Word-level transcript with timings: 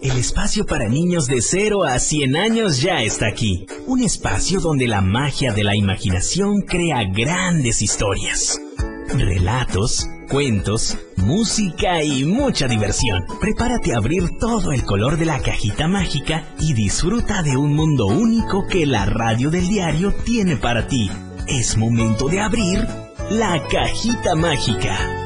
El 0.00 0.16
espacio 0.16 0.64
para 0.64 0.88
niños 0.88 1.26
de 1.26 1.42
0 1.42 1.82
a 1.82 1.98
100 1.98 2.36
años 2.36 2.80
ya 2.80 3.02
está 3.02 3.26
aquí. 3.26 3.66
Un 3.86 4.00
espacio 4.00 4.60
donde 4.60 4.86
la 4.86 5.00
magia 5.00 5.52
de 5.52 5.64
la 5.64 5.74
imaginación 5.74 6.60
crea 6.60 7.02
grandes 7.02 7.82
historias. 7.82 8.60
Relatos, 9.08 10.06
cuentos, 10.30 10.96
música 11.16 12.04
y 12.04 12.24
mucha 12.24 12.68
diversión. 12.68 13.24
Prepárate 13.40 13.92
a 13.92 13.98
abrir 13.98 14.38
todo 14.38 14.70
el 14.70 14.84
color 14.84 15.18
de 15.18 15.24
la 15.24 15.40
cajita 15.40 15.88
mágica 15.88 16.44
y 16.60 16.74
disfruta 16.74 17.42
de 17.42 17.56
un 17.56 17.74
mundo 17.74 18.06
único 18.06 18.68
que 18.68 18.86
la 18.86 19.04
radio 19.04 19.50
del 19.50 19.66
diario 19.68 20.14
tiene 20.24 20.56
para 20.56 20.86
ti. 20.86 21.10
Es 21.48 21.76
momento 21.76 22.28
de 22.28 22.40
abrir 22.40 22.86
la 23.30 23.60
cajita 23.68 24.36
mágica. 24.36 25.17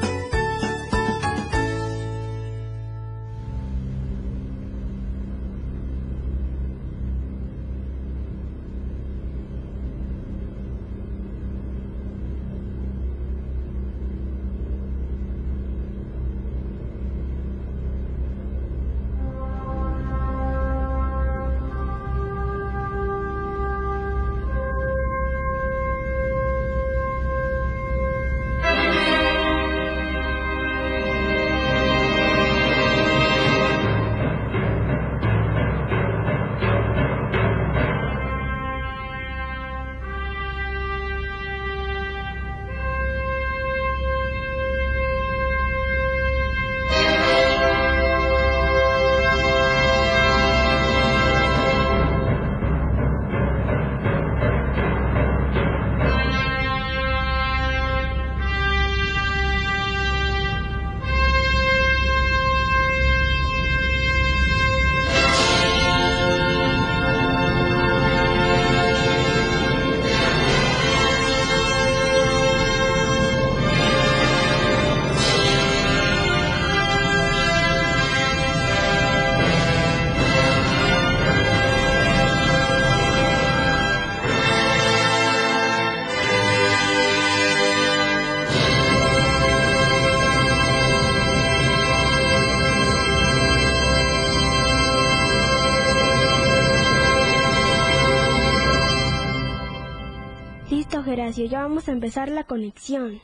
Ya 101.37 101.63
vamos 101.63 101.89
a 101.89 101.93
empezar 101.93 102.29
la 102.29 102.45
conexión. 102.45 103.21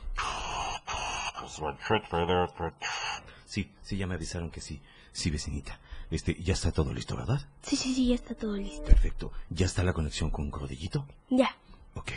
Sí, 3.45 3.71
sí, 3.81 3.97
ya 3.97 4.07
me 4.07 4.15
avisaron 4.15 4.51
que 4.51 4.61
sí. 4.61 4.81
Sí, 5.11 5.29
vecinita. 5.29 5.79
Este, 6.11 6.35
ya 6.41 6.53
está 6.53 6.71
todo 6.71 6.93
listo, 6.93 7.15
¿verdad? 7.15 7.41
Sí, 7.61 7.75
sí, 7.75 7.93
sí, 7.93 8.07
ya 8.07 8.15
está 8.15 8.33
todo 8.35 8.55
listo. 8.55 8.85
Perfecto. 8.85 9.31
¿Ya 9.49 9.65
está 9.65 9.83
la 9.83 9.93
conexión 9.93 10.31
con 10.31 10.49
Crodillito? 10.49 11.05
Ya. 11.29 11.55
Ok. 11.95 12.11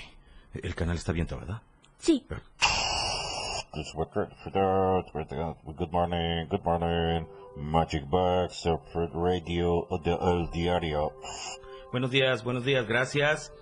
El 0.55 0.75
canal 0.75 0.97
está 0.97 1.13
abierto, 1.13 1.39
¿verdad? 1.39 1.63
Sí. 1.99 2.27
Good 5.65 5.91
morning, 5.91 6.47
good 6.49 6.63
morning. 6.65 7.27
Magic 7.57 8.09
Box, 8.09 8.65
Radio, 8.95 9.87
El 9.91 10.51
Diario. 10.51 11.13
Buenos 11.91 12.11
días, 12.11 12.45
buenos 12.45 12.65
días, 12.65 12.87
gracias. 12.87 13.53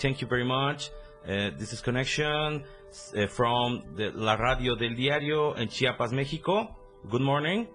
Thank 0.00 0.18
you 0.18 0.28
very 0.28 0.44
much. 0.44 0.90
Uh, 1.22 1.50
this 1.58 1.74
is 1.74 1.82
connection 1.82 2.64
uh, 3.14 3.26
from 3.26 3.82
the, 3.94 4.10
la 4.14 4.36
radio 4.36 4.74
del 4.74 4.96
diario 4.96 5.54
en 5.54 5.68
Chiapas, 5.68 6.12
México. 6.12 6.74
Good 7.10 7.20
morning. 7.20 7.68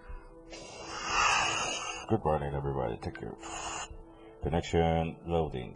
Good 2.09 2.23
morning, 2.23 2.55
everybody. 2.55 2.97
Take 2.97 3.19
care. 3.19 3.35
Connection 4.41 5.15
loading. 5.27 5.75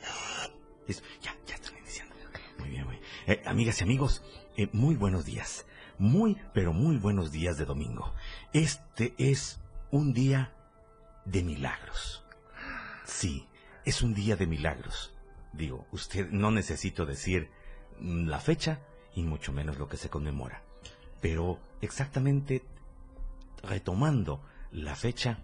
Ya, 0.88 1.32
ya 1.46 1.56
están 1.56 1.78
iniciando. 1.78 2.16
Muy 2.58 2.70
bien, 2.70 2.86
muy 2.88 3.00
eh, 3.28 3.44
amigas 3.46 3.82
y 3.82 3.84
amigos, 3.84 4.24
eh, 4.58 4.68
muy 4.74 4.96
buenos 4.96 5.26
días. 5.26 5.68
Muy, 6.00 6.38
pero 6.54 6.74
muy 6.74 6.98
buenos 6.98 7.32
días 7.32 7.60
de 7.60 7.66
domingo. 7.66 8.16
Este 8.52 9.14
es 9.20 9.62
un 9.92 10.14
día 10.14 10.56
de 11.26 11.44
milagros. 11.44 12.26
Sí, 13.06 13.48
es 13.86 14.02
un 14.02 14.16
día 14.16 14.36
de 14.36 14.48
milagros. 14.48 15.14
Digo, 15.54 15.86
usted 15.92 16.30
no 16.32 16.50
necesito 16.50 17.06
decir 17.06 17.52
la 18.02 18.40
fecha 18.40 18.80
y 19.16 19.24
mucho 19.24 19.52
menos 19.52 19.78
lo 19.78 19.88
que 19.88 19.98
se 19.98 20.10
conmemora. 20.10 20.62
Pero 21.22 21.60
exactamente 21.82 22.64
retomando 23.64 24.42
la 24.72 24.96
fecha, 24.96 25.40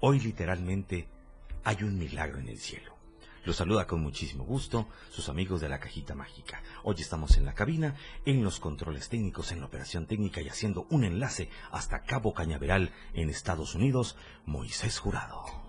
hoy 0.00 0.20
literalmente 0.20 1.08
hay 1.64 1.82
un 1.82 1.98
milagro 1.98 2.38
en 2.38 2.48
el 2.48 2.58
cielo. 2.58 2.94
Lo 3.44 3.52
saluda 3.52 3.86
con 3.86 4.02
muchísimo 4.02 4.44
gusto 4.44 4.88
sus 5.10 5.28
amigos 5.28 5.60
de 5.60 5.68
la 5.68 5.78
cajita 5.78 6.16
mágica. 6.16 6.62
Hoy 6.82 6.96
estamos 6.98 7.36
en 7.36 7.44
la 7.44 7.54
cabina, 7.54 7.94
en 8.24 8.42
los 8.42 8.58
controles 8.58 9.08
técnicos, 9.08 9.52
en 9.52 9.60
la 9.60 9.66
operación 9.66 10.06
técnica 10.06 10.40
y 10.40 10.48
haciendo 10.48 10.86
un 10.90 11.04
enlace 11.04 11.48
hasta 11.70 12.02
Cabo 12.02 12.34
Cañaveral 12.34 12.90
en 13.14 13.30
Estados 13.30 13.76
Unidos, 13.76 14.16
Moisés 14.46 14.98
Jurado 14.98 15.65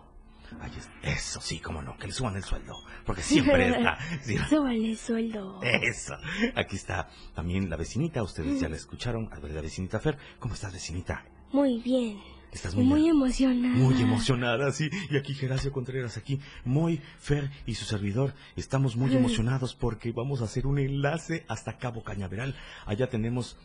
eso 1.02 1.41
sí, 1.41 1.59
cómo 1.59 1.81
no, 1.81 1.97
que 1.97 2.08
le 2.08 2.13
suban 2.13 2.35
el 2.35 2.44
sueldo. 2.44 2.75
Porque 3.06 3.22
siempre 3.22 3.69
está. 3.78 3.97
¿sí? 4.22 4.35
el 4.35 4.97
sueldo. 4.97 5.62
Eso. 5.63 6.16
Aquí 6.56 6.75
está 6.75 7.09
también 7.34 7.69
la 7.69 7.78
vecinita, 7.78 8.24
ustedes 8.24 8.59
ya 8.59 8.69
la 8.69 8.75
escucharon. 8.75 9.30
A 9.31 9.40
ver, 9.40 9.52
la 9.52 9.62
vecinita 9.62 10.00
Fer. 10.00 10.18
¿Cómo 10.40 10.53
estás, 10.53 10.74
vecinita? 10.74 11.24
Muy 11.52 11.80
bien. 11.80 12.19
Estás 12.57 12.73
muy, 12.73 13.07
emocionada. 13.07 13.75
Muy 13.75 14.01
emocionada, 14.01 14.72
sí. 14.72 14.90
Y 15.12 15.18
aquí 15.18 15.35
Geracio 15.35 15.72
Contreras, 15.72 16.18
aquí, 16.18 16.40
muy 16.66 17.01
Fer 17.19 17.51
y 17.68 17.75
su 17.75 17.85
servidor, 17.85 18.34
estamos 18.56 18.95
muy 18.95 19.16
emocionados 19.16 19.75
porque 19.75 20.12
vamos 20.12 20.41
a 20.41 20.45
hacer 20.45 20.66
un 20.66 20.79
enlace 20.79 21.45
hasta 21.47 21.78
Cabo 21.78 22.03
Cañaveral. 22.03 22.56
Allá 22.88 23.09
tenemos, 23.09 23.57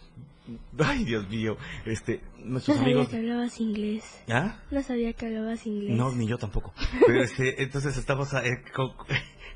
ay 0.78 1.04
Dios 1.04 1.26
mío, 1.30 1.56
este, 1.86 2.20
nuestros 2.44 2.76
no 2.76 2.82
amigos. 2.82 3.06
sabía 3.06 3.18
que 3.20 3.30
hablabas 3.30 3.60
inglés. 3.60 4.04
¿Ah? 4.28 4.56
No 4.70 4.82
sabía 4.82 5.12
que 5.14 5.26
hablabas 5.26 5.66
inglés. 5.66 5.96
No, 5.96 6.12
ni 6.12 6.26
yo 6.26 6.36
tampoco. 6.36 6.74
Pero 7.06 7.22
este, 7.22 7.62
entonces 7.62 7.96
estamos 7.96 8.34
eh, 8.34 8.62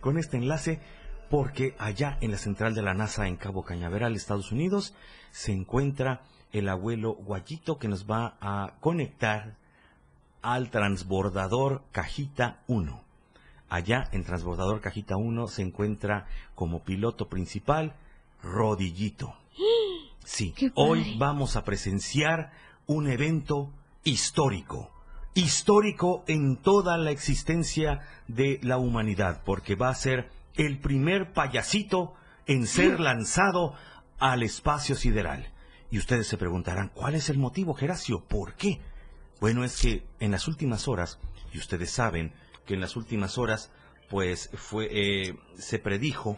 con 0.00 0.16
este 0.16 0.38
enlace 0.38 0.80
porque 1.28 1.74
allá 1.78 2.16
en 2.22 2.30
la 2.30 2.38
central 2.38 2.74
de 2.74 2.80
la 2.80 2.94
NASA 2.94 3.28
en 3.28 3.36
Cabo 3.36 3.64
Cañaveral, 3.64 4.14
Estados 4.14 4.50
Unidos, 4.50 4.94
se 5.30 5.52
encuentra 5.52 6.22
el 6.58 6.68
abuelo 6.68 7.14
Guayito 7.14 7.78
que 7.78 7.88
nos 7.88 8.06
va 8.06 8.36
a 8.40 8.76
conectar 8.80 9.56
al 10.42 10.70
transbordador 10.70 11.82
Cajita 11.92 12.62
1. 12.66 13.02
Allá 13.68 14.08
en 14.12 14.24
transbordador 14.24 14.80
Cajita 14.80 15.16
1 15.16 15.48
se 15.48 15.62
encuentra 15.62 16.26
como 16.54 16.82
piloto 16.82 17.28
principal 17.28 17.94
Rodillito. 18.42 19.34
Sí, 20.24 20.52
hoy 20.74 21.16
vamos 21.18 21.54
a 21.54 21.62
presenciar 21.62 22.50
un 22.86 23.08
evento 23.08 23.70
histórico, 24.02 24.90
histórico 25.34 26.24
en 26.26 26.56
toda 26.56 26.98
la 26.98 27.12
existencia 27.12 28.00
de 28.26 28.58
la 28.64 28.76
humanidad, 28.76 29.42
porque 29.44 29.76
va 29.76 29.88
a 29.88 29.94
ser 29.94 30.28
el 30.56 30.80
primer 30.80 31.32
payasito 31.32 32.14
en 32.46 32.66
ser 32.66 32.98
lanzado 33.08 33.74
al 34.18 34.42
espacio 34.42 34.96
sideral. 34.96 35.52
Y 35.90 35.98
ustedes 35.98 36.26
se 36.26 36.36
preguntarán, 36.36 36.90
¿cuál 36.94 37.14
es 37.14 37.30
el 37.30 37.38
motivo, 37.38 37.74
Geracio? 37.74 38.24
¿Por 38.24 38.54
qué? 38.54 38.80
Bueno, 39.40 39.64
es 39.64 39.80
que 39.80 40.06
en 40.18 40.30
las 40.30 40.48
últimas 40.48 40.88
horas, 40.88 41.18
y 41.52 41.58
ustedes 41.58 41.90
saben 41.90 42.32
que 42.64 42.74
en 42.74 42.80
las 42.80 42.96
últimas 42.96 43.38
horas, 43.38 43.70
pues 44.08 44.50
fue, 44.54 44.88
eh, 44.90 45.38
se 45.56 45.78
predijo, 45.78 46.36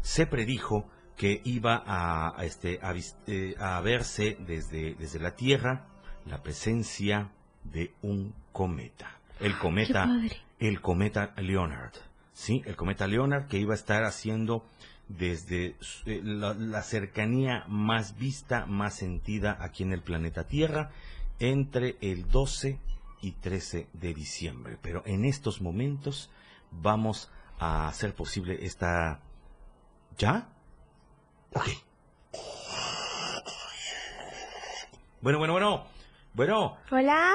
se 0.00 0.26
predijo 0.26 0.88
que 1.16 1.40
iba 1.44 1.82
a, 1.86 2.44
este, 2.44 2.80
eh, 3.26 3.54
a, 3.58 3.80
verse 3.80 4.36
desde, 4.40 4.94
desde 4.94 5.20
la 5.20 5.36
Tierra 5.36 5.86
la 6.26 6.42
presencia 6.42 7.30
de 7.64 7.94
un 8.02 8.34
cometa. 8.52 9.18
el 9.40 9.58
cometa, 9.58 10.06
padre. 10.06 10.36
el 10.58 10.80
cometa 10.80 11.34
Leonard. 11.36 11.92
Sí, 12.32 12.62
el 12.64 12.76
cometa 12.76 13.06
Leonard 13.06 13.46
que 13.46 13.58
iba 13.58 13.74
a 13.74 13.76
estar 13.76 14.04
haciendo 14.04 14.64
desde 15.08 15.76
eh, 16.06 16.20
la, 16.22 16.54
la 16.54 16.82
cercanía 16.82 17.64
más 17.68 18.18
vista, 18.18 18.66
más 18.66 18.94
sentida 18.94 19.58
aquí 19.60 19.82
en 19.82 19.92
el 19.92 20.02
planeta 20.02 20.44
Tierra 20.44 20.90
entre 21.38 21.96
el 22.00 22.28
12 22.30 22.78
y 23.20 23.32
13 23.32 23.88
de 23.92 24.14
diciembre. 24.14 24.78
Pero 24.80 25.02
en 25.06 25.24
estos 25.24 25.60
momentos 25.60 26.30
vamos 26.70 27.30
a 27.58 27.88
hacer 27.88 28.14
posible 28.14 28.64
esta... 28.64 29.20
¿Ya? 30.18 30.48
Ok. 31.54 31.68
Bueno, 35.20 35.38
bueno, 35.38 35.52
bueno. 35.52 35.86
Bueno, 36.34 36.78
Hola. 36.90 37.34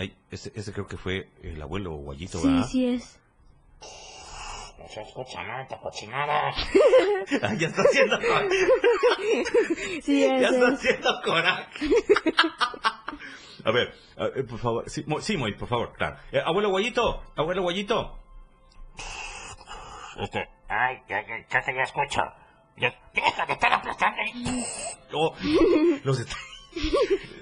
Ay, 0.00 0.16
ese, 0.30 0.50
ese 0.54 0.72
creo 0.72 0.86
que 0.86 0.96
fue 0.96 1.28
el 1.42 1.60
abuelo 1.62 1.92
Guayito, 1.92 2.38
Sí, 2.38 2.46
¿verdad? 2.48 2.66
sí 2.66 2.86
es. 2.94 3.18
No 4.78 4.88
se 4.88 5.02
escucha 5.02 5.42
nada, 5.44 5.62
esta 5.62 5.78
cochinada. 5.78 6.52
Ay, 7.42 7.58
ya 7.58 7.68
está 7.68 7.82
haciendo 7.82 8.16
coraje. 8.18 8.66
Sí 10.02 10.20
Ya 10.22 10.36
es. 10.36 10.42
está 10.52 10.68
es. 10.68 10.74
haciendo 10.74 11.20
coraje. 11.24 11.86
A 13.62 13.72
ver, 13.72 13.92
a 14.16 14.24
ver, 14.28 14.46
por 14.46 14.58
favor. 14.58 14.88
Sí, 14.88 15.04
Mo- 15.06 15.20
sí, 15.20 15.36
Moy, 15.36 15.52
por 15.54 15.68
favor, 15.68 15.92
claro. 15.92 16.16
Eh, 16.32 16.40
abuelo 16.42 16.70
Guayito, 16.70 17.22
abuelo 17.36 17.60
Guayito. 17.60 18.18
Este, 20.18 20.48
ay, 20.68 21.02
ya, 21.06 21.20
ya, 21.26 21.46
ya 21.46 21.60
te 21.62 21.74
ya 21.74 21.82
escucho. 21.82 22.22
Ya, 22.78 22.94
deja 23.12 23.44
de 23.44 23.52
estar 23.52 23.70
aplastando. 23.70 24.16
Oh, 25.12 25.34
los 26.04 26.20
está... 26.20 26.36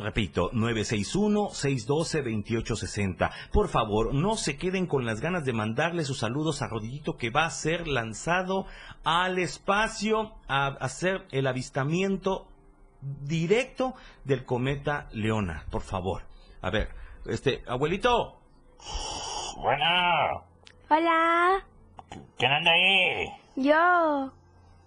Repito, 0.00 0.50
961-612-2860. 0.52 3.30
Por 3.52 3.68
favor, 3.68 4.14
no 4.14 4.36
se 4.36 4.56
queden 4.56 4.86
con 4.86 5.04
las 5.04 5.20
ganas 5.20 5.44
de 5.44 5.52
mandarle 5.52 6.04
sus 6.04 6.18
saludos 6.18 6.62
a 6.62 6.68
Rodillito 6.68 7.16
que 7.16 7.30
va 7.30 7.44
a 7.44 7.50
ser 7.50 7.86
lanzado 7.86 8.66
al 9.04 9.38
espacio 9.38 10.32
a 10.48 10.66
hacer 10.68 11.26
el 11.30 11.46
avistamiento 11.46 12.48
directo 13.00 13.94
del 14.24 14.44
cometa 14.44 15.08
Leona. 15.12 15.66
Por 15.70 15.82
favor. 15.82 16.22
A 16.62 16.70
ver, 16.70 16.88
este, 17.26 17.62
abuelito. 17.66 18.40
Bueno, 19.58 20.44
Hola. 20.88 21.64
¿quién 22.36 22.50
anda 22.50 22.72
ahí? 22.72 23.28
Yo. 23.56 24.32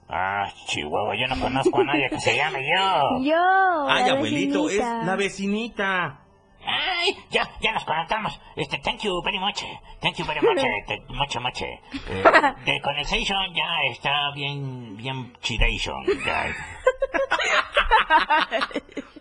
Ah, 0.10 0.52
Chihuahua, 0.68 1.16
yo 1.16 1.28
no 1.28 1.40
conozco 1.40 1.80
a 1.82 1.84
nadie 1.86 2.10
que 2.10 2.20
se 2.20 2.36
llame 2.36 2.60
yo. 2.68 3.20
Yo. 3.24 3.88
Ay, 3.90 4.06
la 4.08 4.14
abuelito, 4.14 4.64
vecinita. 4.66 5.00
es 5.02 5.08
la 5.08 5.16
vecinita. 5.16 6.20
Ay, 6.66 7.18
ya, 7.32 7.50
ya 7.62 7.72
nos 7.74 7.84
conectamos. 7.84 8.40
Este, 8.56 8.78
thank 8.80 9.02
you 9.02 9.22
very 9.24 9.40
much. 9.40 9.64
Thank 10.02 10.16
you 10.18 10.26
very 10.26 10.40
much. 10.42 10.64
Te- 10.88 11.02
mucho, 11.10 11.42
mucho. 11.42 11.66
Eh, 11.66 11.80
the 12.66 12.80
connection 12.82 13.54
ya 13.54 13.66
está 13.92 14.32
bien, 14.36 14.96
bien 14.98 15.34
chidation. 15.42 16.06
Ya. 16.26 16.46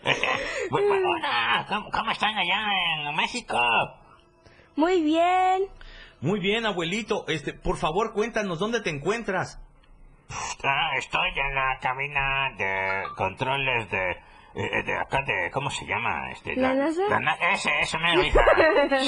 Este, 0.04 0.26
bu- 0.70 0.78
bu- 0.78 1.04
hola, 1.16 1.66
¿cómo, 1.68 1.90
cómo 1.90 2.10
están 2.10 2.36
allá 2.36 2.66
en 3.08 3.14
México? 3.16 3.56
Muy 4.76 5.02
bien. 5.02 5.64
Muy 6.20 6.40
bien, 6.40 6.66
abuelito. 6.66 7.24
Este, 7.28 7.52
por 7.52 7.76
favor, 7.76 8.12
cuéntanos 8.12 8.58
dónde 8.58 8.80
te 8.80 8.90
encuentras. 8.90 9.60
Ah, 10.64 10.90
estoy 10.98 11.28
en 11.36 11.54
la 11.54 11.78
cabina 11.80 12.50
de 12.56 13.02
controles 13.16 13.90
de, 13.90 14.10
eh, 14.54 14.82
de 14.84 14.96
acá 14.98 15.22
de, 15.22 15.50
¿cómo 15.52 15.70
se 15.70 15.84
llama? 15.86 16.30
Este, 16.30 16.54
¿La 16.56 16.74
NASA? 16.74 17.02
na- 17.20 17.34
ese, 17.52 17.70
ese 17.80 17.98
hija. 18.26 18.40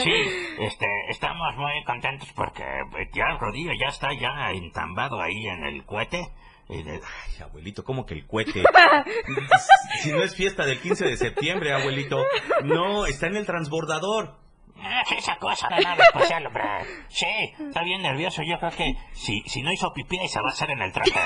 Sí, 0.03 0.57
este, 0.61 0.87
estamos 1.09 1.57
muy 1.57 1.85
contentos 1.85 2.33
porque 2.35 2.63
eh, 2.63 3.11
ya 3.13 3.25
el 3.33 3.39
rodillo 3.39 3.73
ya 3.81 3.89
está 3.89 4.09
ya 4.13 4.51
entambado 4.51 5.21
ahí 5.21 5.47
en 5.49 5.65
el 5.65 5.85
cohete. 5.85 6.23
Y 6.69 6.83
de- 6.83 6.95
Ay, 6.95 7.43
abuelito, 7.43 7.85
¿cómo 7.85 8.07
que 8.07 8.15
el 8.15 8.27
cohete? 8.27 8.63
si 10.03 10.11
no 10.13 10.23
es 10.23 10.35
fiesta 10.35 10.65
del 10.65 10.81
15 10.81 11.05
de 11.05 11.17
septiembre, 11.17 11.73
abuelito. 11.75 12.17
No, 12.65 13.07
está 13.07 13.27
en 13.27 13.37
el 13.37 13.47
transbordador. 13.47 14.37
Ah, 14.77 15.03
esa 15.17 15.37
cosa 15.37 15.69
de 15.69 15.81
nave 15.83 16.03
espacial, 16.03 16.47
hombre. 16.47 16.65
Sí, 17.09 17.27
está 17.59 17.83
bien 17.83 18.03
nervioso. 18.03 18.43
Yo 18.43 18.59
creo 18.59 18.71
que 18.73 18.97
si, 19.13 19.43
si 19.47 19.63
no 19.63 19.73
hizo 19.73 19.93
pipí, 19.93 20.19
se 20.29 20.41
va 20.41 20.49
a 20.49 20.53
hacer 20.53 20.71
en 20.71 20.83
el 20.83 20.93
traje. 20.93 21.13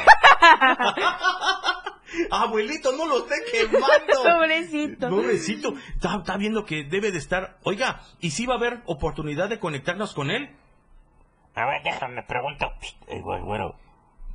Abuelito, 2.31 2.93
no 2.93 3.07
lo 3.07 3.19
esté 3.19 3.35
quemando. 3.51 4.23
Pobrecito. 4.25 5.09
Pobrecito. 5.09 5.75
Está, 5.95 6.17
está 6.17 6.37
viendo 6.37 6.65
que 6.65 6.85
debe 6.85 7.11
de 7.13 7.19
estar. 7.19 7.59
Oiga, 7.65 8.01
¿y 8.21 8.31
si 8.31 8.47
va 8.47 8.55
a 8.55 8.59
haber 8.59 8.81
oportunidad 8.87 9.49
de 9.49 9.59
conectarnos 9.59 10.15
con 10.15 10.31
él? 10.31 10.57
A 11.55 11.67
ver, 11.67 11.83
déjame 11.83 12.23
pregunto. 12.23 12.73
Psst, 12.81 13.03
eh, 13.09 13.21
güey, 13.21 13.41
güero. 13.43 13.75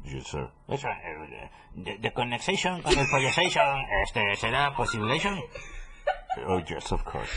Yes, 0.04 0.28
sir. 0.28 0.50
Eso, 0.68 0.90
eh, 0.90 1.50
de, 1.76 1.98
de 1.98 2.14
connection 2.14 2.82
con 2.82 2.92
el 2.92 3.00
este, 4.04 4.36
¿será 4.36 4.76
possibilation? 4.76 5.40
Oh, 6.48 6.60
yes, 6.68 6.92
of 6.92 7.04
course. 7.06 7.30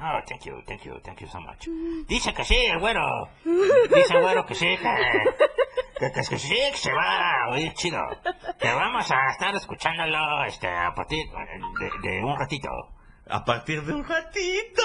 Oh, 0.00 0.20
thank 0.28 0.44
you, 0.44 0.60
thank 0.66 0.84
you, 0.84 0.98
thank 1.02 1.20
you 1.20 1.28
so 1.28 1.40
much. 1.40 1.68
Dice 2.06 2.32
que 2.34 2.44
sí, 2.44 2.56
el 2.66 2.78
güero. 2.78 3.28
Dice 3.44 4.14
el 4.14 4.22
güero 4.22 4.44
que 4.44 4.54
sí, 4.54 4.76
que, 4.76 4.94
que, 5.98 6.12
que, 6.12 6.20
que 6.28 6.38
sí, 6.38 6.54
que 6.72 6.76
se 6.76 6.92
va 6.92 7.44
a 7.44 7.50
oír 7.50 7.72
chido. 7.74 8.02
Que 8.58 8.72
vamos 8.72 9.10
a 9.10 9.30
estar 9.30 9.54
escuchándolo, 9.54 10.44
este, 10.44 10.68
a 10.68 10.94
partir 10.94 11.26
de, 12.02 12.22
un 12.22 12.38
ratito. 12.38 12.68
A 13.26 13.44
partir 13.44 13.82
de 13.82 13.94
un 13.94 14.04
ratito. 14.04 14.82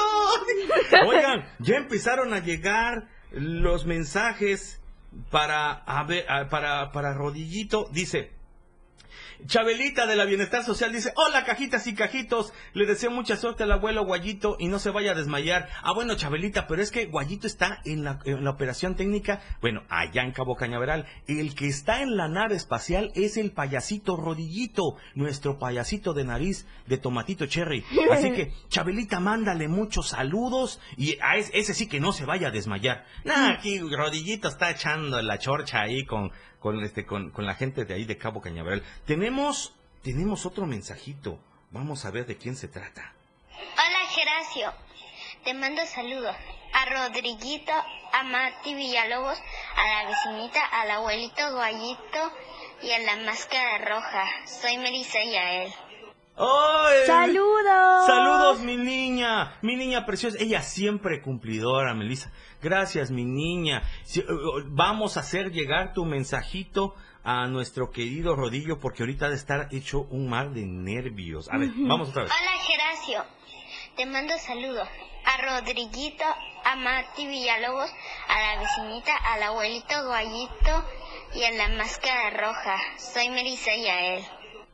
Oigan, 1.06 1.46
ya 1.60 1.76
empezaron 1.76 2.34
a 2.34 2.40
llegar 2.40 3.08
los 3.32 3.86
mensajes 3.86 4.82
para, 5.30 5.72
a 5.72 6.04
ver, 6.04 6.26
para, 6.50 6.92
para 6.92 7.14
Rodillito. 7.14 7.90
Dice, 7.92 8.39
Chabelita 9.46 10.06
de 10.06 10.16
la 10.16 10.26
Bienestar 10.26 10.64
Social 10.64 10.92
dice, 10.92 11.12
hola 11.16 11.44
cajitas 11.46 11.88
y 11.88 11.96
cajitos, 11.96 12.54
le 12.74 12.86
deseo 12.86 13.10
mucha 13.12 13.38
suerte 13.38 13.64
al 13.64 13.72
abuelo 13.72 14.06
Guayito 14.06 14.58
y 14.60 14.68
no 14.68 14.80
se 14.80 14.90
vaya 14.90 15.12
a 15.12 15.16
desmayar. 15.16 15.70
Ah, 15.82 15.94
bueno, 15.94 16.16
Chabelita, 16.16 16.68
pero 16.68 16.82
es 16.82 16.92
que 16.92 17.06
Guayito 17.06 17.48
está 17.48 17.80
en 17.86 18.04
la, 18.04 18.20
en 18.26 18.44
la 18.44 18.50
operación 18.52 18.96
técnica, 18.96 19.42
bueno, 19.62 19.84
allá 19.90 20.24
en 20.24 20.32
Cabo 20.34 20.56
Cañaveral. 20.56 21.06
El 21.28 21.56
que 21.56 21.68
está 21.68 22.02
en 22.02 22.18
la 22.18 22.28
nave 22.28 22.56
espacial 22.56 23.12
es 23.16 23.38
el 23.38 23.52
payasito 23.52 24.18
Rodillito, 24.18 24.96
nuestro 25.16 25.58
payasito 25.58 26.14
de 26.14 26.26
nariz 26.26 26.68
de 26.88 26.98
tomatito 26.98 27.46
cherry. 27.46 27.84
Así 28.12 28.32
que, 28.34 28.52
Chabelita, 28.70 29.20
mándale 29.20 29.68
muchos 29.68 30.10
saludos 30.10 30.80
y 30.98 31.18
a 31.22 31.38
es- 31.38 31.52
ese 31.54 31.74
sí 31.74 31.88
que 31.88 32.00
no 32.00 32.12
se 32.12 32.26
vaya 32.26 32.50
a 32.50 32.52
desmayar. 32.52 33.06
Nah, 33.24 33.52
aquí 33.54 33.80
Rodillito 33.80 34.48
está 34.48 34.70
echando 34.72 35.22
la 35.22 35.38
chorcha 35.40 35.82
ahí 35.82 36.04
con, 36.06 36.32
con 36.60 36.84
este, 36.84 37.06
con, 37.06 37.32
con 37.32 37.46
la 37.46 37.56
gente 37.56 37.86
de 37.86 37.94
ahí 37.94 38.06
de 38.06 38.18
Cabo 38.18 38.42
Cañaveral. 38.42 38.84
Tenemos, 39.06 39.29
tenemos 40.04 40.46
otro 40.46 40.66
mensajito. 40.66 41.40
Vamos 41.72 42.06
a 42.06 42.12
ver 42.12 42.26
de 42.26 42.38
quién 42.38 42.56
se 42.56 42.68
trata. 42.68 43.14
Hola 43.54 44.10
Geracio, 44.10 44.74
te 45.44 45.54
mando 45.54 45.86
saludos 45.86 46.36
a 46.74 46.86
Rodriguito, 46.86 47.72
a 47.72 48.24
Mati 48.24 48.74
Villalobos, 48.74 49.38
a 49.76 49.88
la 50.04 50.10
vecinita, 50.10 50.66
al 50.66 50.92
abuelito 50.92 51.52
Guayito 51.54 52.32
y 52.82 52.92
a 52.92 53.00
la 53.00 53.18
máscara 53.24 53.78
roja. 53.86 54.26
Soy 54.46 54.78
Melissa 54.78 55.20
Yael. 55.24 55.72
¡Ay! 56.38 57.06
Saludos. 57.06 58.06
Saludos, 58.08 58.60
mi 58.62 58.78
niña, 58.78 59.58
mi 59.62 59.76
niña 59.76 60.06
preciosa. 60.06 60.38
Ella 60.40 60.62
siempre 60.62 61.22
cumplidora, 61.22 61.94
Melissa. 61.94 62.32
Gracias, 62.64 63.12
mi 63.12 63.26
niña. 63.26 63.84
Si- 64.06 64.22
eh, 64.22 64.26
vamos 64.68 65.18
a 65.18 65.20
hacer 65.20 65.52
llegar 65.52 65.94
tu 65.94 66.06
mensajito 66.06 66.96
a 67.24 67.48
nuestro 67.48 67.92
querido 67.92 68.36
Rodillo 68.36 68.80
porque 68.80 69.04
ahorita 69.04 69.26
ha 69.26 69.30
de 69.30 69.36
estar 69.36 69.68
hecho 69.72 70.02
un 70.10 70.30
mar 70.30 70.52
de 70.52 70.66
nervios. 70.66 71.50
A 71.52 71.58
ver, 71.58 71.70
vamos 71.76 72.10
otra 72.10 72.24
vez. 72.24 72.32
Hola 72.32 72.64
Geracio, 72.64 73.26
te 73.96 74.06
mando 74.06 74.34
saludos 74.38 74.88
a 75.26 75.60
Rodriguito, 75.60 76.24
a 76.66 76.76
Mati 76.76 77.28
Villalobos, 77.28 77.92
a 78.28 78.42
la 78.42 78.62
vecinita, 78.62 79.16
al 79.16 79.44
abuelito 79.44 80.06
Guayito 80.06 80.86
y 81.36 81.44
a 81.44 81.52
la 81.52 81.70
máscara 81.78 82.30
roja. 82.32 82.78
Soy 82.98 83.30
Melissa 83.30 83.76
Yael. 83.76 84.24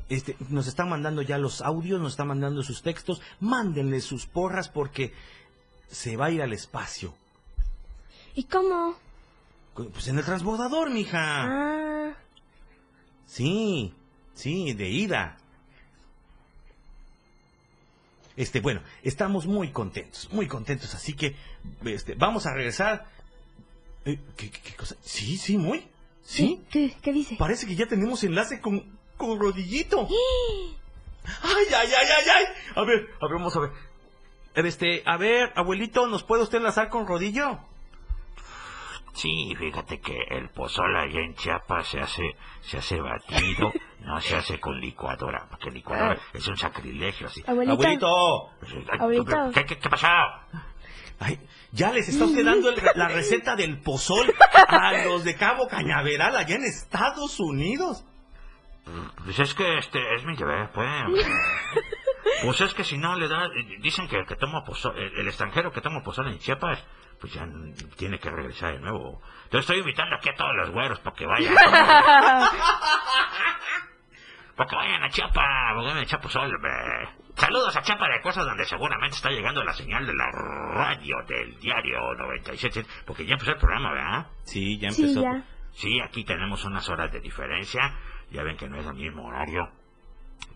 Este, 0.08 0.36
nos 0.48 0.66
están 0.66 0.88
mandando 0.88 1.22
ya 1.22 1.38
los 1.38 1.60
audios, 1.62 2.00
nos 2.00 2.12
están 2.12 2.28
mandando 2.28 2.62
sus 2.62 2.82
textos. 2.82 3.20
Mándenle 3.40 4.00
sus 4.00 4.26
porras 4.26 4.68
porque 4.68 5.12
se 5.88 6.16
va 6.16 6.26
a 6.26 6.30
ir 6.30 6.42
al 6.42 6.52
espacio. 6.52 7.14
¿Y 8.34 8.44
cómo? 8.44 8.96
Pues 9.74 10.08
en 10.08 10.18
el 10.18 10.24
transbordador, 10.24 10.90
mija. 10.90 11.44
Ah, 11.44 12.14
Sí, 13.26 13.94
sí, 14.34 14.72
de 14.72 14.88
ida. 14.88 15.36
Este, 18.40 18.60
bueno, 18.60 18.80
estamos 19.02 19.44
muy 19.46 19.70
contentos, 19.70 20.30
muy 20.32 20.46
contentos, 20.48 20.94
así 20.94 21.12
que 21.12 21.36
este, 21.84 22.14
vamos 22.14 22.46
a 22.46 22.54
regresar. 22.54 23.06
Eh, 24.06 24.18
¿qué, 24.36 24.50
qué- 24.50 24.60
qué 24.62 24.74
cosa? 24.74 24.96
Sí, 25.02 25.36
sí, 25.36 25.58
muy. 25.58 25.86
Sí. 26.24 26.62
¿Qué, 26.70 26.94
qué 27.02 27.12
dice? 27.12 27.36
Parece 27.38 27.66
que 27.66 27.74
ya 27.76 27.86
tenemos 27.86 28.24
enlace 28.24 28.60
con, 28.62 28.98
con 29.18 29.38
Rodillito. 29.38 30.08
Ay, 31.42 31.64
ay, 31.76 31.88
ay, 31.98 32.06
ay, 32.18 32.24
ay. 32.34 32.44
A 32.76 32.82
ver, 32.84 33.08
a 33.20 33.26
ver, 33.26 33.34
vamos 33.34 33.54
a 33.54 33.60
ver. 33.60 33.70
Este, 34.54 35.02
a 35.04 35.18
ver, 35.18 35.52
abuelito, 35.54 36.06
¿nos 36.06 36.22
puede 36.24 36.42
usted 36.42 36.58
enlazar 36.58 36.88
con 36.88 37.06
Rodillo? 37.06 37.58
Sí, 39.12 39.54
fíjate 39.58 40.00
que 40.00 40.16
el 40.30 40.50
pozol 40.50 40.96
allá 40.96 41.20
en 41.20 41.34
Chiapas 41.34 41.88
se 41.88 42.00
hace, 42.00 42.36
se 42.60 42.78
hace 42.78 43.00
batido, 43.00 43.72
no 44.00 44.20
se 44.20 44.36
hace 44.36 44.60
con 44.60 44.80
licuadora, 44.80 45.46
porque 45.50 45.70
licuadora 45.70 46.16
es 46.32 46.46
un 46.48 46.56
sacrilegio 46.56 47.26
así. 47.26 47.42
Abuelito. 47.72 48.50
Abuelito. 48.98 49.50
¿Qué, 49.52 49.64
qué, 49.66 49.78
qué 49.78 49.88
pasó? 49.90 50.06
Ay, 51.18 51.38
ya 51.72 51.92
les 51.92 52.08
está 52.08 52.24
usted 52.24 52.44
dando 52.44 52.70
el- 52.70 52.80
la 52.94 53.08
receta 53.08 53.54
del 53.56 53.80
pozol 53.82 54.32
a 54.68 54.92
los 55.04 55.22
de 55.24 55.34
Cabo 55.36 55.66
Cañaveral 55.68 56.34
allá 56.36 56.54
en 56.54 56.64
Estados 56.64 57.38
Unidos. 57.40 58.04
Pues 59.24 59.38
es 59.38 59.52
que 59.54 59.78
este 59.78 60.14
es 60.14 60.24
mi 60.24 60.34
deber, 60.36 60.70
pues. 60.72 60.88
Pues 62.42 62.60
es 62.62 62.72
que 62.74 62.84
si 62.84 62.96
no 62.96 63.16
le 63.16 63.28
da, 63.28 63.50
dicen 63.80 64.08
que 64.08 64.16
el 64.16 64.26
que 64.26 64.34
toma 64.36 64.64
pozol, 64.64 64.96
el, 64.98 65.18
el 65.20 65.28
extranjero 65.28 65.72
que 65.72 65.80
toma 65.82 66.02
pozol 66.02 66.28
en 66.28 66.38
Chiapas, 66.38 66.82
pues 67.20 67.32
ya 67.34 67.46
tiene 67.96 68.18
que 68.18 68.30
regresar 68.30 68.72
de 68.72 68.80
nuevo. 68.80 69.20
Entonces 69.44 69.60
estoy 69.60 69.78
invitando 69.80 70.16
aquí 70.16 70.28
a 70.30 70.34
todos 70.34 70.54
los 70.56 70.70
güeros 70.70 70.98
para 71.00 71.16
que 71.16 71.26
vayan. 71.26 71.54
para 74.56 74.68
que 74.68 74.76
vayan 74.76 75.02
a 75.02 75.08
Chiapas, 75.10 75.72
porque 75.74 75.86
vayan 75.86 75.98
a 75.98 76.02
echar 76.02 76.20
pozol, 76.20 76.54
hombre. 76.54 76.70
Saludos 77.36 77.74
a 77.76 77.82
Chiapas 77.82 78.08
de 78.14 78.20
Cosas, 78.22 78.44
donde 78.44 78.64
seguramente 78.66 79.16
está 79.16 79.30
llegando 79.30 79.62
la 79.64 79.72
señal 79.72 80.06
de 80.06 80.14
la 80.14 80.30
radio 80.30 81.16
del 81.26 81.58
diario 81.60 82.14
97, 82.14 82.84
porque 83.06 83.24
ya 83.24 83.34
empezó 83.34 83.52
el 83.52 83.58
programa, 83.58 83.92
¿verdad? 83.92 84.26
Sí, 84.44 84.78
ya 84.78 84.90
Sí, 84.92 85.02
empezó. 85.02 85.22
ya. 85.22 85.42
Sí, 85.72 86.00
aquí 86.00 86.24
tenemos 86.24 86.64
unas 86.64 86.86
horas 86.88 87.10
de 87.12 87.20
diferencia. 87.20 87.94
Ya 88.30 88.42
ven 88.42 88.56
que 88.56 88.68
no 88.68 88.78
es 88.78 88.86
el 88.86 88.94
mismo 88.94 89.26
horario. 89.26 89.70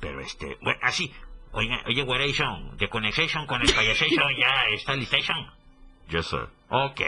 Pero 0.00 0.21
este, 0.21 0.59
bueno, 0.61 0.78
así. 0.83 1.12
Oye, 1.52 1.71
oye, 1.87 2.02
Weration, 2.02 2.76
de 2.76 2.88
Connection 2.88 3.47
con 3.47 3.64
Spayation 3.66 4.09
ya 4.37 4.64
está 4.73 4.94
listation. 4.94 5.50
Yes, 6.08 6.26
sir. 6.26 6.49
Ok, 6.68 7.00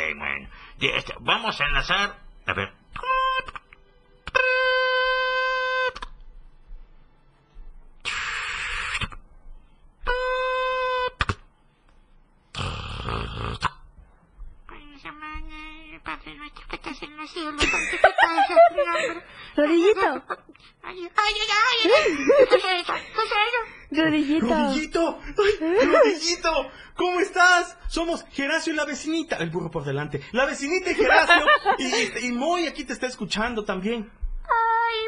este, 0.88 1.14
vamos 1.20 1.60
a 1.60 1.64
enlazar. 1.64 2.18
A 2.46 2.52
ver. 2.54 2.72
Rodillito. 19.56 20.22
Rodillito. 23.90 24.46
¡Rodillito! 24.46 25.18
¡Ay, 25.22 25.86
Rodillito! 25.86 26.70
¿Cómo 26.96 27.20
estás? 27.20 27.76
Somos 27.88 28.24
Geracio 28.32 28.72
y 28.72 28.76
la 28.76 28.84
vecinita. 28.84 29.36
El 29.36 29.50
burro 29.50 29.70
por 29.70 29.84
delante. 29.84 30.20
La 30.32 30.46
vecinita 30.46 30.90
y 30.90 30.94
Geracio. 30.94 31.44
Y, 31.78 32.26
y 32.26 32.32
Moy 32.32 32.66
aquí 32.66 32.84
te 32.84 32.92
está 32.94 33.06
escuchando 33.06 33.64
también. 33.64 34.10
Ay, 34.44 35.06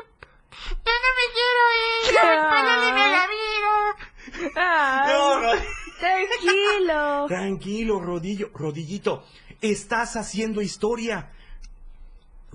No, 5.06 5.40
Rod- 5.40 5.62
tranquilo. 5.98 7.26
Tranquilo, 7.28 8.00
Rodillo. 8.00 8.50
Rodillito, 8.54 9.24
estás 9.60 10.16
haciendo 10.16 10.60
historia. 10.62 11.30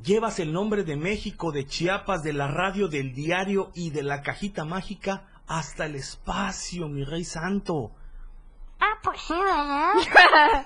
Llevas 0.03 0.39
el 0.39 0.51
nombre 0.51 0.83
de 0.83 0.95
México, 0.97 1.51
de 1.51 1.65
Chiapas, 1.65 2.23
de 2.23 2.33
la 2.33 2.47
radio, 2.47 2.87
del 2.87 3.13
diario 3.13 3.71
y 3.73 3.91
de 3.91 4.03
la 4.03 4.21
cajita 4.21 4.65
mágica 4.65 5.29
hasta 5.47 5.85
el 5.85 5.95
espacio, 5.95 6.87
mi 6.87 7.03
rey 7.03 7.23
santo. 7.25 7.91
Ah, 8.79 8.97
pues 9.01 9.21
sí, 9.21 9.33
¿verdad? 9.33 9.93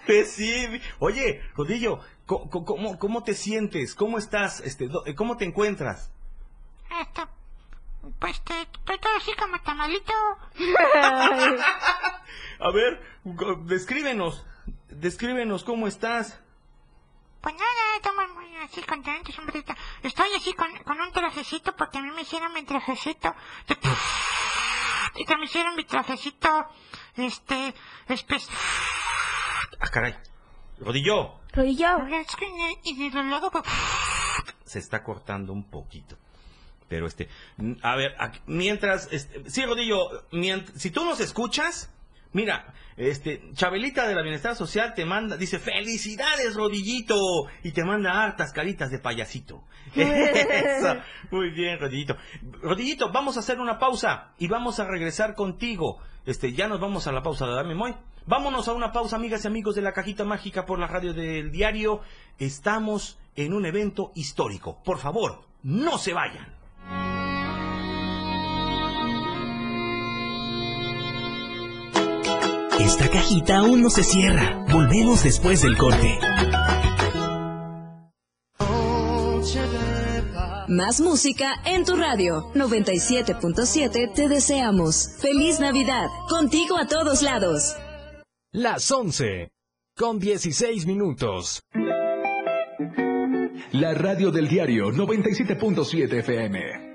Pues 0.05 0.31
sí. 0.35 0.81
Oye, 0.99 1.41
Rodillo, 1.55 1.99
co- 2.25 2.49
¿cómo, 2.49 2.97
cómo 2.97 3.23
te 3.23 3.33
sientes? 3.35 3.93
¿Cómo 3.95 4.17
estás? 4.17 4.59
Este, 4.61 4.87
do- 4.87 5.03
¿Cómo 5.15 5.37
te 5.37 5.45
encuentras? 5.45 6.11
Esto, 7.01 7.27
pues 8.19 8.41
te, 8.43 8.61
estoy 8.61 8.97
todo 8.99 9.15
así 9.17 9.33
como 9.35 9.59
tamalito. 9.61 10.13
A 12.59 12.71
ver, 12.73 13.01
descríbenos. 13.65 14.45
Descríbenos 14.89 15.63
cómo 15.63 15.87
estás. 15.87 16.39
Pues 17.41 17.53
nada, 17.53 17.95
estamos 17.97 18.29
muy 18.33 18.55
así 18.57 18.81
contentos, 18.81 19.37
hombre. 19.37 19.63
Estoy 20.01 20.27
así 20.35 20.53
con, 20.53 20.75
con 20.83 20.99
un 20.99 21.11
trajecito 21.11 21.75
porque 21.75 21.99
a 21.99 22.01
mí 22.01 22.09
me 22.11 22.21
hicieron 22.23 22.51
mi 22.53 22.63
trajecito. 22.63 23.35
Y 25.17 25.25
que 25.25 25.35
me 25.37 25.45
hicieron 25.45 25.75
mi 25.75 25.83
trajecito, 25.83 26.49
este, 27.15 27.73
espe- 28.07 28.47
Ah, 29.79 29.87
caray. 29.89 30.15
Rodillo, 30.79 31.39
Rodillo. 31.53 32.07
Y 32.83 33.09
luego, 33.09 33.51
pues, 33.51 33.63
se 34.65 34.79
está 34.79 35.03
cortando 35.03 35.53
un 35.53 35.69
poquito. 35.69 36.17
Pero 36.87 37.05
este, 37.07 37.27
a 37.81 37.95
ver, 37.95 38.15
mientras, 38.45 39.09
este, 39.11 39.49
sí, 39.49 39.65
Rodillo, 39.65 40.29
mient- 40.31 40.71
si 40.75 40.89
tú 40.91 41.03
nos 41.03 41.19
escuchas, 41.19 41.91
mira, 42.33 42.73
este, 42.95 43.41
Chabelita 43.53 44.07
de 44.07 44.15
la 44.15 44.21
Bienestar 44.21 44.55
Social 44.55 44.93
te 44.95 45.05
manda, 45.05 45.37
dice, 45.37 45.59
felicidades, 45.59 46.55
Rodillito, 46.55 47.17
y 47.63 47.71
te 47.71 47.83
manda 47.83 48.23
hartas 48.23 48.53
caritas 48.53 48.89
de 48.89 48.99
payasito. 48.99 49.63
Eso, 49.95 50.95
muy 51.31 51.51
bien, 51.51 51.79
Rodillito. 51.79 52.17
Rodillito, 52.61 53.11
vamos 53.11 53.37
a 53.37 53.41
hacer 53.41 53.59
una 53.59 53.77
pausa 53.77 54.33
y 54.37 54.47
vamos 54.47 54.79
a 54.79 54.85
regresar 54.85 55.35
contigo. 55.35 55.99
Este, 56.25 56.53
ya 56.53 56.67
nos 56.67 56.79
vamos 56.79 57.07
a 57.07 57.11
la 57.11 57.21
pausa, 57.21 57.45
¿verdad, 57.45 57.65
Memoy? 57.65 57.95
Vámonos 58.25 58.67
a 58.67 58.73
una 58.73 58.91
pausa, 58.91 59.15
amigas 59.15 59.45
y 59.45 59.47
amigos 59.47 59.75
de 59.75 59.81
la 59.81 59.93
cajita 59.93 60.25
mágica 60.25 60.65
por 60.65 60.79
la 60.79 60.87
radio 60.87 61.13
del 61.13 61.51
diario. 61.51 62.01
Estamos 62.39 63.17
en 63.37 63.53
un 63.53 63.65
evento 63.65 64.11
histórico. 64.15 64.83
Por 64.83 64.97
favor, 64.97 65.45
no 65.63 65.97
se 65.97 66.13
vayan. 66.13 66.56
Esta 72.87 73.09
cajita 73.09 73.57
aún 73.57 73.81
no 73.81 73.89
se 73.89 74.01
cierra. 74.01 74.65
Volvemos 74.71 75.21
después 75.21 75.61
del 75.61 75.75
corte. 75.77 76.17
Más 80.69 81.01
música 81.01 81.61
en 81.65 81.83
tu 81.83 81.97
radio 81.97 82.49
97.7 82.53 84.13
te 84.13 84.29
deseamos. 84.29 85.17
Feliz 85.19 85.59
Navidad, 85.59 86.07
contigo 86.29 86.77
a 86.77 86.87
todos 86.87 87.23
lados. 87.23 87.75
Las 88.53 88.89
11 88.89 89.49
con 89.97 90.17
16 90.17 90.85
minutos. 90.85 91.61
La 93.73 93.95
radio 93.95 94.31
del 94.31 94.47
diario 94.47 94.91
97.7 94.91 96.19
FM. 96.19 96.86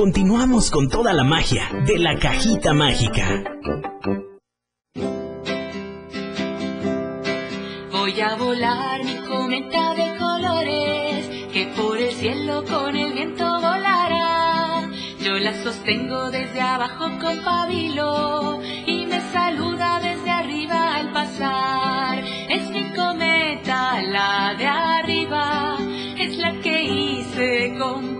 Continuamos 0.00 0.70
con 0.70 0.88
toda 0.88 1.12
la 1.12 1.24
magia 1.24 1.68
de 1.84 1.98
la 1.98 2.18
cajita 2.18 2.72
mágica. 2.72 3.44
Voy 7.92 8.18
a 8.18 8.34
volar 8.36 9.04
mi 9.04 9.16
cometa 9.28 9.94
de 9.94 10.16
colores, 10.16 11.50
que 11.52 11.70
por 11.76 11.98
el 11.98 12.12
cielo 12.12 12.64
con 12.64 12.96
el 12.96 13.12
viento 13.12 13.44
volará. 13.44 14.88
Yo 15.22 15.38
la 15.38 15.52
sostengo 15.62 16.30
desde 16.30 16.62
abajo 16.62 17.10
con 17.20 17.44
pabilo 17.44 18.58
y 18.86 19.04
me 19.04 19.20
saluda 19.32 20.00
desde 20.02 20.30
arriba 20.30 20.96
al 20.96 21.12
pasar. 21.12 22.24
Es 22.48 22.70
mi 22.70 22.90
cometa, 22.94 24.00
la 24.00 24.54
de 24.56 24.66
arriba, 24.66 25.76
es 26.16 26.38
la 26.38 26.58
que 26.62 26.84
hice 26.84 27.76
con 27.78 28.19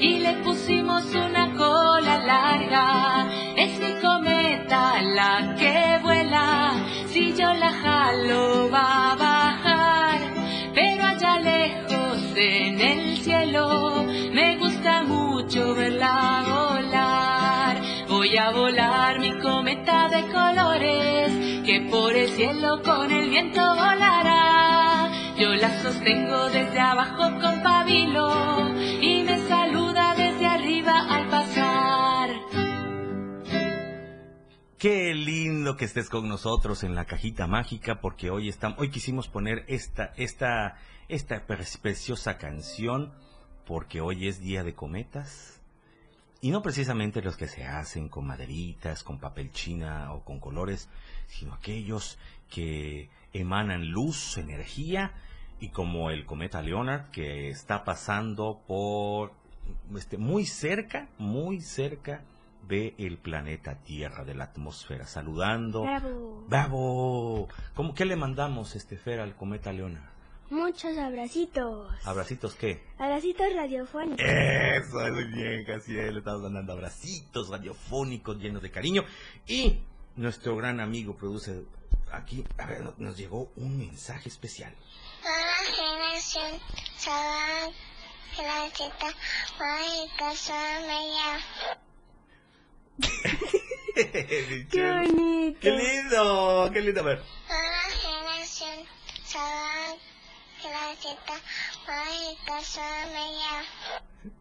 y 0.00 0.18
le 0.18 0.34
pusimos 0.44 1.04
una 1.14 1.54
cola 1.56 2.18
larga. 2.18 3.28
Es 3.56 3.78
mi 3.80 3.92
cometa 4.00 5.02
la 5.02 5.54
que 5.58 5.98
vuela, 6.02 6.72
si 7.06 7.32
yo 7.34 7.52
la 7.52 7.72
jalo 7.72 8.70
va 8.70 9.12
a 9.12 9.16
bajar, 9.16 10.18
pero 10.74 11.04
allá 11.04 11.38
lejos 11.40 12.18
en 12.36 12.80
el 12.80 13.18
cielo 13.18 14.04
me 14.32 14.56
gusta 14.56 15.02
mucho 15.02 15.74
verla 15.74 16.44
volar. 16.46 17.76
Voy 18.08 18.36
a 18.36 18.50
volar 18.50 19.20
mi 19.20 19.38
cometa 19.38 20.08
de 20.08 20.22
colores, 20.32 21.64
que 21.64 21.88
por 21.90 22.14
el 22.14 22.28
cielo 22.28 22.80
con 22.82 23.10
el 23.10 23.30
viento 23.30 23.60
volará. 23.60 24.49
Sostengo 25.90 26.50
desde 26.50 26.78
abajo 26.78 27.40
con 27.40 27.62
pabilo 27.64 28.60
y 29.02 29.24
me 29.24 29.48
saluda 29.48 30.14
desde 30.14 30.46
arriba 30.46 31.04
al 31.10 31.28
pasar. 31.28 32.30
Qué 34.78 35.12
lindo 35.14 35.76
que 35.76 35.86
estés 35.86 36.08
con 36.08 36.28
nosotros 36.28 36.84
en 36.84 36.94
la 36.94 37.06
cajita 37.06 37.48
mágica 37.48 38.00
porque 38.00 38.30
hoy 38.30 38.48
estamos, 38.48 38.78
hoy 38.78 38.90
quisimos 38.90 39.26
poner 39.26 39.64
esta, 39.66 40.12
esta, 40.16 40.76
esta 41.08 41.44
pre- 41.48 41.64
preciosa 41.82 42.38
canción 42.38 43.12
porque 43.66 44.00
hoy 44.00 44.28
es 44.28 44.40
día 44.40 44.62
de 44.62 44.74
cometas 44.74 45.60
y 46.40 46.52
no 46.52 46.62
precisamente 46.62 47.20
los 47.20 47.36
que 47.36 47.48
se 47.48 47.64
hacen 47.64 48.08
con 48.08 48.28
maderitas, 48.28 49.02
con 49.02 49.18
papel 49.18 49.50
china 49.50 50.12
o 50.12 50.24
con 50.24 50.38
colores, 50.38 50.88
sino 51.26 51.52
aquellos 51.52 52.16
que 52.48 53.10
emanan 53.32 53.90
luz, 53.90 54.38
energía 54.38 55.12
y 55.60 55.68
como 55.68 56.10
el 56.10 56.24
cometa 56.26 56.62
Leonard 56.62 57.10
que 57.10 57.50
está 57.50 57.84
pasando 57.84 58.60
por 58.66 59.32
este, 59.96 60.16
muy 60.18 60.46
cerca, 60.46 61.08
muy 61.18 61.60
cerca 61.60 62.22
de 62.66 62.94
el 62.98 63.18
planeta 63.18 63.76
Tierra, 63.82 64.24
de 64.24 64.34
la 64.34 64.44
atmósfera, 64.44 65.06
saludando. 65.06 65.82
Bravo. 65.82 66.44
¡Bravo! 66.48 67.48
¿Cómo, 67.74 67.94
¿Qué 67.94 68.04
le 68.04 68.16
mandamos, 68.16 68.76
este 68.76 68.96
Fer, 68.96 69.20
al 69.20 69.34
cometa 69.36 69.72
Leonard? 69.72 70.08
Muchos 70.50 70.96
abracitos. 70.98 71.88
¿Abracitos 72.04 72.54
qué? 72.56 72.82
Abracitos 72.98 73.46
radiofónicos. 73.54 74.20
Eso 74.24 75.06
es 75.06 75.32
bien, 75.32 75.64
casi 75.64 75.92
le 75.92 76.18
estamos 76.18 76.42
mandando 76.42 76.72
abracitos 76.72 77.48
radiofónicos 77.50 78.38
llenos 78.38 78.60
de 78.62 78.70
cariño. 78.70 79.04
Y 79.46 79.78
nuestro 80.16 80.56
gran 80.56 80.80
amigo 80.80 81.14
produce 81.16 81.62
aquí, 82.12 82.44
a 82.58 82.66
ver, 82.66 82.82
no- 82.82 82.94
nos 82.98 83.16
llegó 83.16 83.52
un 83.56 83.78
mensaje 83.78 84.28
especial. 84.28 84.74
Hola 85.22 85.56
generación, 85.76 86.60
saludan 86.96 87.72
que 88.34 88.42
la 88.42 88.70
cita 88.70 89.06
mágica 89.58 90.34
suena 90.34 91.40
¡Qué 93.94 94.66
bonito! 94.70 95.58
¡Qué 95.60 95.70
lindo! 95.70 96.70
¡Qué 96.72 96.80
lindo! 96.80 97.00
A 97.00 97.04
ver. 97.04 97.22
Hola 97.48 97.82
generación, 98.00 98.86
saludan 99.24 99.98
que 100.62 100.68
la 100.70 100.96
cita 100.96 101.34
mágica 101.86 102.64
suena 102.64 103.20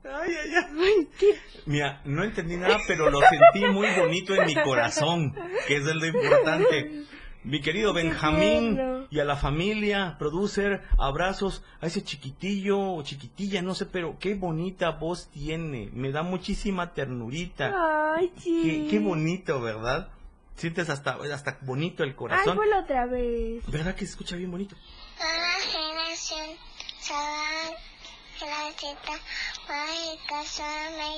Ay, 0.05 0.35
ay, 0.43 0.53
ay. 0.55 1.09
Mira, 1.65 2.01
no 2.05 2.23
entendí 2.23 2.55
nada, 2.55 2.77
pero 2.87 3.09
lo 3.09 3.19
sentí 3.19 3.65
muy 3.65 3.87
bonito 3.95 4.33
en 4.33 4.45
mi 4.45 4.55
corazón, 4.55 5.35
que 5.67 5.75
es 5.75 5.83
lo 5.83 6.05
importante. 6.05 7.03
Mi 7.43 7.61
querido 7.61 7.93
Benjamín 7.93 9.07
y 9.09 9.19
a 9.19 9.25
la 9.25 9.37
familia, 9.37 10.17
producer, 10.19 10.81
abrazos 10.97 11.63
a 11.81 11.87
ese 11.87 12.03
chiquitillo 12.03 12.77
o 12.95 13.01
chiquitilla, 13.03 13.61
no 13.61 13.73
sé, 13.75 13.85
pero 13.85 14.17
qué 14.19 14.35
bonita 14.35 14.91
voz 14.91 15.29
tiene. 15.31 15.89
Me 15.93 16.11
da 16.11 16.21
muchísima 16.21 16.93
ternurita. 16.93 17.73
Ay, 18.15 18.31
sí. 18.37 18.61
Qué, 18.63 18.87
qué 18.91 18.99
bonito, 18.99 19.61
¿verdad? 19.61 20.09
Sientes 20.55 20.89
hasta, 20.89 21.17
hasta 21.33 21.57
bonito 21.61 22.03
el 22.03 22.09
Ay, 22.09 22.15
corazón. 22.15 22.57
ponlo 22.57 22.79
otra 22.79 23.05
vez. 23.05 23.63
¿Verdad 23.67 23.95
que 23.95 24.05
se 24.05 24.11
escucha 24.11 24.35
bien 24.35 24.51
bonito? 24.51 24.75
Generación, 25.71 26.57
que 28.39 28.45
la 28.45 28.71
cita 28.71 29.11
mágica 29.67 30.43
suena 30.45 31.09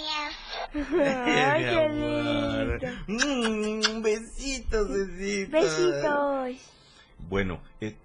Ay, 1.53 1.63
qué 1.63 1.85
amor. 1.85 2.81
lindo. 2.81 2.97
Mm, 3.07 4.01
besitos, 4.01 4.87
besitos. 4.89 5.51
Besitos. 5.51 6.71
Bueno, 7.29 7.61
eh, 7.79 7.95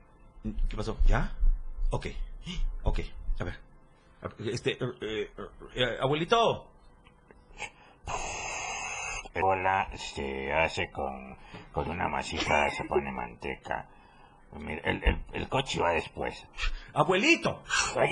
¿qué 0.68 0.76
pasó? 0.76 0.98
¿Ya? 1.06 1.32
Ok, 1.90 2.06
ok, 2.82 3.00
a 3.40 3.44
ver. 3.44 3.58
Este, 4.52 4.72
eh, 4.72 4.78
eh, 5.00 5.30
eh, 5.74 5.98
abuelito. 6.00 6.68
El 9.34 9.42
bola 9.42 9.88
se 9.96 10.52
hace 10.52 10.90
con, 10.90 11.36
con 11.72 11.90
una 11.90 12.08
masita, 12.08 12.70
se 12.70 12.84
pone 12.84 13.12
manteca. 13.12 13.88
Mira, 14.58 14.80
el, 14.84 15.02
el, 15.04 15.24
el 15.32 15.48
coche 15.48 15.80
va 15.80 15.92
después. 15.92 16.46
Abuelito. 16.94 17.62
Ah, 17.96 18.04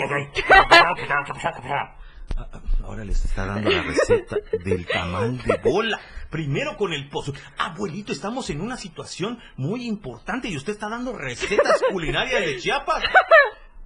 ah, 2.37 2.61
Ahora 2.85 3.05
les 3.05 3.25
está 3.25 3.47
dando 3.47 3.71
la 3.71 3.83
receta 3.83 4.37
del 4.65 4.87
tamal 4.87 5.39
de 5.39 5.57
bola. 5.59 6.01
Primero 6.31 6.77
con 6.77 6.93
el 6.93 7.09
pozo. 7.09 7.33
Abuelito, 7.59 8.13
estamos 8.13 8.51
en 8.51 8.61
una 8.61 8.77
situación 8.77 9.39
muy 9.57 9.87
importante 9.87 10.49
y 10.49 10.57
usted 10.57 10.73
está 10.73 10.89
dando 10.89 11.17
recetas 11.17 11.81
culinarias 11.93 12.41
de 12.41 12.59
Chiapas. 12.59 13.05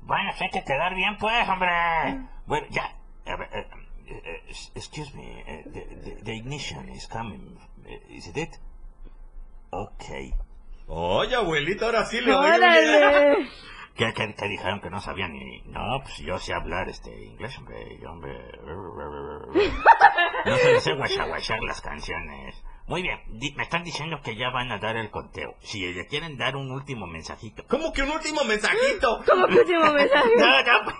Bueno, 0.01 0.33
hay 0.41 0.51
que 0.51 0.65
quedar 0.65 0.95
bien, 0.95 1.17
pues, 1.19 1.49
hombre. 1.49 1.71
Bueno, 2.47 2.67
ya. 2.71 2.97
A 3.27 3.37
ver, 3.37 3.49
eh, 3.53 3.67
eh, 4.07 4.43
excuse 4.75 5.15
me, 5.15 5.41
eh, 5.41 5.65
the, 5.71 5.81
the, 6.03 6.23
the 6.25 6.35
ignition 6.35 6.89
is 6.89 7.07
coming. 7.07 7.59
Is 8.09 8.27
it 8.29 8.37
it? 8.39 8.59
Okay. 9.71 10.33
Oye, 10.89 11.35
abuelito, 11.37 11.85
ahora 11.87 12.07
sí 12.07 12.21
le 12.21 12.33
doy 12.33 12.47
un- 12.49 12.55
¡Órale! 12.55 13.49
¿Qué, 13.95 14.13
qué, 14.15 14.33
qué 14.39 14.49
dijeron 14.49 14.81
que 14.81 14.91
no 14.91 15.01
sabían 15.01 15.33
ni...? 15.33 15.61
No, 15.67 16.01
pues 16.03 16.19
yo 16.19 16.39
sé 16.39 16.55
hablar 16.55 16.89
este 16.89 17.11
inglés, 17.25 17.59
hombre. 17.59 17.99
Yo, 18.01 18.11
hombre... 18.13 18.33
No 20.45 20.57
sé 20.57 20.77
hacer 20.77 20.97
guachaguachar 20.97 21.59
las 21.63 21.81
canciones. 21.81 22.63
Muy 22.87 23.03
bien, 23.03 23.19
di- 23.27 23.53
me 23.57 23.65
están 23.65 23.83
diciendo 23.85 24.21
que 24.23 24.37
ya 24.37 24.51
van 24.51 24.71
a 24.73 24.79
dar 24.79 24.97
el 24.97 25.11
conteo. 25.11 25.55
Si 25.61 25.93
le 25.93 26.07
quieren 26.07 26.39
dar 26.39 26.55
un 26.57 26.71
último 26.71 27.07
mensajito. 27.09 27.65
¿Cómo 27.69 27.93
que 27.93 28.03
un 28.03 28.11
último 28.11 28.45
mensajito? 28.45 29.23
¿Cómo 29.27 29.47
que 29.49 29.59
último 29.59 29.93
mensaje? 29.93 30.31
No, 30.39 30.63
no. 30.63 30.93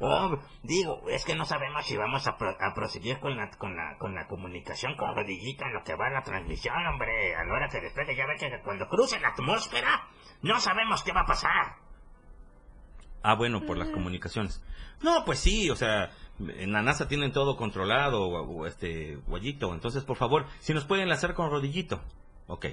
Hombre, 0.00 0.40
digo, 0.62 1.02
es 1.08 1.24
que 1.24 1.34
no 1.34 1.44
sabemos 1.44 1.84
si 1.86 1.96
vamos 1.96 2.26
a, 2.26 2.36
pro- 2.36 2.56
a 2.60 2.74
proseguir 2.74 3.18
con 3.20 3.36
la, 3.36 3.50
con, 3.50 3.76
la, 3.76 3.96
con 3.98 4.14
la 4.14 4.26
comunicación 4.26 4.96
con 4.96 5.14
Rodillita 5.14 5.66
en 5.66 5.74
lo 5.74 5.84
que 5.84 5.94
va 5.94 6.10
la 6.10 6.22
transmisión, 6.22 6.74
hombre. 6.86 7.34
A 7.36 7.44
la 7.44 7.52
hora 7.54 7.68
que 7.68 7.80
despegue, 7.80 8.16
ya 8.16 8.26
ve 8.26 8.36
que 8.36 8.60
cuando 8.62 8.88
cruce 8.88 9.20
la 9.20 9.28
atmósfera, 9.28 10.06
no 10.42 10.58
sabemos 10.60 11.02
qué 11.02 11.12
va 11.12 11.22
a 11.22 11.26
pasar. 11.26 11.76
Ah, 13.22 13.34
bueno, 13.34 13.60
por 13.64 13.76
las 13.76 13.88
comunicaciones. 13.90 14.60
No, 15.00 15.24
pues 15.24 15.38
sí, 15.38 15.70
o 15.70 15.76
sea, 15.76 16.10
en 16.40 16.72
la 16.72 16.82
NASA 16.82 17.06
tienen 17.06 17.32
todo 17.32 17.56
controlado, 17.56 18.22
o, 18.24 18.42
o 18.62 18.66
este, 18.66 19.16
guayito. 19.26 19.72
Entonces, 19.74 20.02
por 20.04 20.16
favor, 20.16 20.46
si 20.58 20.74
nos 20.74 20.84
pueden 20.84 21.04
enlazar 21.04 21.34
con 21.34 21.48
Rodillito. 21.50 22.00
Ok. 22.48 22.66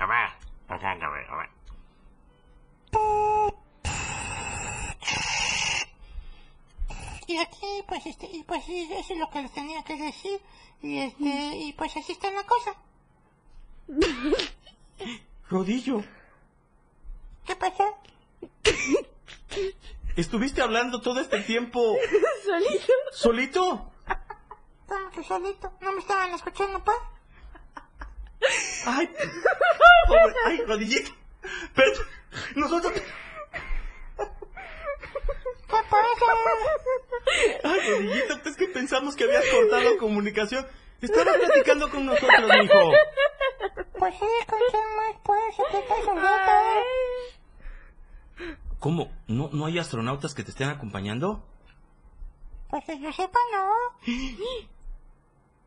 A 0.00 0.06
ver, 0.06 0.30
a 0.68 0.76
ver, 0.76 1.04
a 1.04 1.10
ver, 1.10 1.30
a 1.30 1.36
ver. 1.36 1.50
Y 7.30 7.38
aquí, 7.38 7.84
pues, 7.86 8.04
este, 8.06 8.26
y 8.26 8.42
pues 8.42 8.68
y 8.68 8.92
eso 8.92 9.12
es 9.12 9.18
lo 9.20 9.30
que 9.30 9.42
les 9.42 9.52
tenía 9.52 9.84
que 9.84 9.94
decir. 9.94 10.40
Y 10.82 10.98
este, 10.98 11.56
y 11.58 11.72
pues 11.74 11.96
así 11.96 12.10
está 12.12 12.28
la 12.32 12.42
cosa. 12.42 12.74
Rodillo, 15.48 16.02
¿Qué 17.46 17.54
pasó? 17.56 17.96
¿estuviste 20.16 20.60
hablando 20.60 21.00
todo 21.00 21.20
este 21.20 21.38
tiempo 21.40 21.96
Solito. 22.44 22.92
solito? 23.12 23.92
¿Cómo 24.88 25.10
que 25.10 25.22
solito? 25.22 25.72
¿No 25.80 25.92
me 25.92 26.00
estaban 26.00 26.32
escuchando, 26.34 26.82
pa? 26.82 26.92
Ay, 28.86 29.06
pobre- 30.08 30.34
ay, 30.46 30.62
Rodillito. 30.66 31.12
Pero 31.74 31.92
nosotros... 32.56 32.92
¿Qué 35.70 35.76
pasa? 35.88 36.04
Ay, 37.64 37.80
Rodillito, 37.90 38.48
es 38.48 38.56
que 38.56 38.66
pensamos 38.66 39.14
que 39.14 39.24
habías 39.24 39.44
cortado 39.46 39.96
comunicación. 39.98 40.66
Estabas 41.00 41.36
platicando 41.36 41.90
con 41.90 42.06
nosotros, 42.06 42.50
mijo. 42.60 42.92
Pues 43.98 44.14
sí, 44.18 44.26
escuché 44.40 44.78
más, 44.96 45.16
pues, 45.22 45.56
que 45.70 45.78
estás 45.78 46.04
solito, 46.04 46.26
¿eh? 46.26 46.82
¿Cómo? 48.78 49.12
¿No, 49.26 49.50
¿No 49.52 49.66
hay 49.66 49.78
astronautas 49.78 50.34
que 50.34 50.42
te 50.42 50.50
estén 50.50 50.68
acompañando? 50.68 51.46
Pues 52.68 52.84
que 52.84 52.98
yo 52.98 53.12
sepa, 53.12 53.38
no. 53.52 53.70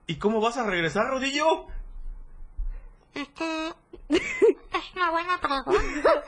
¿Y 0.07 0.15
cómo 0.17 0.41
vas 0.41 0.57
a 0.57 0.65
regresar, 0.65 1.07
Rodillo? 1.07 1.67
Este, 3.13 3.73
es 4.09 4.95
una 4.95 5.11
buena 5.11 5.39
pregunta. 5.39 6.23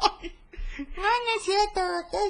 No, 0.78 1.02
no 1.02 1.36
es 1.36 1.42
cierto, 1.44 1.80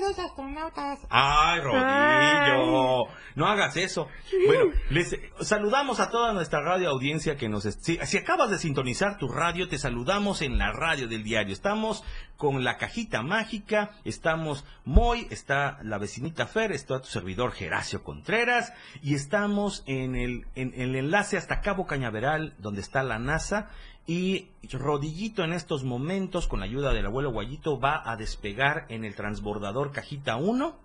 los 0.01 0.19
astronautas. 0.19 1.01
Ay, 1.09 1.61
Rodillo, 1.61 3.05
no 3.35 3.47
hagas 3.47 3.77
eso. 3.77 4.09
Bueno, 4.47 4.73
les 4.91 5.17
saludamos 5.41 6.01
a 6.01 6.11
toda 6.11 6.33
nuestra 6.33 6.61
radio 6.61 6.91
audiencia 6.91 7.37
que 7.37 7.49
nos... 7.49 7.65
si 7.65 8.17
acabas 8.19 8.51
de 8.51 8.59
sintonizar 8.59 9.19
tu 9.19 9.29
radio, 9.29 9.69
te 9.69 9.79
saludamos 9.79 10.43
en 10.43 10.59
la 10.59 10.73
radio 10.73 11.09
del 11.09 11.23
diario. 11.23 11.53
Estamos 11.53 12.05
con 12.37 12.65
la 12.65 12.77
cajita 12.77 13.23
mágica, 13.23 13.93
estamos 14.05 14.65
Moy, 14.85 15.29
está 15.31 15.79
la 15.83 15.99
vecinita 15.99 16.47
Fer, 16.47 16.73
está 16.73 17.01
tu 17.01 17.07
servidor 17.07 17.53
Geracio 17.53 18.03
Contreras 18.03 18.73
y 19.01 19.15
estamos 19.15 19.85
en 19.87 20.17
el, 20.17 20.47
en 20.57 20.73
el 20.75 20.97
enlace 20.97 21.37
hasta 21.37 21.61
Cabo 21.61 21.87
Cañaveral, 21.87 22.57
donde 22.59 22.81
está 22.81 23.05
la 23.05 23.21
NASA. 23.21 23.71
Y 24.07 24.49
Rodillito 24.73 25.45
en 25.45 25.53
estos 25.53 25.85
momentos, 25.85 26.49
con 26.49 26.61
la 26.61 26.67
ayuda 26.67 26.93
del 26.93 27.07
abuelo 27.07 27.31
Guayito, 27.31 27.79
va 27.79 28.03
a 28.05 28.17
despegar 28.17 28.87
en 28.89 29.05
el 29.05 29.15
transbordador 29.15 29.93
Cajita 29.93 30.37
1. 30.37 30.77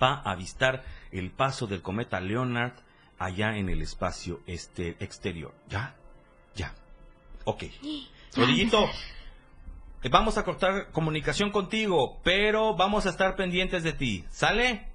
Va 0.00 0.14
a 0.14 0.32
avistar 0.32 0.84
el 1.10 1.30
paso 1.30 1.66
del 1.66 1.82
cometa 1.82 2.20
Leonard 2.20 2.74
allá 3.18 3.56
en 3.56 3.68
el 3.68 3.82
espacio 3.82 4.40
este 4.46 4.96
exterior. 5.00 5.52
¿Ya? 5.68 5.96
Ya. 6.54 6.74
Ok. 7.44 7.64
Rodillito, 8.36 8.88
eh, 10.02 10.08
vamos 10.08 10.38
a 10.38 10.44
cortar 10.44 10.90
comunicación 10.90 11.50
contigo, 11.50 12.20
pero 12.22 12.74
vamos 12.74 13.06
a 13.06 13.10
estar 13.10 13.36
pendientes 13.36 13.82
de 13.82 13.92
ti. 13.92 14.24
¿Sale? 14.30 14.88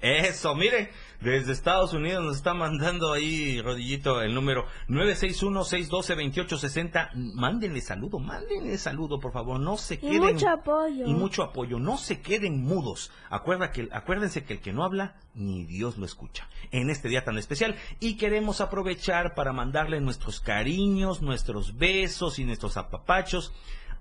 Eso, 0.00 0.54
mire, 0.54 0.92
desde 1.20 1.52
Estados 1.52 1.92
Unidos 1.92 2.24
nos 2.24 2.36
está 2.36 2.54
mandando 2.54 3.12
ahí, 3.12 3.60
Rodillito, 3.60 4.22
el 4.22 4.34
número 4.34 4.66
961-612-2860. 4.88 7.10
Mándenle 7.34 7.80
saludo, 7.80 8.18
mándenle 8.18 8.78
saludo, 8.78 9.20
por 9.20 9.32
favor, 9.32 9.60
no 9.60 9.76
se 9.76 9.94
Y 9.94 9.98
queden... 9.98 10.34
mucho 10.34 10.48
apoyo. 10.48 11.06
Y 11.06 11.14
mucho 11.14 11.42
apoyo, 11.42 11.78
no 11.78 11.96
se 11.96 12.20
queden 12.20 12.62
mudos. 12.62 13.10
Acuerda 13.30 13.72
que, 13.72 13.88
acuérdense 13.92 14.44
que 14.44 14.54
el 14.54 14.60
que 14.60 14.72
no 14.72 14.84
habla, 14.84 15.16
ni 15.34 15.64
Dios 15.64 15.98
lo 15.98 16.04
escucha. 16.04 16.48
En 16.70 16.90
este 16.90 17.08
día 17.08 17.24
tan 17.24 17.38
especial, 17.38 17.76
y 18.00 18.16
queremos 18.16 18.60
aprovechar 18.60 19.34
para 19.34 19.52
mandarle 19.52 20.00
nuestros 20.00 20.40
cariños, 20.40 21.22
nuestros 21.22 21.76
besos 21.76 22.38
y 22.38 22.44
nuestros 22.44 22.76
apapachos 22.76 23.52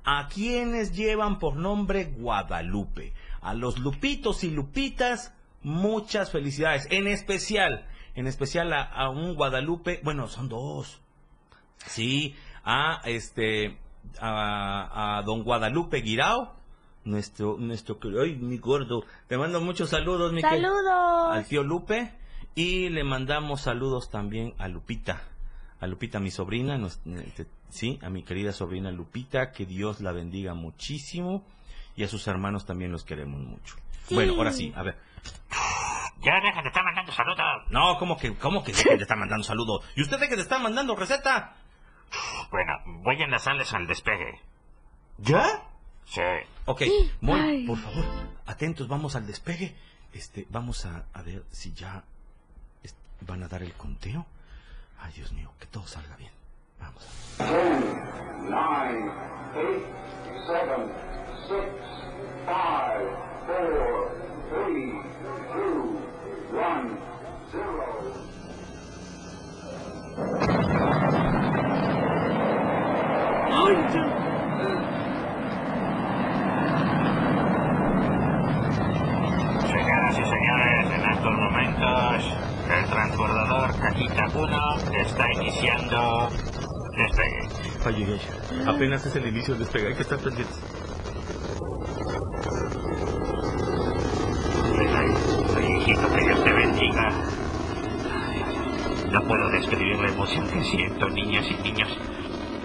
a 0.05 0.27
quienes 0.27 0.93
llevan 0.93 1.39
por 1.39 1.55
nombre 1.55 2.05
Guadalupe. 2.05 3.13
A 3.41 3.53
los 3.53 3.79
Lupitos 3.79 4.43
y 4.43 4.51
Lupitas, 4.51 5.33
muchas 5.63 6.31
felicidades. 6.31 6.87
En 6.91 7.07
especial, 7.07 7.87
en 8.15 8.27
especial 8.27 8.71
a, 8.73 8.83
a 8.83 9.09
un 9.09 9.35
Guadalupe, 9.35 9.99
bueno, 10.03 10.27
son 10.27 10.49
dos. 10.49 11.01
Sí, 11.85 12.35
a 12.63 13.01
este, 13.05 13.77
a, 14.19 15.17
a 15.17 15.21
don 15.23 15.43
Guadalupe 15.43 15.97
Guirao, 16.01 16.53
nuestro, 17.05 17.57
nuestro, 17.57 17.99
ay, 18.21 18.35
mi 18.35 18.57
gordo. 18.57 19.03
Te 19.27 19.37
mando 19.37 19.59
muchos 19.61 19.89
saludos, 19.89 20.31
mi 20.31 20.41
¡Saludos! 20.41 21.31
al 21.31 21.45
tío 21.45 21.63
Lupe 21.63 22.13
y 22.55 22.89
le 22.89 23.03
mandamos 23.03 23.61
saludos 23.61 24.09
también 24.09 24.53
a 24.59 24.67
Lupita, 24.67 25.23
a 25.79 25.87
Lupita 25.87 26.19
mi 26.19 26.31
sobrina, 26.31 26.77
nos- 26.77 27.01
este, 27.05 27.47
sí, 27.69 27.99
a 28.01 28.09
mi 28.09 28.23
querida 28.23 28.53
sobrina 28.53 28.91
Lupita, 28.91 29.51
que 29.51 29.65
Dios 29.65 29.99
la 30.01 30.11
bendiga 30.13 30.53
muchísimo 30.53 31.43
y 31.95 32.03
a 32.03 32.07
sus 32.07 32.27
hermanos 32.27 32.65
también 32.65 32.91
los 32.91 33.03
queremos 33.03 33.41
mucho. 33.41 33.75
Sí. 34.07 34.15
Bueno, 34.15 34.33
ahora 34.33 34.51
sí, 34.51 34.73
a 34.75 34.83
ver. 34.83 34.97
Ya 36.19 36.39
dejen 36.39 36.63
de 36.63 36.69
estar 36.69 36.83
mandando 36.83 37.11
saludos. 37.11 37.63
No, 37.69 37.97
¿cómo 37.97 38.17
que, 38.17 38.35
cómo 38.37 38.63
que 38.63 38.71
dejen 38.71 38.97
de 38.97 39.03
estar 39.03 39.17
mandando 39.17 39.43
saludos? 39.43 39.85
¿Y 39.95 40.01
usted 40.01 40.19
de 40.19 40.29
que 40.29 40.35
te 40.35 40.41
está 40.41 40.57
mandando 40.59 40.95
receta? 40.95 41.55
Bueno, 42.51 42.73
voy 43.03 43.21
a 43.21 43.25
enlazarles 43.25 43.73
al 43.73 43.87
despegue. 43.87 44.39
¿Ya? 45.17 45.63
Sí. 46.05 46.21
Ok, 46.65 46.83
muy, 47.21 47.65
por 47.65 47.77
favor, 47.77 48.05
atentos, 48.45 48.87
vamos 48.87 49.15
al 49.15 49.25
despegue. 49.25 49.75
Este, 50.13 50.45
vamos 50.49 50.85
a, 50.85 51.05
a 51.13 51.21
ver 51.23 51.43
si 51.51 51.73
ya 51.73 52.03
van 53.21 53.43
a 53.43 53.47
dar 53.47 53.63
el 53.63 53.73
conteo. 53.73 54.25
Ay, 54.99 55.11
Dios 55.13 55.31
mío, 55.33 55.51
que 55.59 55.65
todo 55.65 55.87
salga 55.87 56.15
bien. 56.15 56.31
Vamos. 56.79 57.03
nine, 58.43 59.11
eight, 59.55 59.85
seven, 60.47 60.91
six, 61.47 61.65
five, 62.45 63.32
four, 63.45 64.11
three, 64.49 64.91
two, 65.51 65.99
one, 66.55 66.97
zero. 67.51 67.87
Señoras 79.67 80.19
y 80.19 80.23
señores, 80.23 80.91
en 80.91 81.11
estos 81.11 81.33
momentos 81.33 82.23
el 82.69 82.85
transbordador 82.89 83.79
Cajita 83.79 84.27
1 84.33 84.75
está 85.01 85.31
iniciando 85.33 86.29
despegue. 86.95 87.49
Apenas 88.67 89.05
es 89.05 89.15
el 89.15 89.27
inicio 89.27 89.55
del 89.55 89.63
despegue, 89.63 89.87
hay 89.87 89.95
que 89.95 90.03
estar 90.03 90.19
pendientes. 90.19 90.72
Que 95.93 96.25
Dios 96.25 96.43
te 96.43 96.51
bendiga. 96.51 97.09
No 99.11 99.21
puedo 99.27 99.49
describir 99.49 99.97
la 99.99 100.09
emoción 100.09 100.49
que 100.49 100.63
siento, 100.63 101.07
niñas 101.09 101.45
y 101.51 101.55
niños. 101.61 101.89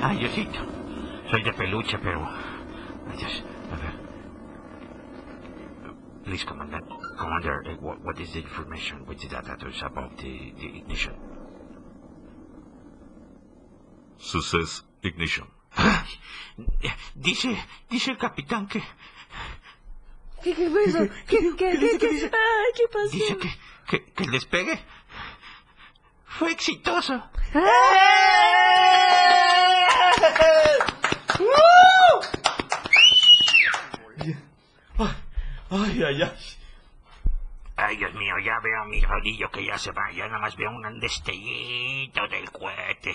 Ay, 0.00 0.18
Diosito. 0.18 0.58
Soy 1.30 1.42
de 1.42 1.52
peluche, 1.52 1.98
pero... 1.98 2.26
Ay, 2.26 3.18
Dios. 3.18 3.44
A 3.70 3.76
ver. 3.76 3.92
Please, 6.24 6.46
Commander. 6.46 6.80
Commander, 7.18 7.62
eh, 7.66 7.76
what, 7.80 7.98
what 8.02 8.18
is 8.18 8.32
the 8.32 8.40
information 8.40 9.04
with 9.06 9.18
the 9.18 9.28
data 9.28 9.56
is 9.68 9.82
about 9.82 10.16
the, 10.16 10.54
the 10.58 10.78
ignition? 10.78 11.14
Success 14.16 14.82
Ignition. 15.02 15.46
Dice, 17.14 17.56
dice 17.88 18.10
el 18.10 18.16
capitán 18.16 18.66
que... 18.66 18.82
¿Qué, 20.42 20.54
qué 20.54 20.70
fue 20.70 20.84
eso? 20.84 20.98
¿Qué, 21.26 21.38
qué, 21.38 21.56
qué, 21.56 21.70
dice? 21.72 21.90
qué, 21.90 21.98
¿Qué 21.98 22.08
dice? 22.08 22.30
Ay, 22.32 22.72
¿qué 22.76 22.82
pasó? 22.92 23.10
Dice 23.10 23.36
que, 23.38 23.50
que, 23.88 24.12
que 24.12 24.24
el 24.24 24.30
despegue 24.30 24.78
fue 26.26 26.52
exitoso. 26.52 27.22
Ay, 35.70 36.02
ay, 36.02 36.22
ay. 36.22 36.32
Ay, 37.76 37.96
Dios 37.96 38.14
mío, 38.14 38.34
ya 38.44 38.58
veo 38.60 38.82
a 38.82 38.84
mi 38.86 39.00
rodillo 39.00 39.50
que 39.50 39.64
ya 39.64 39.78
se 39.78 39.92
va. 39.92 40.10
Ya 40.12 40.26
nada 40.26 40.40
más 40.40 40.56
veo 40.56 40.70
un 40.70 41.00
destellito 41.00 42.26
del 42.28 42.50
cohete. 42.50 43.14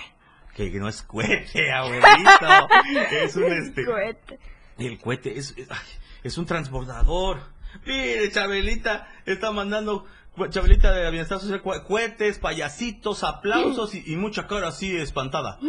Que 0.56 0.70
no 0.72 0.88
es 0.88 1.02
cohete, 1.02 1.72
abuelito. 1.72 2.70
es 3.12 3.36
un 3.36 3.52
este. 3.52 3.86
Cohete. 3.86 4.40
El 4.78 5.00
cohete 5.00 5.38
es, 5.38 5.54
es, 5.58 5.70
ay, 5.70 5.78
es 6.24 6.38
un 6.38 6.46
transbordador. 6.46 7.42
Mire, 7.86 8.32
Chabelita 8.32 9.08
está 9.26 9.52
mandando. 9.52 10.06
Chabelita 10.50 10.92
de 10.92 11.04
la 11.04 11.10
Bienestar 11.12 11.40
Social, 11.40 11.62
cohetes, 11.62 12.40
payasitos, 12.40 13.24
aplausos 13.24 13.94
y, 13.94 14.14
y 14.14 14.16
mucha 14.16 14.48
cara 14.48 14.70
así 14.70 14.96
espantada. 14.98 15.60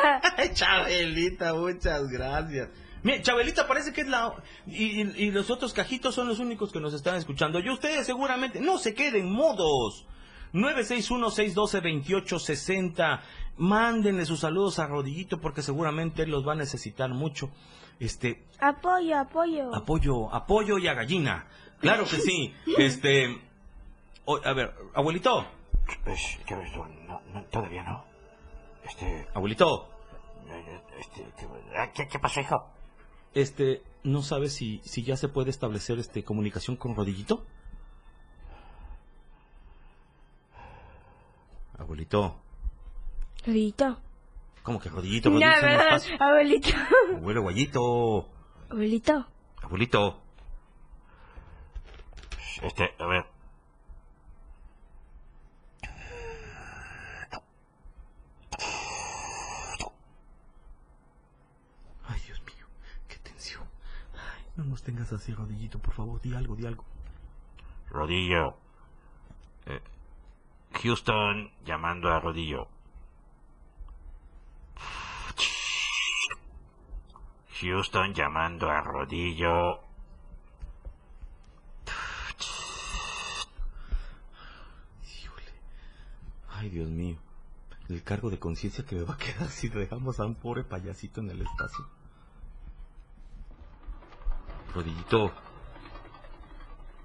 Chabelita, 0.54 1.52
muchas 1.54 2.08
gracias. 2.08 2.68
Mire, 3.02 3.20
Chabelita 3.20 3.66
parece 3.68 3.92
que 3.92 4.00
es 4.00 4.08
la... 4.08 4.32
Y, 4.66 5.02
y- 5.02 5.12
y 5.26 5.30
los 5.30 5.50
otros 5.50 5.74
cajitos 5.74 6.14
son 6.14 6.26
los 6.28 6.38
únicos 6.38 6.72
que 6.72 6.80
nos 6.80 6.94
están 6.94 7.16
escuchando. 7.16 7.58
Y 7.60 7.68
ustedes 7.68 8.06
seguramente 8.06 8.60
no 8.60 8.78
se 8.78 8.94
queden 8.94 9.30
mudos. 9.30 10.06
961-612-2860. 10.54 13.20
Mándenle 13.56 14.26
sus 14.26 14.40
saludos 14.40 14.78
a 14.78 14.86
Rodillito 14.86 15.40
porque 15.40 15.62
seguramente 15.62 16.22
él 16.22 16.30
los 16.30 16.46
va 16.46 16.52
a 16.52 16.56
necesitar 16.56 17.10
mucho. 17.10 17.50
Este, 18.00 18.42
Apoyo, 18.60 19.18
apoyo. 19.18 19.74
apoyo, 19.74 20.34
apoyo 20.34 20.78
y 20.78 20.88
a 20.88 20.94
gallina. 20.94 21.46
Claro 21.80 22.04
que 22.04 22.18
sí. 22.20 22.54
Este, 22.78 23.40
o- 24.24 24.40
a 24.44 24.52
ver, 24.52 24.74
abuelito, 24.94 25.46
Pues, 26.04 26.38
¿qué 26.46 26.54
ves 26.56 26.72
tú? 26.72 26.84
No, 27.06 27.20
no, 27.32 27.42
todavía 27.44 27.82
no. 27.84 28.04
Este, 28.84 29.26
abuelito, 29.34 29.88
este, 31.00 31.24
¿qué, 31.38 31.46
ah, 31.78 31.90
¿qué, 31.94 32.06
qué 32.08 32.18
pasó, 32.18 32.40
hijo? 32.40 32.66
este, 33.34 33.82
¿no 34.02 34.22
sabes 34.22 34.52
si, 34.54 34.80
si 34.84 35.02
ya 35.02 35.16
se 35.16 35.28
puede 35.28 35.50
establecer 35.50 35.98
este 35.98 36.22
comunicación 36.24 36.76
con 36.76 36.94
Rodillito? 36.94 37.44
Abuelito, 41.78 42.36
Ahorita. 43.46 43.98
¿Cómo 44.62 44.80
que 44.80 44.88
rodillito? 44.88 45.30
Despacio. 45.30 46.16
Abuelito. 46.20 46.70
Abuelo 47.16 47.42
guayito. 47.42 48.28
Abuelito. 48.70 49.26
Abuelito. 49.62 50.20
Este, 52.62 52.94
a 52.98 53.06
ver. 53.06 53.26
Ay, 62.06 62.20
Dios 62.26 62.40
mío, 62.42 62.66
qué 63.08 63.16
tensión. 63.18 63.64
Ay, 64.14 64.44
no 64.56 64.64
nos 64.64 64.82
tengas 64.82 65.12
así, 65.12 65.32
rodillito, 65.32 65.78
por 65.78 65.94
favor, 65.94 66.20
di 66.20 66.34
algo, 66.34 66.56
di 66.56 66.66
algo. 66.66 66.84
Rodillo. 67.90 68.56
Eh, 69.66 69.80
Houston 70.82 71.50
llamando 71.64 72.08
a 72.12 72.20
Rodillo. 72.20 72.68
Houston 77.64 78.12
llamando 78.12 78.70
a 78.70 78.82
Rodillo. 78.82 79.80
Ay, 86.50 86.68
Dios 86.68 86.88
mío. 86.88 87.16
El 87.88 88.02
cargo 88.02 88.30
de 88.30 88.38
conciencia 88.38 88.84
que 88.84 88.96
me 88.96 89.04
va 89.04 89.14
a 89.14 89.18
quedar 89.18 89.48
si 89.48 89.68
dejamos 89.68 90.20
a 90.20 90.26
un 90.26 90.34
pobre 90.34 90.62
payasito 90.62 91.20
en 91.20 91.30
el 91.30 91.42
espacio. 91.42 91.86
Rodillito. 94.74 95.32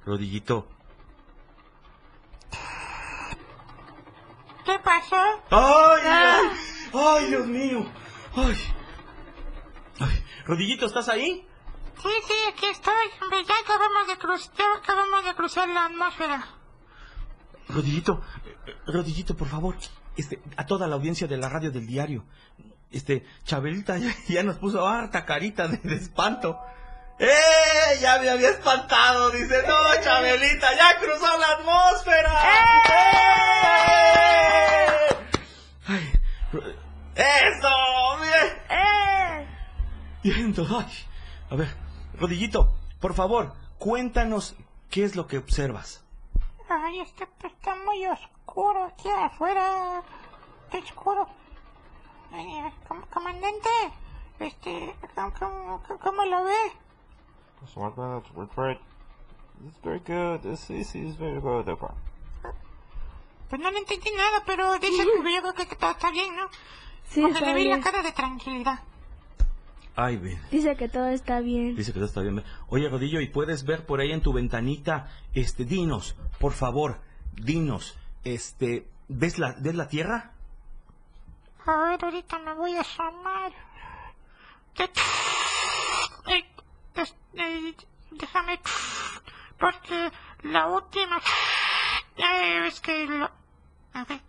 Rodillito. 0.06 0.68
¿Qué 4.66 4.80
pasó? 4.84 5.16
¡Ay! 5.52 6.02
¡Ay! 6.06 6.50
¡Ay, 6.94 7.28
Dios 7.28 7.48
mío! 7.48 7.86
¡Ay! 8.36 8.56
Rodillito, 10.50 10.86
¿estás 10.88 11.08
ahí? 11.10 11.46
Sí, 12.02 12.10
sí, 12.28 12.34
aquí 12.52 12.66
estoy. 12.66 12.94
Ya 13.48 13.54
acabamos 13.64 14.08
de, 14.08 14.18
cruz- 14.18 14.52
ya 14.58 14.66
acabamos 14.82 15.24
de 15.26 15.36
cruzar 15.36 15.70
la 15.70 15.86
atmósfera. 15.86 16.44
Rodillito, 17.68 18.24
eh, 18.46 18.76
Rodillito, 18.88 19.38
por 19.38 19.48
favor, 19.48 19.76
este, 20.18 20.42
a 20.58 20.66
toda 20.66 20.88
la 20.88 20.96
audiencia 20.96 21.28
de 21.28 21.38
la 21.38 21.50
radio 21.50 21.70
del 21.72 21.86
diario, 21.86 22.26
este, 22.90 23.28
Chabelita 23.44 23.98
ya, 24.00 24.12
ya 24.28 24.42
nos 24.42 24.58
puso 24.58 24.88
harta 24.88 25.24
carita 25.24 25.68
de, 25.68 25.78
de 25.78 25.96
espanto. 25.98 26.58
¡Eh! 27.20 28.00
Ya 28.02 28.18
me 28.20 28.30
había 28.30 28.50
espantado, 28.50 29.30
dice, 29.30 29.62
no, 29.68 29.76
Chabelita, 30.04 30.76
ya 30.76 30.98
cruzó 31.00 31.38
la 31.38 31.48
atmósfera. 31.58 32.44
¡Eh! 33.92 35.16
Ay, 35.86 36.12
Ro- 36.54 36.64
¡Eso! 37.16 37.70
¡Bien! 38.22 38.64
Bien, 38.70 38.99
todo. 40.56 40.80
Ay, 40.80 40.92
a 41.50 41.56
ver, 41.56 41.76
Rodillito, 42.20 42.74
por 43.00 43.14
favor, 43.14 43.54
cuéntanos 43.78 44.56
qué 44.90 45.04
es 45.04 45.16
lo 45.16 45.28
que 45.28 45.38
observas. 45.38 46.04
Ay, 46.70 47.00
este 47.00 47.26
pues, 47.40 47.54
está 47.54 47.76
muy 47.76 48.06
oscuro 48.06 48.86
aquí 48.86 49.10
afuera. 49.10 50.04
Está 50.66 50.78
oscuro. 50.80 51.28
Ay, 52.32 52.46
eh, 52.46 52.74
com- 52.88 53.02
comandante, 53.12 53.70
este, 54.40 54.96
¿cómo, 55.16 55.34
cómo, 55.88 56.00
cómo 56.00 56.26
lo 56.26 56.44
ve? 56.44 56.72
Man, 57.76 58.24
it's 59.66 59.82
very 59.84 60.00
good. 60.00 60.40
This, 60.42 60.68
this 60.68 60.96
is 60.96 61.18
very 61.18 61.40
good. 61.40 61.66
Pues 63.50 63.60
no 63.60 63.72
le 63.72 63.80
entendí 63.80 64.10
nada, 64.16 64.44
pero 64.46 64.78
dice 64.78 65.04
que 65.04 65.34
yo 65.34 65.42
creo 65.42 65.54
que 65.68 65.76
todo 65.76 65.92
está 65.92 66.12
bien, 66.12 66.36
¿no? 66.36 66.48
Sí, 67.10 67.22
Porque 67.22 67.34
está 67.40 67.48
le 67.48 67.56
vi 67.56 67.64
bien. 67.64 67.80
la 67.80 67.84
cara 67.84 68.04
de 68.04 68.12
tranquilidad. 68.12 68.80
Ay, 70.02 70.16
bien. 70.16 70.42
Dice 70.50 70.78
que 70.78 70.88
todo 70.88 71.08
está 71.10 71.42
bien. 71.42 71.76
Dice 71.76 71.92
que 71.92 72.00
todo 72.00 72.06
está 72.08 72.22
bien. 72.22 72.42
Oye, 72.70 72.88
Rodillo, 72.88 73.20
¿y 73.20 73.28
puedes 73.28 73.66
ver 73.66 73.86
por 73.86 74.00
ahí 74.00 74.14
en 74.14 74.22
tu 74.22 74.32
ventanita, 74.32 75.10
este, 75.34 75.66
dinos, 75.66 76.16
por 76.40 76.54
favor, 76.54 77.02
dinos, 77.34 77.98
este, 78.24 78.88
¿ves 79.10 79.40
la, 79.40 79.56
¿ves 79.60 79.76
la 79.76 79.90
Tierra? 79.90 80.32
A 81.66 81.90
ver, 81.90 82.06
ahorita 82.06 82.40
me 82.40 82.54
voy 82.54 82.76
a 82.76 82.84
es- 86.96 87.16
eh, 87.34 87.76
déjame. 88.12 88.60
Porque 89.60 90.12
la 90.44 90.68
última. 90.68 91.20
Ves 92.16 92.80
que 92.80 93.06
lo. 93.06 93.30
A 93.94 94.06
ver. 94.06 94.22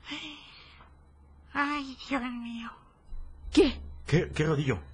Ay, 1.52 1.96
Dios 2.09 2.22
mío. 2.22 2.70
¿Qué? 3.52 3.80
¿Qué, 4.06 4.30
qué 4.35 4.44
Rodillo? 4.44 4.89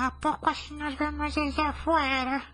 ¿A 0.00 0.14
poco 0.20 0.48
así 0.48 0.74
nos 0.74 0.96
vemos 0.96 1.34
desde 1.34 1.60
afuera? 1.60 2.44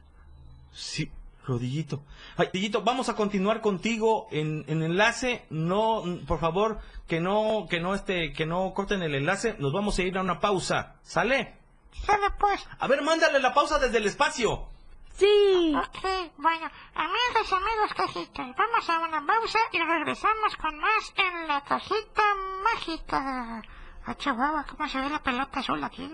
Sí, 0.72 1.10
Rodillito. 1.46 2.02
Ay, 2.38 2.46
Rodillito, 2.46 2.80
vamos 2.82 3.10
a 3.10 3.16
continuar 3.16 3.60
contigo 3.60 4.28
en, 4.30 4.64
en 4.66 4.82
enlace. 4.82 5.44
No, 5.50 6.02
por 6.26 6.40
favor, 6.40 6.80
que 7.06 7.20
no, 7.20 7.66
que 7.68 7.80
no, 7.80 7.94
este, 7.94 8.32
que 8.32 8.46
no 8.46 8.72
corten 8.72 9.02
el 9.02 9.14
enlace. 9.14 9.56
Nos 9.58 9.74
vamos 9.74 9.98
a 9.98 10.02
ir 10.02 10.16
a 10.16 10.22
una 10.22 10.40
pausa. 10.40 10.96
¿Sale? 11.02 11.58
Sale 11.92 12.30
pues. 12.38 12.66
A 12.78 12.88
ver, 12.88 13.02
mándale 13.02 13.38
la 13.40 13.52
pausa 13.52 13.78
desde 13.78 13.98
el 13.98 14.06
espacio. 14.06 14.70
Sí. 15.12 15.74
Ok, 15.76 16.32
bueno, 16.38 16.70
amigos, 16.94 17.52
amigos, 17.52 17.94
cajitas, 17.94 18.56
vamos 18.56 18.90
a 18.90 18.98
una 19.00 19.24
pausa 19.26 19.58
y 19.70 19.78
regresamos 19.78 20.56
con 20.56 20.78
más 20.78 21.14
en 21.16 21.46
la 21.46 21.60
cajita 21.62 22.22
mágica. 22.64 23.62
Ah, 24.06 24.14
chihuahua, 24.18 24.66
¿cómo 24.68 24.86
se 24.88 25.00
ve 25.00 25.08
la 25.08 25.22
pelota 25.22 25.60
azul 25.60 25.82
aquí? 25.82 26.10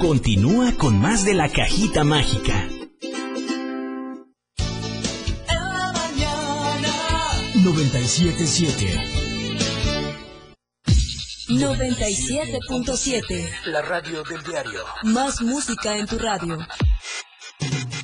Continúa 0.00 0.72
con 0.78 0.98
más 0.98 1.26
de 1.26 1.34
la 1.34 1.50
cajita 1.50 2.04
mágica. 2.04 2.54
977. 7.62 8.98
97.7. 11.48 13.66
La 13.66 13.82
radio 13.82 14.22
del 14.22 14.42
diario. 14.42 14.82
Más 15.02 15.42
música 15.42 15.98
en 15.98 16.06
tu 16.06 16.18
radio. 16.18 16.56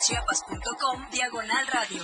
www.diariodechiapas.com 0.00 1.10
Diagonal 1.12 1.66
Radio. 1.72 2.02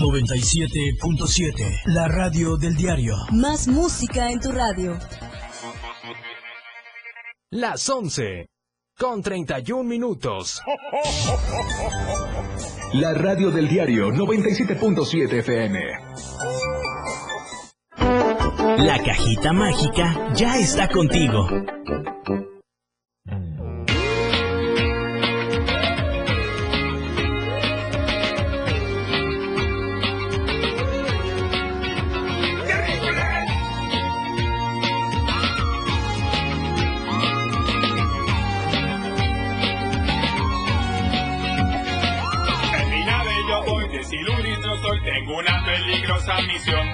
97.7. 0.00 1.82
La 1.86 2.08
radio 2.08 2.56
del 2.56 2.74
diario. 2.76 3.14
Más 3.32 3.68
música 3.68 4.30
en 4.30 4.40
tu 4.40 4.50
radio. 4.50 4.98
Las 7.50 7.88
11. 7.88 8.48
Con 8.96 9.22
31 9.22 9.84
minutos. 9.84 10.62
La 12.94 13.12
radio 13.12 13.50
del 13.50 13.68
diario 13.68 14.08
97.7 14.08 15.40
FM. 15.40 15.80
La 18.78 19.02
cajita 19.04 19.52
mágica 19.52 20.32
ya 20.34 20.58
está 20.58 20.88
contigo. 20.88 21.46
Soy, 44.84 45.00
tengo 45.00 45.38
una 45.38 45.64
peligrosa 45.64 46.42
misión. 46.42 46.86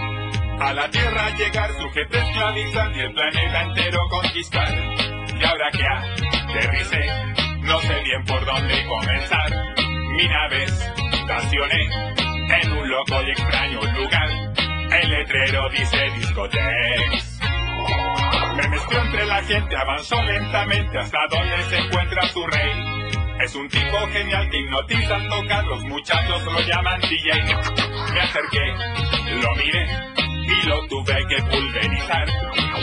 A 0.60 0.72
la 0.72 0.88
Tierra 0.90 1.28
llegar, 1.30 1.72
sujeto 1.72 2.18
esclavizar 2.18 2.96
y 2.96 3.00
el 3.00 3.12
planeta 3.12 3.62
entero 3.62 3.98
conquistar. 4.08 4.68
Y 4.70 5.44
ahora 5.44 5.70
que 5.72 5.84
aterricé, 6.38 7.00
no 7.62 7.80
sé 7.80 8.00
bien 8.04 8.24
por 8.26 8.44
dónde 8.44 8.86
comenzar. 8.86 9.50
Mi 10.12 10.24
nave 10.28 10.64
estacioné 10.66 11.84
en 12.62 12.72
un 12.78 12.88
loco 12.88 13.22
y 13.26 13.30
extraño 13.32 13.80
lugar. 13.80 14.28
El 14.92 15.10
letrero 15.10 15.68
dice 15.70 16.10
discotex. 16.14 17.40
Me 18.54 18.68
mezcló 18.68 19.02
entre 19.02 19.26
la 19.26 19.42
gente, 19.42 19.76
avanzó 19.76 20.22
lentamente 20.22 20.96
hasta 20.96 21.18
donde 21.28 21.62
se 21.64 21.78
encuentra 21.78 22.22
su 22.28 22.46
rey. 22.46 22.99
Es 23.42 23.54
un 23.54 23.66
tipo 23.70 23.96
genial 24.12 24.50
que 24.50 24.58
hipnotiza 24.58 25.14
al 25.14 25.28
tocar, 25.28 25.64
los 25.64 25.82
muchachos 25.84 26.44
lo 26.44 26.60
llaman 26.60 27.00
DJ. 27.00 27.32
Me 28.12 28.20
acerqué, 28.20 28.66
lo 29.40 29.54
miré 29.56 29.86
y 30.44 30.66
lo 30.66 30.86
tuve 30.88 31.26
que 31.26 31.42
pulverizar. 31.44 32.28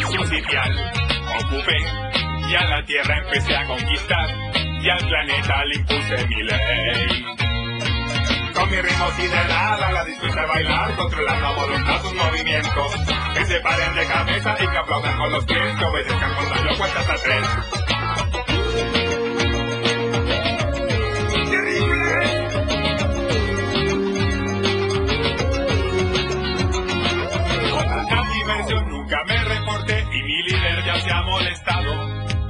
Su 0.02 0.26
sitial 0.26 0.92
ocupé 1.44 1.78
y 2.50 2.56
a 2.56 2.64
la 2.70 2.86
tierra 2.86 3.18
empecé 3.20 3.56
a 3.56 3.68
conquistar 3.68 4.30
y 4.82 4.90
al 4.90 5.08
planeta 5.08 5.66
le 5.66 5.76
impuse 5.76 6.28
mi 6.28 6.44
ley. 6.44 7.26
Con 8.56 8.72
mi 8.72 8.82
ritmo 8.82 9.12
sideral 9.12 9.84
a 9.84 9.92
la 9.92 10.04
de 10.06 10.18
bailar, 10.48 10.96
controlando 10.96 11.48
a 11.48 11.52
voluntad 11.52 12.02
sus 12.02 12.14
movimientos. 12.14 12.96
Que 13.36 13.46
se 13.46 13.60
paren 13.60 13.96
de 13.96 14.06
cabeza 14.08 14.56
y 14.60 14.68
que 14.68 14.78
aplaudan 14.78 15.18
con 15.18 15.32
los 15.32 15.46
pies, 15.46 15.76
que 15.78 15.86
obedezcan 15.86 16.34
cuando 16.34 16.56
yo 16.56 16.78
cuento 16.78 17.00
hasta 17.00 17.16
tres. 17.18 17.87
Y 30.18 30.24
mi 30.24 30.44
líder 30.44 30.84
ya 30.84 30.96
se 31.00 31.12
ha 31.12 31.22
molestado. 31.22 31.92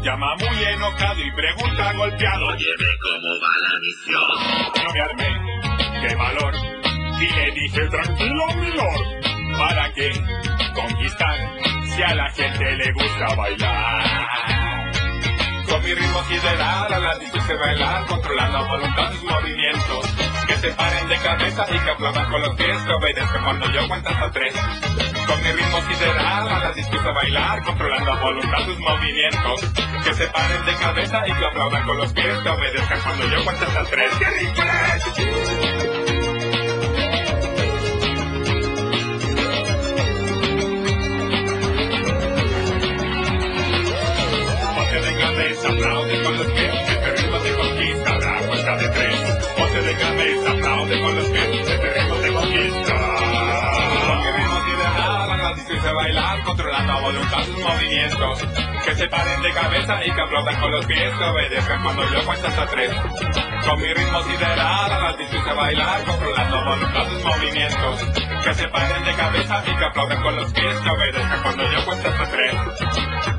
Llama 0.01 0.35
muy 0.35 0.63
enojado 0.63 1.21
y 1.21 1.31
pregunta 1.31 1.93
golpeado. 1.93 2.47
Oye, 2.47 2.65
ve 2.79 2.85
cómo 3.01 3.29
va 3.41 3.53
la 3.61 3.79
misión. 3.79 4.73
Yo 4.75 4.93
me 4.93 5.01
armé, 5.01 6.07
qué 6.07 6.15
valor. 6.15 6.53
Y 7.19 7.29
le 7.29 7.51
dije, 7.51 7.87
tranquilo, 7.89 8.47
mi 8.55 8.71
lord. 8.71 9.57
¿Para 9.57 9.91
qué 9.93 10.11
conquistar 10.75 11.35
si 11.87 12.03
a 12.03 12.15
la 12.15 12.29
gente 12.29 12.75
le 12.75 12.91
gusta 12.93 13.35
bailar? 13.35 14.27
Con 15.67 15.83
mi 15.83 15.93
ritmo 15.93 16.23
sideral 16.23 16.93
a 16.93 16.99
la 16.99 17.17
dice 17.17 17.55
bailar, 17.55 18.05
controlando 18.05 18.57
a 18.59 18.67
voluntad 18.67 19.11
sus 19.13 19.23
movimientos. 19.23 20.15
Que 20.47 20.55
se 20.57 20.69
paren 20.69 21.07
de 21.09 21.17
cabeza 21.17 21.65
y 21.69 21.79
que 21.79 21.89
aplaudan 21.89 22.29
con 22.29 22.41
los 22.41 22.55
pies, 22.55 22.81
que 22.83 22.93
obedezcan 22.93 23.43
cuando 23.43 23.71
yo 23.71 23.87
cuento 23.87 24.09
hasta 24.09 24.31
tres. 24.31 24.53
Con 25.27 25.43
mi 25.43 25.51
ritmo 25.51 25.81
sideral 25.81 26.47
a 26.47 26.59
la 26.59 26.71
dispuesta 26.71 27.09
a 27.09 27.13
bailar, 27.13 27.63
controlando 27.63 28.13
a 28.13 28.21
voluntad 28.21 28.59
sus 28.65 28.79
movimientos. 28.79 29.61
Que 30.03 30.13
se 30.13 30.27
paren 30.27 30.65
de 30.65 30.75
cabeza 30.75 31.27
y 31.27 31.33
que 31.33 31.45
aplaudan 31.45 31.85
con 31.85 31.97
los 31.97 32.13
pies, 32.13 32.39
que 32.39 32.49
obedezcan 32.49 32.99
cuando 33.01 33.27
yo 33.27 33.43
cuento 33.43 33.65
hasta 33.65 33.83
tres. 33.85 34.11
¡Qué 34.17 34.25
rico 34.25 34.61
es! 34.63 35.87
Cabeza, 45.17 45.69
con 46.23 46.36
controlando 56.43 56.93
a 56.93 57.01
voluntad 57.01 57.43
sus 57.45 57.59
movimientos. 57.59 58.47
Que 58.85 58.95
se 58.95 59.07
paren 59.07 59.41
de 59.41 59.53
cabeza 59.53 60.05
y 60.05 60.11
que 60.11 60.21
aplaudan 60.21 60.55
con 60.59 60.71
los 60.71 60.85
pies, 60.85 61.13
que 61.13 61.23
obedezcan 61.23 61.83
cuando 61.83 62.03
yo 62.09 62.25
cuento 62.25 62.47
hasta 62.47 62.65
tres. 62.67 62.91
Con 63.67 63.81
mi 63.81 63.93
ritmo 63.93 64.21
sideral, 64.23 64.91
a 64.91 64.99
la 64.99 65.17
distancia 65.17 65.53
bailar, 65.53 66.03
controlando 66.05 66.57
a 66.57 66.63
voluntad 66.63 67.09
sus 67.09 67.23
movimientos. 67.23 68.03
Que 68.43 68.53
se 68.53 68.67
paren 68.69 69.03
de 69.03 69.13
cabeza 69.13 69.63
y 69.65 69.77
que 69.77 69.85
aplaudan 69.85 70.23
con 70.23 70.35
los 70.35 70.53
pies, 70.53 70.79
que 70.79 70.89
obedezcan 70.89 71.43
cuando 71.43 71.71
yo 71.71 71.85
cuento 71.85 72.07
hasta 72.09 72.31
tres. 72.31 73.36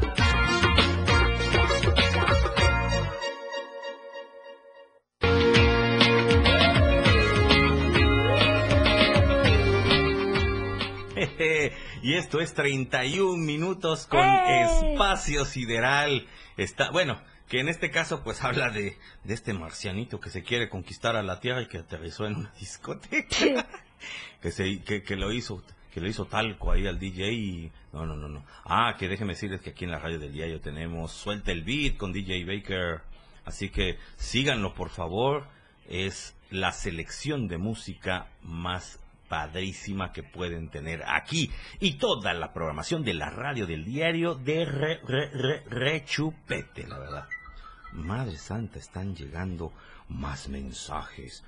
Y 12.09 12.15
esto 12.15 12.41
es 12.41 12.55
31 12.55 13.37
minutos 13.37 14.07
con 14.07 14.25
espacio 14.25 15.45
sideral. 15.45 16.27
Está, 16.57 16.91
bueno, 16.91 17.21
que 17.49 17.61
en 17.61 17.69
este 17.69 17.91
caso 17.91 18.25
pues 18.25 18.43
habla 18.45 18.71
de, 18.71 18.97
de 19.25 19.35
este 19.35 19.53
marcianito 19.53 20.19
que 20.19 20.31
se 20.31 20.43
quiere 20.43 20.71
conquistar 20.71 21.17
a 21.17 21.23
la 21.23 21.39
Tierra 21.41 21.61
y 21.61 21.67
que 21.67 21.77
aterrizó 21.77 22.25
en 22.25 22.37
una 22.37 22.51
discoteca. 22.59 23.69
que, 24.41 24.51
se, 24.51 24.81
que, 24.85 25.03
que 25.03 25.17
lo 25.17 25.33
hizo 25.33 25.63
que 25.93 26.01
lo 26.01 26.09
hizo 26.09 26.25
talco 26.25 26.73
ahí 26.73 26.87
al 26.87 26.99
DJ 26.99 27.31
y 27.31 27.73
no, 27.93 28.07
no, 28.07 28.17
no, 28.17 28.29
no. 28.29 28.43
Ah, 28.65 28.95
que 28.99 29.07
déjeme 29.07 29.35
decirles 29.35 29.61
que 29.61 29.71
aquí 29.71 29.85
en 29.85 29.91
la 29.91 29.99
radio 29.99 30.19
del 30.19 30.33
diario 30.33 30.63
tenemos 30.63 31.13
Suelta 31.13 31.53
el 31.53 31.63
Beat 31.63 31.99
con 31.99 32.15
DJ 32.15 32.47
Baker. 32.47 33.03
Así 33.45 33.69
que 33.69 33.99
síganlo 34.17 34.73
por 34.73 34.89
favor. 34.89 35.47
Es 35.87 36.35
la 36.49 36.73
selección 36.73 37.49
de 37.49 37.59
música 37.59 38.29
más 38.41 38.99
padrísima 39.29 40.13
que 40.13 40.23
pueden 40.23 40.69
tener 40.71 41.03
aquí. 41.07 41.51
Y 41.81 41.95
toda 41.95 42.33
la 42.35 42.53
programación 42.53 43.05
de 43.05 43.15
la 43.15 43.31
radio 43.31 43.67
del 43.67 43.85
diario 43.85 44.35
de 44.35 44.65
re, 44.65 45.01
re, 45.07 45.31
re, 45.31 45.65
rechupete, 45.69 46.87
la 46.87 46.99
verdad. 46.99 47.29
Madre 47.93 48.37
Santa, 48.37 48.79
están 48.79 49.15
llegando 49.15 49.73
más 50.09 50.49
mensajes. 50.49 51.45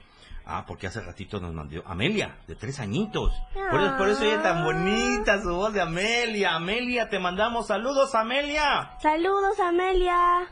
Ah, 0.47 0.64
porque 0.66 0.87
hace 0.87 1.01
ratito 1.01 1.38
nos 1.38 1.53
mandó 1.55 1.83
Amelia, 1.87 2.38
de 2.49 2.57
tres 2.57 2.81
añitos. 2.81 3.33
Por, 3.53 3.81
eso- 3.81 3.97
por 3.99 4.09
eso 4.09 4.25
ella 4.25 4.37
es 4.37 4.43
tan 4.43 4.64
bonita, 4.64 5.40
su 5.43 5.55
voz 5.55 5.73
de 5.73 5.81
Amelia. 5.83 6.55
Amelia, 6.57 7.09
te 7.09 7.19
mandamos 7.19 7.66
saludos, 7.69 8.14
Amelia. 8.14 8.97
Saludos, 9.01 9.61
Amelia. 9.61 10.49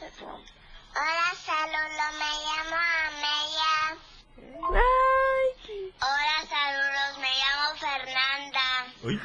Hola, 0.00 1.32
saludos, 1.46 2.12
me 2.18 2.30
llamo 2.44 2.76
Amelia. 3.06 3.98
Ay. 4.38 5.92
Hola, 6.00 6.48
saludos, 6.48 7.18
me 7.20 7.28
llamo 7.38 7.78
Fernanda. 7.78 8.60
Uy. 9.02 9.20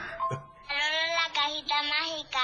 Saludos, 0.68 1.10
la 1.14 1.34
cajita 1.34 1.76
mágica. 1.84 2.40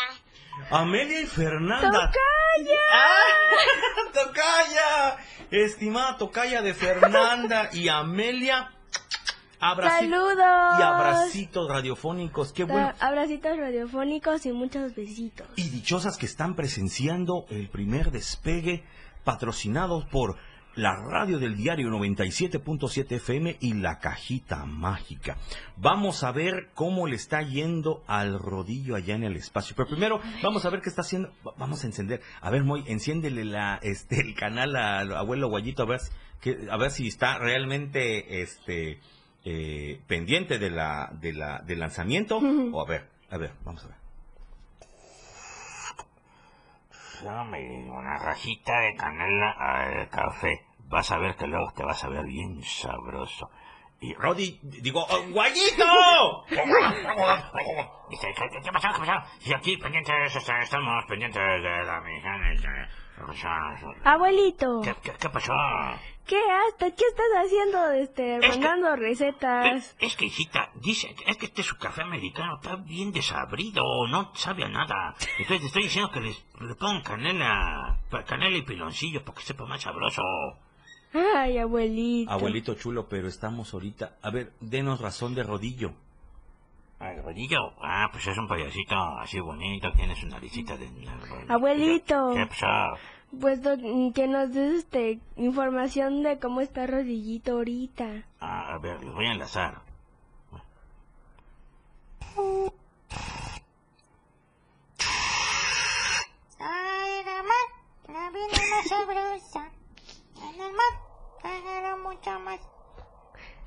Amelia 0.72 1.22
y 1.22 1.26
Fernanda. 1.26 1.90
¡Tocaya! 1.90 2.82
¡Ah! 2.94 4.14
¡Tocaya! 4.14 5.18
Estimada 5.52 6.18
Tocaya 6.18 6.62
de 6.62 6.74
Fernanda 6.74 7.70
y 7.74 7.88
Amelia. 7.88 8.72
Abraci- 9.62 10.00
Saludos. 10.02 10.80
Y 10.80 10.82
abracitos 10.82 11.68
radiofónicos. 11.70 12.54
Qué 12.54 12.64
bueno. 12.66 12.94
Abracitos 13.00 13.58
radiofónicos 13.58 14.46
y 14.46 14.52
muchos 14.52 14.94
besitos. 14.96 15.48
Y 15.56 15.70
dichosas 15.70 16.18
que 16.18 16.26
están 16.28 16.56
presenciando 16.56 17.46
el 17.50 17.70
primer 17.70 18.12
despegue 18.12 18.86
patrocinados 19.26 20.06
por 20.06 20.38
la 20.76 20.96
radio 20.96 21.40
del 21.40 21.58
diario 21.58 21.90
97.7 21.90 23.12
FM 23.16 23.58
y 23.60 23.74
la 23.74 24.00
cajita 24.00 24.66
mágica. 24.66 25.38
Vamos 25.78 26.24
a 26.24 26.32
ver 26.32 26.70
cómo 26.74 27.08
le 27.08 27.16
está 27.16 27.42
yendo 27.42 28.04
al 28.08 28.40
rodillo 28.40 28.96
allá 28.96 29.16
en 29.16 29.24
el 29.24 29.36
espacio. 29.36 29.76
Pero 29.76 29.90
primero 29.90 30.22
vamos 30.44 30.66
a 30.66 30.70
ver 30.70 30.82
qué 30.82 30.90
está 30.90 31.02
haciendo. 31.02 31.34
Va- 31.46 31.54
Vamos 31.58 31.84
a 31.84 31.88
encender. 31.88 32.22
A 32.42 32.50
ver, 32.50 32.64
Moy, 32.64 32.84
enciéndele 32.88 33.44
la, 33.46 33.80
este, 33.82 34.20
el 34.22 34.36
canal 34.36 34.76
al 34.76 35.12
abuelo 35.16 35.50
Guayito 35.50 35.84
a 35.84 35.86
ver, 35.88 36.00
que- 36.42 36.68
a 36.72 36.78
ver 36.78 36.92
si 36.92 37.08
está 37.08 37.38
realmente 37.40 38.42
este, 38.42 39.00
eh, 39.46 40.00
pendiente 40.08 40.60
de 40.60 40.70
la, 40.70 41.12
de 41.20 41.34
la, 41.34 41.60
del 41.66 41.80
lanzamiento. 41.80 42.38
O 42.38 42.82
a 42.82 42.86
ver, 42.88 43.10
a 43.30 43.38
ver, 43.38 43.52
vamos 43.66 43.84
a 43.84 43.88
ver. 43.88 43.98
Dame 47.24 47.90
una 47.92 48.18
rajita 48.18 48.80
de 48.80 48.96
canela 48.96 49.52
al 49.52 50.10
café. 50.10 50.65
Vas 50.88 51.12
a 51.12 51.17
ver 51.17 51.36
que 51.36 51.48
luego 51.48 51.72
te 51.76 51.84
vas 51.84 52.04
a 52.04 52.10
ver 52.10 52.26
bien 52.26 52.62
sabroso. 52.63 53.50
Y 54.02 54.13
Rodi, 54.13 54.60
digo, 54.63 55.06
oh, 55.10 55.22
¡Guayito! 55.30 56.46
Dice, 58.10 58.34
¿qué, 58.34 58.62
qué- 58.63 58.72
pasó? 58.72 58.88
¿Qué 58.94 59.00
pasó? 59.06 59.24
Y 59.46 59.54
aquí 59.54 59.76
pendientes, 59.78 60.36
estamos 60.36 61.06
pendientes 61.06 61.42
de 61.42 61.84
la 61.84 62.02
este, 62.54 62.67
Abuelito, 64.06 64.82
¿Qué, 64.82 64.96
qué, 65.04 65.12
qué 65.20 65.30
pasó? 65.30 65.54
¿Qué 66.30 66.40
hasta 66.67 66.92
qué 66.92 67.04
estás 67.10 67.25
haciendo 67.44 67.92
este 67.92 68.38
Es 68.38 68.58
que- 68.58 68.96
recetas? 68.96 69.96
Es 70.00 70.15
que, 70.15 70.25
hijita, 70.25 70.69
dice, 70.75 71.15
es 71.25 71.38
que 71.38 71.48
este 71.48 71.63
su 71.63 71.75
café 71.77 72.04
americano 72.04 72.56
está 72.56 72.75
bien 72.75 73.12
desabrido, 73.12 73.82
no 74.08 74.32
sabe 74.36 74.63
a 74.63 74.69
nada. 74.69 75.15
Entonces 75.40 75.62
te 75.62 75.67
estoy 75.67 75.84
diciendo 75.84 76.12
que 76.12 76.21
les, 76.21 76.46
le 76.62 76.75
pongan 76.75 77.02
canela, 77.02 78.00
canela 78.27 78.58
y 78.58 78.62
piloncillo 78.62 79.23
para 79.25 79.38
que 79.38 79.44
sepa 79.44 79.65
más 79.65 79.82
sabroso. 79.82 80.21
Ay, 81.13 81.58
abuelito. 81.58 82.32
Abuelito 82.32 82.75
chulo, 82.75 83.08
pero 83.10 83.27
estamos 83.27 83.73
ahorita. 83.73 84.17
A 84.21 84.30
ver, 84.30 84.54
denos 84.60 85.02
razón 85.02 85.34
de 85.34 85.42
rodillo. 85.44 85.94
Ay, 87.00 87.15
rodillo, 87.21 87.73
ah, 87.82 88.10
pues 88.12 88.27
es 88.27 88.38
un 88.38 88.48
payasito 88.48 88.96
así 89.19 89.40
bonito, 89.40 89.90
tiene 89.94 90.15
su 90.15 90.27
naricita 90.27 90.75
de... 90.75 90.90
Abuelito, 91.48 92.34
¿Qué 92.36 92.46
pasó? 92.46 92.67
Pues 93.40 93.60
que 94.15 94.27
nos 94.27 94.54
des 94.54 94.80
este, 94.80 95.19
información 95.36 96.23
de 96.23 96.40
cómo 96.40 96.62
está 96.62 96.88
Rodillito 96.88 97.54
ahorita. 97.54 98.23
Ah, 98.40 98.73
a 98.73 98.77
ver, 98.80 99.04
les 99.04 99.13
voy 99.13 99.25
a 99.27 99.32
enlazar. 99.34 99.82
Ay, 106.60 107.19
el 107.19 107.44
mar, 107.44 107.67
la 108.08 108.30
vida 108.32 108.62
más 108.69 108.88
sabrosa. 108.88 109.71
En 110.38 110.62
el 110.62 110.73
mar, 110.73 110.94
tenerá 111.42 111.96
mucho 111.98 112.40
más. 112.40 112.60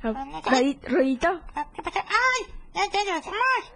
Rodi- 0.03 0.81
Rodito. 0.89 1.41
¿Qué 1.75 1.83
pasa? 1.83 2.01
¡Ay! 2.01 2.55
¡Ya 2.75 2.91
te 2.91 3.05
lo 3.05 3.13
hacemos! 3.19 3.73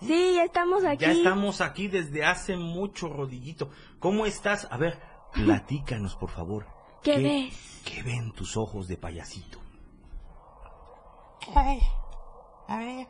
Sí, 0.00 0.34
ya 0.36 0.44
estamos 0.44 0.84
aquí. 0.84 1.04
Ya 1.04 1.12
estamos 1.12 1.60
aquí 1.60 1.88
desde 1.88 2.24
hace 2.24 2.56
mucho, 2.56 3.08
Rodillito. 3.08 3.70
¿Cómo 3.98 4.26
estás? 4.26 4.68
A 4.70 4.76
ver, 4.76 5.00
platícanos, 5.32 6.16
por 6.16 6.30
favor. 6.30 6.66
¿Qué 7.02 7.18
ves? 7.18 7.82
¿Qué 7.84 8.02
ven 8.02 8.32
tus 8.32 8.56
ojos 8.56 8.88
de 8.88 8.96
payasito? 8.96 9.58
Ay, 11.54 11.80
a 12.68 12.78
ver, 12.78 13.08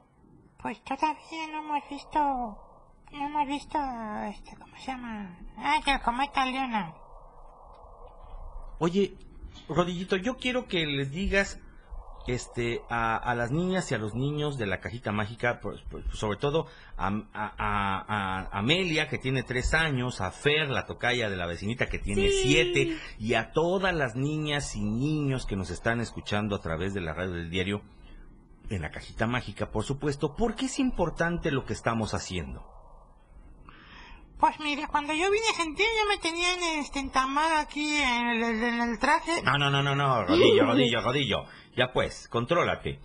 pues 0.61 0.83
todavía 0.83 1.47
no 1.53 1.59
hemos 1.61 1.89
visto, 1.89 2.19
no 3.13 3.27
hemos 3.27 3.47
visto, 3.47 3.79
este, 4.29 4.57
¿cómo 4.57 4.77
se 4.77 4.87
llama? 4.87 5.39
Ay, 5.57 5.81
el 5.87 6.01
cometa 6.01 6.45
Leonard. 6.45 6.95
Oye, 8.81 9.17
Rodillito, 9.69 10.17
yo 10.17 10.37
quiero 10.37 10.67
que 10.67 10.85
les 10.85 11.13
digas 11.13 11.61
este 12.27 12.81
a, 12.89 13.17
a 13.17 13.35
las 13.35 13.51
niñas 13.51 13.91
y 13.91 13.95
a 13.95 13.99
los 13.99 14.15
niños 14.15 14.57
de 14.59 14.67
la 14.67 14.81
cajita 14.81 15.13
mágica, 15.13 15.61
pues, 15.61 15.81
pues, 15.91 16.05
sobre 16.13 16.39
todo 16.39 16.67
a, 16.97 17.09
a- 17.09 17.55
a- 17.59 18.49
a 18.49 18.59
Amelia, 18.59 19.09
que 19.09 19.19
tiene 19.19 19.43
tres 19.43 19.75
años, 19.75 20.21
a 20.21 20.31
Fer, 20.31 20.69
la 20.71 20.87
tocaya 20.87 21.29
de 21.31 21.37
la 21.37 21.47
vecinita, 21.47 21.87
que 21.87 21.99
tiene 21.99 22.31
Sí. 22.31 22.43
siete, 22.45 22.99
y 23.19 23.35
a 23.35 23.53
todas 23.53 23.95
las 23.95 24.17
niñas 24.17 24.75
y 24.77 24.81
niños 24.85 25.47
que 25.47 25.57
nos 25.57 25.71
están 25.71 26.01
escuchando 26.01 26.57
a 26.57 26.61
través 26.61 26.95
de 26.95 27.01
la 27.01 27.13
radio 27.15 27.33
del 27.33 27.51
diario, 27.51 27.83
en 28.71 28.81
la 28.83 28.91
cajita 28.91 29.27
mágica, 29.27 29.71
por 29.71 29.85
supuesto, 29.85 30.35
¿por 30.37 30.55
qué 30.55 30.67
es 30.67 30.79
importante 30.79 31.51
lo 31.51 31.67
que 31.67 31.75
estamos 31.75 32.15
haciendo? 32.15 32.65
Pues 34.45 34.61
mira, 34.61 34.87
cuando 34.89 35.15
yo 35.15 35.31
vine 35.31 35.47
a 35.49 35.55
sentir, 35.55 35.87
ya 35.87 36.07
me 36.07 36.19
tenían, 36.19 36.63
este, 36.79 36.99
entamado 36.99 37.57
aquí 37.57 37.97
en 37.97 38.27
el, 38.27 38.43
en 38.43 38.79
el 38.83 38.99
traje. 38.99 39.41
No, 39.43 39.57
no, 39.57 39.71
no, 39.71 39.83
no, 39.83 39.95
no, 39.95 40.23
rodillo, 40.27 40.67
rodillo, 40.67 41.01
rodillo. 41.01 41.47
Ya 41.75 41.95
pues, 41.95 42.29
contrólate. 42.29 43.01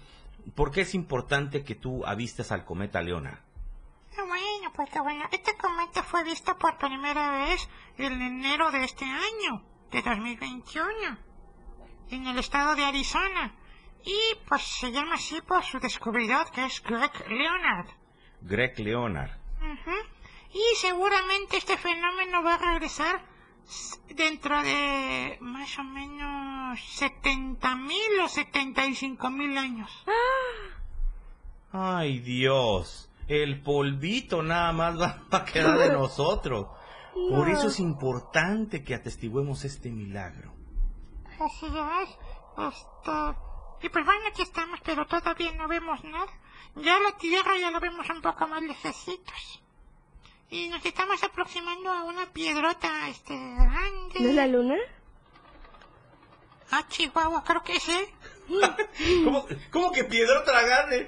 ¿Por 0.53 0.69
qué 0.69 0.81
es 0.81 0.93
importante 0.93 1.63
que 1.63 1.75
tú 1.75 2.05
avistes 2.05 2.51
al 2.51 2.65
cometa 2.65 3.01
Leona? 3.01 3.41
Ah, 4.17 4.23
bueno, 4.27 4.73
pues 4.75 4.89
que 4.89 4.99
bueno, 4.99 5.23
este 5.31 5.55
cometa 5.55 6.03
fue 6.03 6.25
visto 6.25 6.57
por 6.57 6.77
primera 6.77 7.31
vez 7.31 7.69
en 7.97 8.21
enero 8.21 8.69
de 8.71 8.83
este 8.83 9.05
año, 9.05 9.63
de 9.91 10.01
2021, 10.01 10.89
en 12.09 12.27
el 12.27 12.37
estado 12.37 12.75
de 12.75 12.83
Arizona. 12.83 13.55
Y 14.03 14.19
pues 14.45 14.61
se 14.63 14.91
llama 14.91 15.13
así 15.13 15.39
por 15.39 15.63
su 15.63 15.79
descubridor, 15.79 16.51
que 16.51 16.65
es 16.65 16.83
Greg 16.83 17.29
Leonard. 17.29 17.87
Greg 18.41 18.77
Leonard. 18.77 19.31
Ujú. 19.61 20.18
Y 20.54 20.76
seguramente 20.78 21.58
este 21.58 21.78
fenómeno 21.78 22.43
va 22.43 22.56
a 22.56 22.58
regresar 22.58 23.22
dentro 24.16 24.62
de 24.64 25.38
más 25.41 25.78
o 25.78 25.84
menos 25.84 26.80
70 26.80 27.76
mil 27.76 28.20
o 28.24 28.28
75 28.28 29.30
mil 29.30 29.58
años. 29.58 29.91
Ay, 31.72 32.20
Dios. 32.20 33.10
El 33.28 33.62
polvito 33.62 34.41
nada 34.41 34.72
más 34.74 35.00
va 35.00 35.24
a 35.32 35.45
quedar 35.45 35.78
de 35.78 35.91
nosotros. 35.91 36.68
Por 37.14 37.50
eso 37.50 37.68
es 37.68 37.80
importante 37.80 38.84
que 38.84 38.95
atestiguemos 38.95 39.66
este 39.66 39.91
milagro. 39.91 40.54
Así 41.39 41.66
es. 41.66 42.10
Este... 42.74 43.12
Y 43.82 43.89
pues 43.89 44.06
bueno, 44.06 44.22
aquí 44.30 44.41
estamos, 44.41 44.80
pero 44.84 45.06
todavía 45.06 45.52
no 45.54 45.68
vemos 45.68 46.04
nada. 46.04 46.32
Ya 46.76 47.00
la 47.00 47.18
Tierra 47.18 47.58
ya 47.58 47.72
la 47.72 47.80
vemos 47.80 48.10
un 48.10 48.22
poco 48.22 48.47
más 48.47 48.62
lejecitos. 48.62 49.62
Y 50.52 50.68
nos 50.70 50.84
estamos 50.86 51.22
aproximando 51.24 51.91
a 51.91 52.04
una 52.04 52.26
piedrota, 52.28 53.08
este, 53.10 53.34
grande. 53.36 54.20
¿No 54.20 54.30
es 54.30 54.36
la 54.36 54.47
luna? 54.47 54.76
Ah, 56.72 56.84
Chihuahua, 56.89 57.43
creo 57.43 57.64
que 57.64 57.80
sí. 57.80 57.97
¿Cómo, 59.24 59.45
cómo 59.72 59.91
que 59.91 60.04
piedrota 60.06 60.60
grande? 60.62 61.08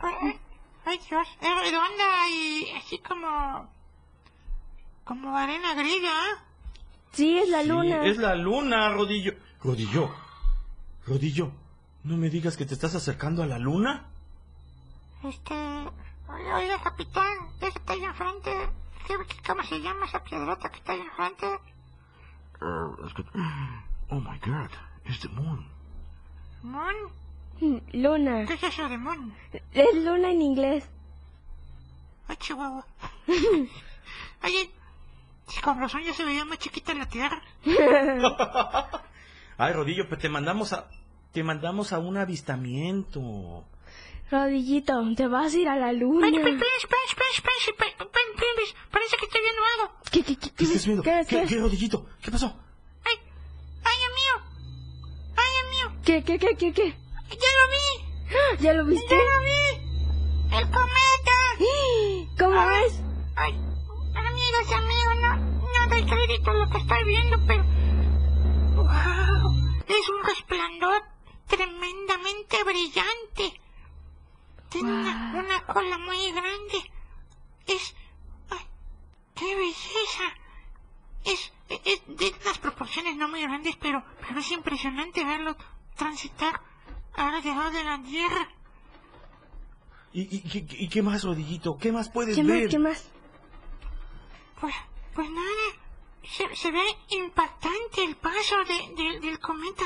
Ay, 0.00 0.40
ay, 0.84 1.00
Dios, 1.08 1.28
es 1.40 1.60
redonda 1.60 2.28
y 2.30 2.70
así 2.76 2.98
como... 2.98 3.68
Como 5.04 5.36
arena 5.36 5.74
griega, 5.74 6.08
¿eh? 6.08 6.36
Sí, 7.12 7.38
es 7.38 7.48
la 7.48 7.62
Sí, 7.62 7.68
luna. 7.68 8.06
es 8.06 8.16
la 8.18 8.34
luna, 8.34 8.88
Rodillo. 8.90 9.34
Rodillo. 9.62 10.14
Rodillo. 11.06 11.50
¿No 12.04 12.16
me 12.16 12.30
digas 12.30 12.56
que 12.56 12.64
te 12.66 12.74
estás 12.74 12.94
acercando 12.94 13.42
a 13.42 13.46
la 13.46 13.58
luna? 13.58 14.06
Este... 15.24 15.54
Oiga, 16.34 16.78
capitán, 16.82 17.38
ese 17.60 17.72
que 17.72 17.78
está 17.78 17.92
ahí 17.92 18.04
enfrente. 18.04 18.50
¿qué, 19.06 19.14
qué- 19.28 19.42
cómo 19.46 19.62
se 19.64 19.80
llama 19.80 20.06
esa 20.06 20.22
piedrota 20.22 20.68
que 20.70 20.76
está 20.78 20.92
ahí 20.92 21.00
enfrente? 21.00 21.46
Uh, 22.60 23.06
es 23.06 23.14
que- 23.14 23.24
Oh 24.10 24.20
my 24.20 24.38
god, 24.38 24.70
it's 25.06 25.20
the 25.20 25.28
moon. 25.28 25.66
¿Moon? 26.62 26.94
Mm, 27.60 27.78
Luna. 27.92 28.46
¿Qué 28.46 28.54
es 28.54 28.62
eso 28.62 28.88
de 28.88 28.98
moon? 28.98 29.34
Es 29.72 29.94
luna 29.94 30.30
en 30.30 30.42
inglés. 30.42 30.84
Ay, 32.28 32.36
Chihuahua. 32.36 32.84
Oye, 34.44 34.70
si 35.48 35.60
con 35.60 35.78
razón 35.80 36.02
ya 36.02 36.12
se 36.14 36.24
veía 36.24 36.44
más 36.44 36.58
chiquita 36.58 36.94
la 36.94 37.06
Tierra. 37.08 37.40
Ay, 39.58 39.72
Rodillo, 39.72 40.08
pues 40.08 40.20
te 40.20 40.28
mandamos 40.28 40.72
a... 40.72 40.88
Te 41.32 41.42
mandamos 41.44 41.92
a 41.92 41.98
un 41.98 42.16
avistamiento. 42.16 43.64
Rodillito, 44.30 45.14
te 45.16 45.28
vas 45.28 45.54
a 45.54 45.58
ir 45.58 45.68
a 45.68 45.76
la 45.76 45.92
luna. 45.92 46.28
Espera, 46.28 46.48
espera, 46.48 46.70
espera, 46.78 47.28
espera, 47.34 47.54
espera, 47.66 47.94
parece 48.90 49.16
que 49.16 49.24
estoy 49.26 49.40
viendo 49.40 49.62
algo. 49.74 49.94
¿Qué, 50.10 50.22
qué, 50.22 50.36
qué, 50.36 50.50
qué, 50.50 50.64
estás 50.64 50.86
viendo? 50.86 51.02
¿Qué, 51.02 51.24
¿Qué, 51.28 51.40
qué, 51.40 51.46
qué, 51.46 51.58
Rodillito? 51.58 52.06
¿Qué 52.22 52.30
pasó? 52.30 52.56
Ay, 53.04 53.16
ay, 53.84 53.98
amigo. 54.10 54.36
Ay, 55.36 55.52
amigo. 55.66 56.00
¿Qué, 56.04 56.22
qué, 56.24 56.38
qué, 56.38 56.56
qué, 56.56 56.72
qué? 56.72 56.96
Ya 57.30 57.50
lo 57.58 57.64
vi. 57.70 58.62
¿Ya 58.62 58.72
lo 58.72 58.84
viste? 58.86 59.14
Ya 59.14 59.22
lo 59.22 59.40
vi. 59.44 59.84
El 60.56 60.64
cometa. 60.70 61.38
¿Cómo 62.38 62.60
ay. 62.60 62.90
Ay, 63.36 63.52
amigos, 64.14 64.72
amigos, 64.72 65.16
no, 65.20 65.36
no 65.36 65.88
doy 65.88 66.04
crédito 66.04 66.50
a 66.50 66.54
lo 66.54 66.70
que 66.70 66.78
estoy 66.78 67.04
viendo, 67.04 67.36
pero... 67.46 67.64
¡Wow! 68.76 69.54
Es 69.86 70.08
un 70.08 70.24
resplandor 70.24 71.02
tremendamente 71.46 72.64
brillante. 72.64 73.60
Tiene 74.74 74.92
una, 74.92 75.32
una 75.38 75.66
cola 75.72 75.98
muy 75.98 76.32
grande. 76.32 76.90
Es... 77.66 77.94
¡Ay! 78.50 78.66
¡Qué 79.34 79.54
belleza! 79.54 80.34
Es, 81.24 81.52
es 81.84 82.02
de 82.06 82.34
unas 82.42 82.58
proporciones 82.58 83.16
no 83.16 83.28
muy 83.28 83.40
grandes, 83.42 83.76
pero, 83.76 84.02
pero 84.26 84.40
es 84.40 84.50
impresionante 84.50 85.24
verlo 85.24 85.56
transitar 85.96 86.60
alrededor 87.14 87.72
de 87.72 87.84
la 87.84 88.02
Tierra. 88.02 88.48
¿Y, 90.12 90.22
y, 90.36 90.40
qué- 90.42 90.66
y 90.76 90.88
qué 90.88 91.02
más, 91.02 91.22
Rodillito? 91.24 91.78
¿Qué 91.78 91.92
más 91.92 92.08
puedes 92.10 92.34
¿Qué 92.36 92.42
ver? 92.42 92.62
más, 92.64 92.70
qué 92.70 92.78
más? 92.78 93.10
Pues, 94.60 94.74
pues 95.14 95.30
nada, 95.30 95.48
se, 96.24 96.54
se 96.56 96.70
ve 96.72 96.82
impactante 97.10 98.02
el 98.04 98.16
paso 98.16 98.56
de, 98.64 98.94
de- 99.02 99.20
del 99.20 99.38
cometa. 99.38 99.84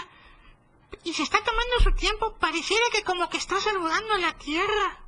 Y 1.05 1.13
se 1.13 1.23
está 1.23 1.39
tomando 1.39 1.81
su 1.83 1.93
tiempo, 1.93 2.37
pareciera 2.39 2.85
que 2.93 3.03
como 3.05 3.29
que 3.29 3.37
está 3.37 3.61
saludando 3.61 4.15
a 4.15 4.19
la 4.19 4.33
Tierra. 4.39 4.99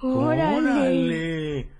¡Órale! 0.00 1.70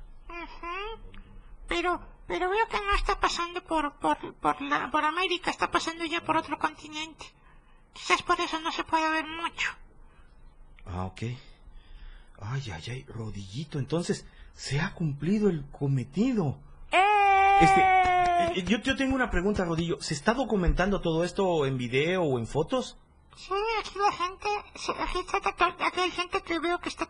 Pero, 1.68 2.00
pero 2.26 2.48
veo 2.48 2.68
que 2.68 2.80
no 2.80 2.94
está 2.94 3.20
pasando 3.20 3.62
por, 3.62 3.92
por, 3.98 4.34
por, 4.34 4.60
la, 4.62 4.90
por 4.90 5.04
América, 5.04 5.50
está 5.50 5.70
pasando 5.70 6.04
ya 6.04 6.22
por 6.22 6.36
otro 6.36 6.58
continente. 6.58 7.26
Quizás 7.92 8.22
por 8.22 8.40
eso 8.40 8.58
no 8.60 8.72
se 8.72 8.84
puede 8.84 9.10
ver 9.10 9.26
mucho. 9.26 9.70
Ah, 10.86 11.04
ok. 11.04 11.22
Ay, 12.40 12.70
ay, 12.72 12.82
ay, 12.88 13.06
Rodillito, 13.08 13.78
entonces 13.78 14.24
se 14.54 14.80
ha 14.80 14.94
cumplido 14.94 15.50
el 15.50 15.64
cometido. 15.70 16.58
Este, 17.60 17.80
eh, 18.38 18.64
yo, 18.66 18.78
yo 18.78 18.96
tengo 18.96 19.14
una 19.14 19.30
pregunta, 19.30 19.64
Rodillo. 19.64 20.00
¿Se 20.00 20.14
está 20.14 20.34
documentando 20.34 21.00
todo 21.00 21.24
esto 21.24 21.66
en 21.66 21.76
video 21.78 22.22
o 22.22 22.38
en 22.38 22.46
fotos? 22.46 22.96
Sí, 23.36 23.52
aquí 23.80 23.98
la 23.98 24.12
gente, 24.12 24.48
aquí, 25.00 25.18
está, 25.20 25.76
aquí 25.86 26.00
hay 26.00 26.10
gente 26.10 26.42
que 26.42 26.58
veo 26.58 26.78
que 26.80 26.88
está, 26.88 27.08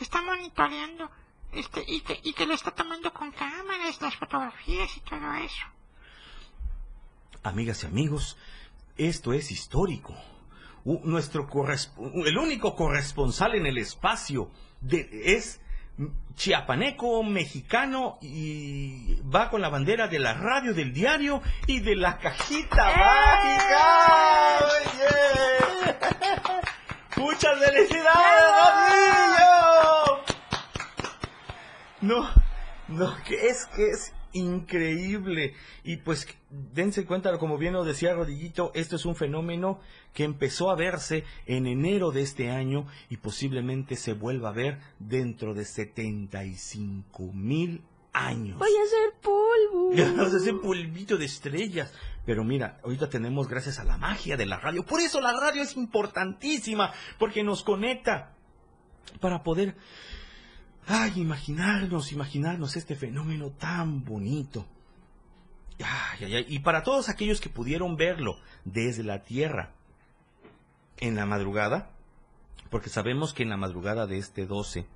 está 0.00 0.22
monitoreando 0.22 1.08
este, 1.52 1.84
y, 1.86 2.00
que, 2.00 2.18
y 2.22 2.32
que 2.32 2.46
le 2.46 2.54
está 2.54 2.72
tomando 2.72 3.12
con 3.12 3.30
cámaras 3.30 4.00
las 4.00 4.16
fotografías 4.16 4.96
y 4.96 5.00
todo 5.00 5.32
eso. 5.34 5.66
Amigas 7.44 7.84
y 7.84 7.86
amigos, 7.86 8.36
esto 8.96 9.32
es 9.32 9.50
histórico. 9.52 10.14
U- 10.84 11.00
nuestro 11.04 11.48
corresp- 11.48 11.92
el 12.26 12.36
único 12.38 12.74
corresponsal 12.74 13.54
en 13.54 13.66
el 13.66 13.78
espacio 13.78 14.50
de- 14.80 15.08
es 15.36 15.60
chiapaneco, 16.36 17.22
mexicano 17.24 18.18
y 18.22 19.20
va 19.22 19.50
con 19.50 19.60
la 19.60 19.68
bandera 19.68 20.06
de 20.08 20.18
la 20.20 20.34
radio, 20.34 20.72
del 20.72 20.92
diario 20.92 21.42
y 21.66 21.80
de 21.80 21.96
la 21.96 22.18
cajita 22.18 22.84
mágica. 22.84 24.58
Oye. 24.64 25.58
¡Muchas 27.16 27.58
felicidades, 27.58 28.44
Rodillo! 29.20 29.58
No, 32.00 32.30
no, 32.86 33.16
que 33.24 33.48
es 33.48 33.66
que 33.66 33.88
es 33.88 34.12
increíble. 34.32 35.54
Y 35.84 35.96
pues 35.98 36.26
dense 36.74 37.04
cuenta, 37.04 37.36
como 37.38 37.58
bien 37.58 37.72
lo 37.72 37.84
decía 37.84 38.14
Rodillito, 38.14 38.72
esto 38.74 38.96
es 38.96 39.04
un 39.04 39.16
fenómeno 39.16 39.80
que 40.14 40.24
empezó 40.24 40.70
a 40.70 40.76
verse 40.76 41.24
en 41.46 41.66
enero 41.66 42.10
de 42.10 42.22
este 42.22 42.50
año 42.50 42.86
y 43.08 43.18
posiblemente 43.18 43.96
se 43.96 44.12
vuelva 44.12 44.50
a 44.50 44.52
ver 44.52 44.78
dentro 44.98 45.54
de 45.54 45.64
75 45.64 47.32
mil 47.32 47.82
años. 48.12 48.58
Voy 48.58 48.70
a 48.70 48.84
hacer 48.84 49.20
polvo. 49.20 49.90
Vamos 50.16 50.34
a 50.34 50.36
hacer 50.36 50.54
polvito 50.60 51.16
de 51.16 51.26
estrellas. 51.26 51.92
Pero 52.26 52.44
mira, 52.44 52.78
ahorita 52.84 53.08
tenemos 53.08 53.48
gracias 53.48 53.78
a 53.78 53.84
la 53.84 53.96
magia 53.96 54.36
de 54.36 54.44
la 54.44 54.58
radio. 54.58 54.84
Por 54.84 55.00
eso 55.00 55.20
la 55.20 55.32
radio 55.32 55.62
es 55.62 55.76
importantísima, 55.76 56.92
porque 57.18 57.42
nos 57.42 57.62
conecta 57.62 58.34
para 59.20 59.42
poder, 59.42 59.76
ay, 60.88 61.12
imaginarnos, 61.16 62.12
imaginarnos 62.12 62.76
este 62.76 62.96
fenómeno 62.96 63.50
tan 63.50 64.04
bonito. 64.04 64.66
Ay, 65.78 66.24
ay, 66.24 66.34
ay. 66.36 66.46
Y 66.48 66.60
para 66.60 66.82
todos 66.82 67.08
aquellos 67.08 67.40
que 67.40 67.50
pudieron 67.50 67.96
verlo 67.96 68.38
desde 68.64 69.04
la 69.04 69.22
Tierra 69.22 69.72
en 70.96 71.14
la 71.14 71.26
madrugada, 71.26 71.90
porque 72.70 72.88
sabemos 72.88 73.32
que 73.32 73.44
en 73.44 73.50
la 73.50 73.56
madrugada 73.56 74.06
de 74.06 74.18
este 74.18 74.46
12 74.46 74.86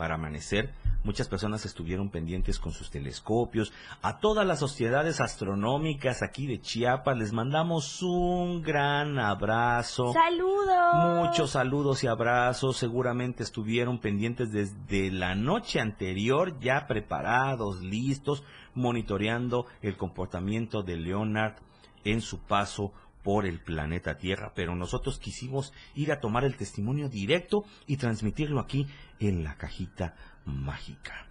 para 0.00 0.14
amanecer, 0.14 0.72
muchas 1.04 1.28
personas 1.28 1.66
estuvieron 1.66 2.08
pendientes 2.08 2.58
con 2.58 2.72
sus 2.72 2.90
telescopios. 2.90 3.70
A 4.00 4.18
todas 4.18 4.46
las 4.46 4.58
sociedades 4.58 5.20
astronómicas 5.20 6.22
aquí 6.22 6.46
de 6.46 6.58
Chiapas 6.58 7.18
les 7.18 7.34
mandamos 7.34 8.00
un 8.00 8.62
gran 8.62 9.18
abrazo. 9.18 10.14
Saludos. 10.14 11.26
Muchos 11.26 11.50
saludos 11.50 12.02
y 12.02 12.06
abrazos. 12.06 12.78
Seguramente 12.78 13.42
estuvieron 13.42 13.98
pendientes 13.98 14.52
desde 14.52 15.10
la 15.10 15.34
noche 15.34 15.80
anterior, 15.80 16.58
ya 16.60 16.86
preparados, 16.86 17.82
listos, 17.82 18.42
monitoreando 18.74 19.66
el 19.82 19.98
comportamiento 19.98 20.82
de 20.82 20.96
Leonard 20.96 21.56
en 22.04 22.22
su 22.22 22.38
paso 22.38 22.94
por 23.22 23.44
el 23.44 23.60
planeta 23.60 24.16
Tierra, 24.16 24.52
pero 24.54 24.74
nosotros 24.74 25.18
quisimos 25.18 25.72
ir 25.94 26.10
a 26.10 26.20
tomar 26.20 26.44
el 26.44 26.56
testimonio 26.56 27.10
directo 27.10 27.64
y 27.86 27.98
transmitirlo 27.98 28.60
aquí 28.60 28.86
en 29.20 29.44
la 29.44 29.56
cajita 29.56 30.14
mágica. 30.44 31.26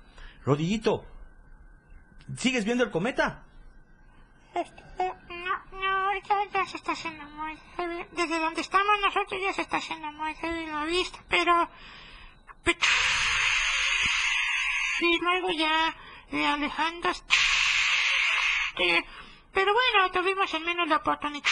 Rodillito, 0.45 1.05
¿sigues 2.37 2.63
viendo 2.63 2.83
el 2.83 2.91
cometa? 2.91 3.43
Este, 4.53 4.83
no, 5.29 5.79
no, 5.79 5.87
ahorita 6.05 6.35
ya 6.53 6.65
se 6.65 6.77
está 6.77 6.93
haciendo 6.93 7.23
muy 7.25 7.57
heavy. 7.75 8.05
Desde 8.11 8.39
donde 8.39 8.61
estamos 8.61 8.99
nosotros 9.01 9.41
ya 9.41 9.53
se 9.53 9.61
está 9.63 9.77
haciendo 9.77 10.11
muy 10.11 10.33
heavy 10.35 10.65
la 10.67 10.85
vista, 10.85 11.19
pero... 11.27 11.69
Y 15.01 15.19
luego 15.19 15.51
ya 15.51 15.95
eh, 16.31 16.45
alejándose... 16.45 17.23
Eh, 18.79 19.03
pero 19.53 19.73
bueno, 19.73 20.11
tuvimos 20.11 20.53
al 20.53 20.63
menos 20.63 20.87
la 20.87 20.97
oportunidad... 20.97 21.43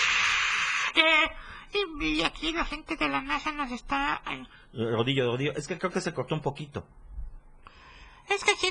Y 1.99 2.23
aquí 2.23 2.51
la 2.53 2.65
gente 2.65 2.95
de 2.95 3.09
la 3.09 3.21
NASA 3.21 3.51
nos 3.51 3.71
está... 3.71 4.21
Rodillo, 4.73 5.31
rodillo, 5.31 5.53
es 5.55 5.67
que 5.67 5.77
creo 5.79 5.91
que 5.91 6.01
se 6.01 6.13
cortó 6.13 6.35
un 6.35 6.41
poquito. 6.41 6.85
Es 8.29 8.43
que 8.43 8.51
aquí... 8.51 8.67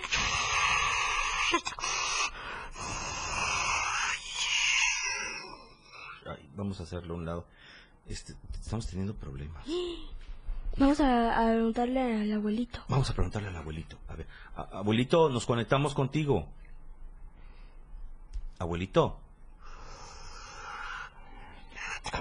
Ay, 6.26 6.48
vamos 6.56 6.80
a 6.80 6.82
hacerlo 6.84 7.14
a 7.14 7.16
un 7.16 7.24
lado. 7.26 7.46
Este, 8.06 8.34
estamos 8.60 8.86
teniendo 8.86 9.14
problemas. 9.14 9.64
Vamos 10.76 11.00
a, 11.00 11.38
a 11.40 11.52
preguntarle 11.54 12.00
al 12.22 12.32
abuelito. 12.32 12.80
Vamos 12.88 13.08
a 13.10 13.14
preguntarle 13.14 13.48
al 13.48 13.56
abuelito. 13.56 13.96
A 14.08 14.14
ver, 14.16 14.26
a- 14.56 14.78
abuelito, 14.78 15.28
nos 15.30 15.46
conectamos 15.46 15.94
contigo. 15.94 16.48
Abuelito. 18.58 19.20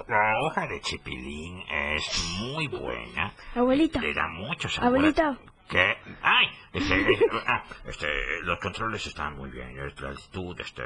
La 0.08 0.34
hoja 0.42 0.66
de 0.66 0.80
chipilín 0.80 1.62
es 1.70 2.36
muy 2.40 2.66
buena. 2.68 3.32
Abuelito. 3.54 4.00
Le 4.00 4.12
da 4.14 4.28
mucho 4.28 4.68
sabor. 4.68 4.88
Abuelito. 4.98 5.38
¿Qué? 5.68 5.96
¡Ay! 6.22 6.46
Este, 6.72 6.94
eh, 7.00 7.18
ah, 7.46 7.64
este, 7.86 8.06
los 8.42 8.58
controles 8.60 9.04
están 9.06 9.36
muy 9.36 9.50
bien. 9.50 9.78
es 9.78 10.00
La 10.00 10.10
altitud, 10.10 10.58
este... 10.60 10.82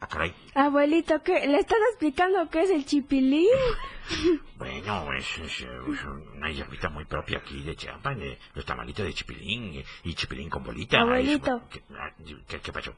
Ah, 0.00 0.08
caray. 0.08 0.34
Abuelito, 0.54 1.22
¿qué? 1.22 1.46
¿Le 1.46 1.58
estás 1.58 1.78
explicando 1.92 2.48
qué 2.50 2.62
es 2.62 2.70
el 2.70 2.84
chipilín? 2.84 3.48
Bueno, 4.56 5.12
es, 5.12 5.38
es, 5.38 5.60
eh, 5.62 5.68
es 5.92 6.04
una 6.04 6.50
hierbita 6.50 6.88
muy 6.88 7.04
propia 7.04 7.38
aquí 7.38 7.62
de 7.62 7.74
Chiapas, 7.74 8.16
los 8.54 8.64
tamalitos 8.64 9.04
de 9.06 9.12
chipilín 9.14 9.74
eh, 9.78 9.84
y 10.04 10.14
chipilín 10.14 10.48
con 10.50 10.62
bolita. 10.62 11.00
Abuelito. 11.00 11.56
Es- 11.56 11.62
¿Qué, 11.80 11.82
ah, 11.96 12.10
qué, 12.48 12.60
qué 12.60 12.72
pasó? 12.72 12.94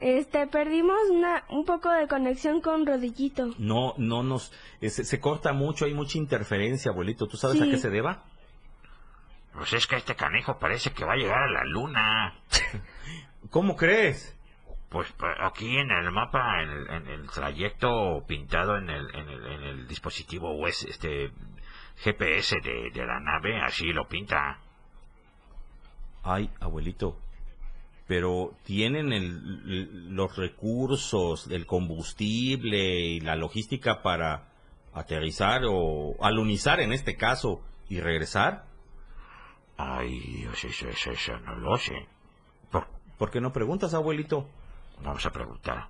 Este, 0.00 0.46
perdimos 0.46 0.96
una, 1.10 1.44
un 1.48 1.64
poco 1.64 1.90
de 1.90 2.06
conexión 2.06 2.60
con 2.60 2.84
Rodillito. 2.86 3.54
No, 3.58 3.94
no 3.96 4.22
nos... 4.22 4.52
eh, 4.80 4.90
se, 4.90 5.04
se 5.04 5.20
corta 5.20 5.52
mucho, 5.54 5.86
hay 5.86 5.94
mucha 5.94 6.18
interferencia, 6.18 6.90
abuelito. 6.90 7.26
¿Tú 7.26 7.36
sabes 7.36 7.60
a 7.62 7.64
qué 7.64 7.78
se 7.78 7.88
deba? 7.90 8.24
Pues 9.54 9.72
es 9.72 9.86
que 9.86 9.96
este 9.96 10.14
canejo 10.14 10.58
parece 10.58 10.92
que 10.92 11.04
va 11.04 11.14
a 11.14 11.16
llegar 11.16 11.42
a 11.44 11.50
la 11.50 11.64
luna. 11.64 12.34
¿Cómo 13.50 13.74
crees? 13.74 14.36
Pues 14.90 15.10
pa- 15.12 15.46
aquí 15.46 15.78
en 15.78 15.90
el 15.90 16.10
mapa, 16.10 16.62
en 16.62 16.68
el, 16.70 16.90
en 16.90 17.06
el 17.08 17.30
trayecto 17.30 18.22
pintado 18.28 18.76
en 18.76 18.90
el, 18.90 19.14
en 19.14 19.28
el, 19.30 19.46
en 19.46 19.62
el 19.62 19.88
dispositivo 19.88 20.52
US, 20.60 20.84
este 20.84 21.30
GPS 22.04 22.56
de, 22.62 22.90
de 22.92 23.06
la 23.06 23.18
nave, 23.18 23.60
así 23.62 23.86
lo 23.94 24.06
pinta. 24.06 24.58
Ay, 26.22 26.50
abuelito. 26.60 27.18
Pero 28.06 28.54
tienen 28.64 29.12
el- 29.12 30.14
los 30.14 30.36
recursos, 30.36 31.48
el 31.50 31.66
combustible 31.66 33.00
y 33.00 33.20
la 33.20 33.34
logística 33.36 34.02
para 34.02 34.48
aterrizar 34.94 35.62
o 35.68 36.14
alunizar 36.20 36.80
en 36.80 36.92
este 36.92 37.16
caso 37.16 37.60
y 37.88 38.00
regresar. 38.00 38.66
Ay, 39.76 40.20
Dios, 40.20 40.64
eso, 40.64 40.88
eso, 40.88 41.10
eso 41.10 41.38
no 41.40 41.56
lo 41.56 41.76
sé. 41.76 42.06
¿Por, 42.70 42.86
por 43.18 43.30
qué 43.30 43.40
no 43.40 43.52
preguntas, 43.52 43.92
abuelito? 43.92 44.48
Vamos 45.02 45.26
a 45.26 45.30
preguntar. 45.32 45.88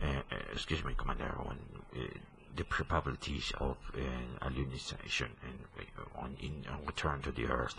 Eh, 0.00 0.22
eh, 0.30 0.46
excuse 0.52 0.84
me, 0.84 0.94
Commander, 0.94 1.32
on 1.38 1.58
eh, 1.94 2.20
the 2.54 2.64
probabilities 2.64 3.52
of 3.58 3.76
eh, 3.94 4.36
alunization 4.40 5.30
and, 5.42 5.60
eh, 5.78 5.86
on, 6.14 6.36
in, 6.40 6.64
on 6.68 6.86
return 6.86 7.20
to 7.20 7.32
the 7.32 7.44
Earth. 7.46 7.76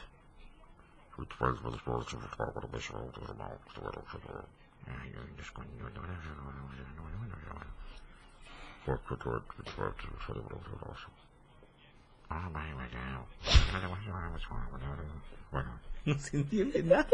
No 16.05 16.17
se 16.17 16.37
entiende 16.37 16.83
nada. 16.83 17.07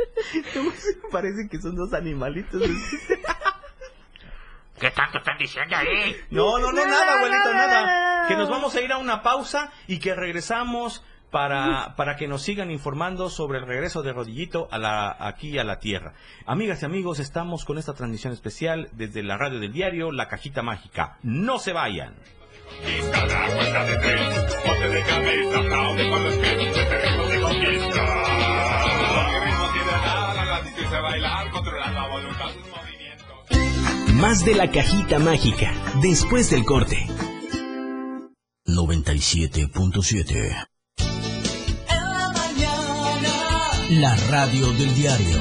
Parece 1.11 1.49
que 1.49 1.59
son 1.59 1.75
dos 1.75 1.93
animalitos. 1.93 2.61
¿Qué 4.79 4.91
tanto 4.91 5.17
están 5.19 5.37
diciendo 5.37 5.75
ahí? 5.75 6.15
No, 6.29 6.59
no, 6.59 6.71
no, 6.71 6.85
nada, 6.85 7.17
abuelito, 7.17 7.53
nada. 7.53 8.01
Que 8.27 8.35
nos 8.35 8.49
vamos 8.49 8.73
a 8.75 8.81
ir 8.81 8.91
a 8.91 8.97
una 8.97 9.21
pausa 9.21 9.71
y 9.87 9.99
que 9.99 10.15
regresamos 10.15 11.05
para, 11.35 11.95
para 11.97 12.15
que 12.15 12.29
nos 12.29 12.43
sigan 12.43 12.71
informando 12.71 13.29
sobre 13.29 13.59
el 13.59 13.67
regreso 13.67 14.01
de 14.01 14.13
Rodillito 14.13 14.69
a 14.71 14.77
la, 14.77 15.17
aquí 15.19 15.59
a 15.59 15.65
la 15.65 15.79
Tierra. 15.79 16.13
Amigas 16.45 16.81
y 16.81 16.85
amigos, 16.85 17.19
estamos 17.19 17.65
con 17.65 17.77
esta 17.77 17.93
transmisión 17.93 18.31
especial 18.31 18.87
desde 18.93 19.21
la 19.21 19.35
radio 19.35 19.59
del 19.59 19.73
diario 19.73 20.13
La 20.13 20.29
Cajita 20.29 20.61
Mágica. 20.61 21.17
No 21.23 21.59
se 21.59 21.73
vayan. 21.73 22.15
Más 34.13 34.45
de 34.45 34.55
la 34.55 34.71
cajita 34.71 35.19
mágica 35.19 35.73
después 36.01 36.49
del 36.49 36.63
corte. 36.63 37.05
97.7 38.65 40.74
La 43.89 44.15
radio 44.31 44.71
del 44.71 44.95
diario. 44.95 45.37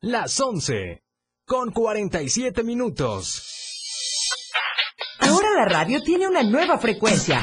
Las 0.00 0.40
11 0.40 1.02
con 1.46 1.70
47 1.70 2.64
minutos. 2.64 4.50
Ahora 5.18 5.48
la 5.56 5.66
radio 5.66 6.02
tiene 6.02 6.26
una 6.26 6.42
nueva 6.42 6.78
frecuencia. 6.78 7.42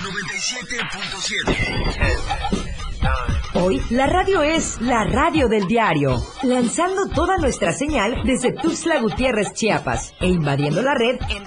Hoy, 3.53 3.79
la 3.91 4.07
radio 4.07 4.41
es 4.41 4.81
la 4.81 5.03
radio 5.03 5.47
del 5.47 5.67
diario, 5.67 6.15
lanzando 6.41 7.07
toda 7.13 7.37
nuestra 7.37 7.73
señal 7.73 8.23
desde 8.25 8.53
Tuxtla 8.53 9.01
Gutiérrez, 9.01 9.53
Chiapas, 9.53 10.15
e 10.19 10.29
invadiendo 10.29 10.81
la 10.81 10.95
red 10.95 11.19
en 11.29 11.45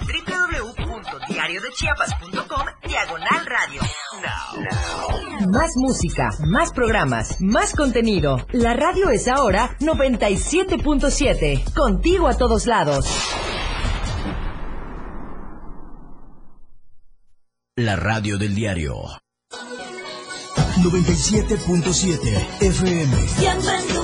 www.diariodechiapas.com 1.15 2.65
diagonal 2.87 3.45
radio. 3.45 3.81
Más 5.49 5.71
música, 5.75 6.29
más 6.47 6.71
programas, 6.73 7.37
más 7.41 7.73
contenido. 7.73 8.37
La 8.51 8.73
radio 8.73 9.09
es 9.09 9.27
ahora 9.27 9.77
97.7, 9.79 11.73
contigo 11.73 12.27
a 12.27 12.37
todos 12.37 12.65
lados. 12.65 13.07
La 17.75 17.95
radio 17.95 18.37
del 18.37 18.55
diario. 18.55 18.95
97.7 20.81 22.61
FM. 22.61 23.27
Siempre 23.27 23.75
en 23.75 23.87
tu 23.87 24.03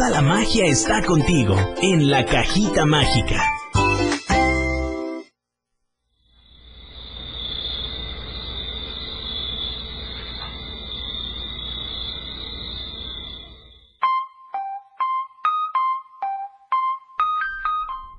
Toda 0.00 0.12
la 0.12 0.22
magia 0.22 0.64
está 0.64 1.02
contigo 1.02 1.54
en 1.82 2.10
la 2.10 2.24
cajita 2.24 2.86
mágica. 2.86 3.36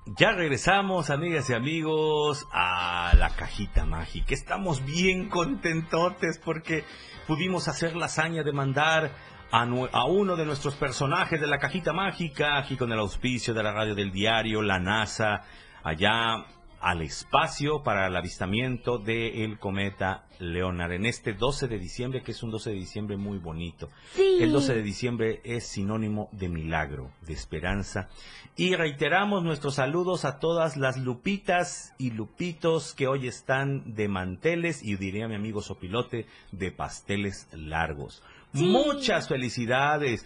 Ya 0.06 0.34
regresamos, 0.34 1.10
amigas 1.10 1.50
y 1.50 1.56
amigos, 1.56 2.48
a 2.52 3.14
la 3.18 3.32
cajita 3.32 3.88
mágica. 3.88 4.36
Estamos 4.36 4.86
bien 4.86 5.30
contentotes 5.30 6.38
porque 6.38 6.84
pudimos 7.26 7.68
hacer 7.68 7.96
la 7.96 8.06
hazaña 8.06 8.44
de 8.44 8.54
mandar 8.54 9.32
a, 9.52 10.06
uno 10.06 10.36
de 10.36 10.46
nuestros 10.46 10.76
personajes 10.76 11.40
de 11.40 11.48
la 11.48 11.60
cajita 11.60 11.92
mágica, 11.92 12.58
aquí 12.58 12.78
con 12.78 12.92
el 12.92 13.00
auspicio 13.00 13.54
de 13.54 13.64
la 13.64 13.74
radio 13.74 13.96
del 13.96 14.12
diario, 14.12 14.62
la 14.62 14.80
NASA, 14.80 15.44
allá 15.84 16.46
al 16.80 17.02
espacio 17.04 17.84
para 17.84 18.08
el 18.08 18.16
avistamiento 18.16 18.98
del 18.98 19.60
cometa 19.60 20.26
Leonard 20.40 20.94
en 20.94 21.06
este 21.06 21.34
12 21.34 21.68
de 21.68 21.78
diciembre, 21.78 22.24
que 22.24 22.32
es 22.32 22.42
un 22.42 22.50
12 22.50 22.72
de 22.72 22.76
diciembre 22.76 23.18
muy 23.18 23.38
bonito. 23.38 23.90
Sí. 24.16 24.38
El 24.40 24.52
12 24.52 24.76
de 24.76 24.82
diciembre 24.82 25.42
es 25.44 25.68
sinónimo 25.68 26.30
de 26.32 26.50
milagro, 26.50 27.12
de 27.28 27.34
esperanza. 27.34 28.10
Y 28.56 28.76
reiteramos 28.76 29.44
nuestros 29.44 29.76
saludos 29.76 30.26
a 30.26 30.40
todas 30.40 30.76
las 30.76 30.98
lupitas 30.98 31.94
y 32.00 32.12
lupitos 32.12 32.94
que 32.94 33.08
hoy 33.08 33.28
están 33.28 33.94
de 33.96 34.08
manteles 34.08 34.84
y 34.84 34.96
diría 34.96 35.28
mi 35.28 35.36
amigo 35.36 35.62
Sopilote, 35.62 36.26
de 36.52 36.72
pasteles 36.72 37.48
largos. 37.54 38.24
Sí. 38.54 38.66
Muchas 38.66 39.28
felicidades. 39.28 40.26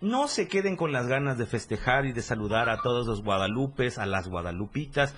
No 0.00 0.28
se 0.28 0.48
queden 0.48 0.76
con 0.76 0.92
las 0.92 1.06
ganas 1.06 1.38
de 1.38 1.46
festejar 1.46 2.04
y 2.04 2.12
de 2.12 2.22
saludar 2.22 2.68
a 2.68 2.80
todos 2.82 3.06
los 3.06 3.22
guadalupes, 3.22 3.98
a 3.98 4.06
las 4.06 4.28
guadalupitas. 4.28 5.14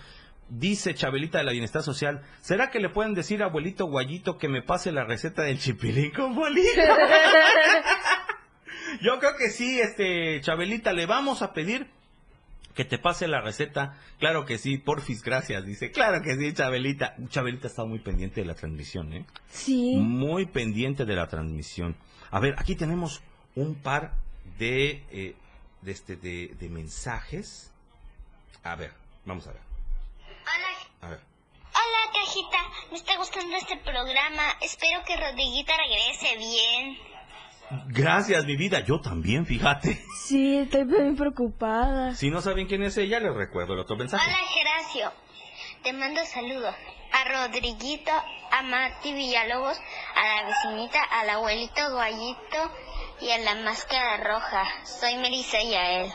Dice 0.49 0.95
Chabelita 0.95 1.39
de 1.39 1.45
la 1.45 1.51
Bienestar 1.51 1.83
Social, 1.83 2.23
¿será 2.41 2.71
que 2.71 2.79
le 2.79 2.89
pueden 2.89 3.15
decir 3.15 3.43
a 3.43 3.47
abuelito 3.47 3.87
Guayito 3.87 4.39
que 4.39 4.49
me 4.49 4.63
pase 4.63 4.93
la 4.93 5.05
receta 5.05 5.43
del 5.43 5.59
chipilín 5.59 6.13
con 6.13 6.37
bolillo? 6.37 6.71
Yo 9.03 9.19
creo 9.19 9.37
que 9.37 9.51
sí, 9.51 9.81
este, 9.81 10.41
Chabelita, 10.43 10.93
le 10.93 11.07
vamos 11.07 11.43
a 11.43 11.53
pedir 11.53 11.89
que 12.77 12.85
te 12.85 12.99
pase 12.99 13.27
la 13.27 13.41
receta. 13.41 13.99
Claro 14.19 14.45
que 14.45 14.59
sí, 14.59 14.77
porfis, 14.77 15.23
gracias. 15.23 15.65
Dice, 15.65 15.91
claro 15.91 16.23
que 16.23 16.37
sí, 16.37 16.53
Chabelita. 16.53 17.17
Chabelita 17.29 17.67
está 17.69 17.85
muy 17.85 17.99
pendiente 17.99 18.43
de 18.43 18.47
la 18.47 18.55
transmisión, 18.55 19.13
¿eh? 19.15 19.25
Sí. 19.49 19.97
Muy 19.97 20.47
pendiente 20.47 21.05
de 21.07 21.17
la 21.17 21.27
transmisión. 21.27 21.97
A 22.31 22.39
ver, 22.39 22.55
aquí 22.59 22.77
tenemos 22.77 23.23
un 23.55 23.75
par 23.77 24.13
de, 24.59 25.03
eh, 25.11 25.35
de, 25.81 25.91
este, 25.93 26.17
de, 26.17 26.55
de 26.59 26.69
mensajes. 26.69 27.73
A 28.63 28.77
ver, 28.77 28.93
vamos 29.25 29.47
a 29.47 29.53
ver. 29.53 29.63
Hola, 30.43 30.69
A 31.01 31.09
ver. 31.11 31.21
hola 31.21 32.13
cajita, 32.13 32.59
me 32.91 32.99
está 32.99 33.17
gustando 33.17 33.57
este 33.57 33.77
programa. 33.79 34.43
Espero 34.61 35.01
que 35.07 35.17
Rodriguita 35.17 35.73
regrese 35.77 36.37
bien. 36.37 36.99
Gracias, 37.89 38.45
mi 38.45 38.57
vida. 38.57 38.81
Yo 38.81 39.01
también, 39.01 39.47
fíjate. 39.47 40.01
Sí, 40.27 40.59
estoy 40.59 40.85
bien 40.85 41.17
preocupada. 41.17 42.15
Si 42.15 42.31
no 42.31 42.41
saben 42.41 42.67
quién 42.67 42.83
es 42.83 42.97
ella, 42.97 43.21
les 43.21 43.35
recuerdo 43.35 43.75
el 43.75 43.81
otro 43.81 43.97
mensaje. 43.97 44.25
Hola 44.25 44.39
Geracio, 44.49 45.13
te 45.83 45.93
mando 45.93 46.25
saludos 46.25 46.75
a 47.13 47.47
Rodriguito, 47.47 48.13
a 48.51 48.63
Mati 48.63 49.13
Villalobos, 49.13 49.79
a 50.15 50.43
la 50.43 50.49
vecinita, 50.49 51.03
al 51.03 51.31
abuelito 51.31 51.93
Guayito 51.93 52.73
y 53.21 53.31
a 53.31 53.39
la 53.39 53.55
máscara 53.57 54.17
roja. 54.19 54.65
Soy 54.85 55.17
Melissa 55.17 55.61
y 55.61 55.75
a 55.75 56.01
él. 56.03 56.13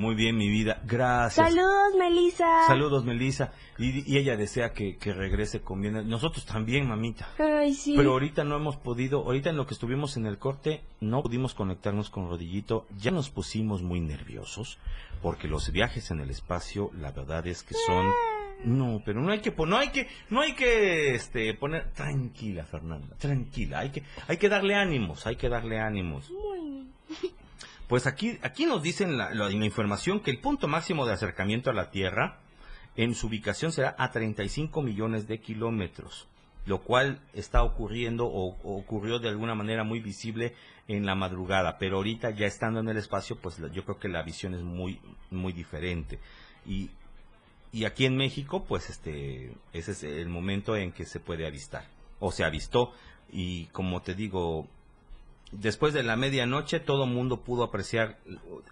Muy 0.00 0.14
bien, 0.14 0.38
mi 0.38 0.48
vida. 0.48 0.80
Gracias. 0.86 1.46
Saludos, 1.46 1.94
Melissa. 1.98 2.66
Saludos, 2.66 3.04
Melissa. 3.04 3.52
Y, 3.76 4.10
y 4.10 4.16
ella 4.16 4.34
desea 4.34 4.72
que, 4.72 4.96
que 4.96 5.12
regrese 5.12 5.60
con 5.60 5.82
bien. 5.82 6.08
Nosotros 6.08 6.46
también, 6.46 6.88
mamita. 6.88 7.28
Ay, 7.38 7.74
sí. 7.74 7.92
Pero 7.94 8.12
ahorita 8.12 8.42
no 8.42 8.56
hemos 8.56 8.78
podido, 8.78 9.18
ahorita 9.18 9.50
en 9.50 9.58
lo 9.58 9.66
que 9.66 9.74
estuvimos 9.74 10.16
en 10.16 10.24
el 10.24 10.38
corte, 10.38 10.80
no 11.00 11.22
pudimos 11.22 11.52
conectarnos 11.52 12.08
con 12.08 12.30
Rodillito. 12.30 12.86
Ya 12.96 13.10
nos 13.10 13.28
pusimos 13.28 13.82
muy 13.82 14.00
nerviosos, 14.00 14.78
porque 15.20 15.48
los 15.48 15.70
viajes 15.70 16.10
en 16.10 16.20
el 16.20 16.30
espacio, 16.30 16.90
la 16.98 17.12
verdad 17.12 17.46
es 17.46 17.62
que 17.62 17.74
son... 17.86 18.06
No, 18.64 19.02
pero 19.04 19.20
no 19.20 19.32
hay 19.32 19.40
que, 19.40 19.52
no 19.54 19.76
hay 19.76 19.90
que, 19.90 20.08
no 20.30 20.40
hay 20.40 20.54
que, 20.54 21.14
este, 21.14 21.52
poner, 21.52 21.92
tranquila, 21.92 22.64
Fernanda, 22.64 23.16
tranquila, 23.18 23.80
hay 23.80 23.90
que, 23.90 24.02
hay 24.28 24.36
que 24.38 24.48
darle 24.50 24.74
ánimos, 24.74 25.26
hay 25.26 25.36
que 25.36 25.50
darle 25.50 25.78
ánimos. 25.78 26.30
Pues 27.90 28.06
aquí, 28.06 28.38
aquí 28.42 28.66
nos 28.66 28.82
dicen 28.84 29.18
la, 29.18 29.34
la- 29.34 29.50
información 29.50 30.20
que 30.20 30.30
el 30.30 30.38
punto 30.38 30.68
máximo 30.68 31.06
de 31.06 31.12
acercamiento 31.12 31.70
a 31.70 31.74
la 31.74 31.90
Tierra 31.90 32.38
en 32.94 33.16
su 33.16 33.26
ubicación 33.26 33.72
será 33.72 33.96
a 33.98 34.12
35 34.12 34.80
millones 34.80 35.26
de 35.26 35.40
kilómetros, 35.40 36.28
lo 36.66 36.82
cual 36.82 37.20
está 37.34 37.64
ocurriendo 37.64 38.26
o, 38.26 38.56
o 38.62 38.76
ocurrió 38.78 39.18
de 39.18 39.28
alguna 39.28 39.56
manera 39.56 39.82
muy 39.82 39.98
visible 39.98 40.54
en 40.86 41.04
la 41.04 41.16
madrugada, 41.16 41.78
pero 41.78 41.96
ahorita 41.96 42.30
ya 42.30 42.46
estando 42.46 42.78
en 42.78 42.88
el 42.90 42.96
espacio, 42.96 43.36
pues 43.36 43.60
yo 43.72 43.84
creo 43.84 43.98
que 43.98 44.08
la 44.08 44.22
visión 44.22 44.54
es 44.54 44.62
muy, 44.62 45.00
muy 45.32 45.52
diferente. 45.52 46.20
Y, 46.64 46.90
y 47.72 47.86
aquí 47.86 48.06
en 48.06 48.16
México, 48.16 48.64
pues 48.68 48.88
este, 48.88 49.52
ese 49.72 49.90
es 49.90 50.04
el 50.04 50.28
momento 50.28 50.76
en 50.76 50.92
que 50.92 51.06
se 51.06 51.18
puede 51.18 51.44
avistar, 51.44 51.88
o 52.20 52.30
se 52.30 52.44
avistó, 52.44 52.92
y 53.32 53.66
como 53.66 54.00
te 54.00 54.14
digo, 54.14 54.68
después 55.52 55.92
de 55.92 56.02
la 56.02 56.16
medianoche 56.16 56.80
todo 56.80 57.04
el 57.04 57.10
mundo 57.10 57.42
pudo 57.42 57.64
apreciar 57.64 58.18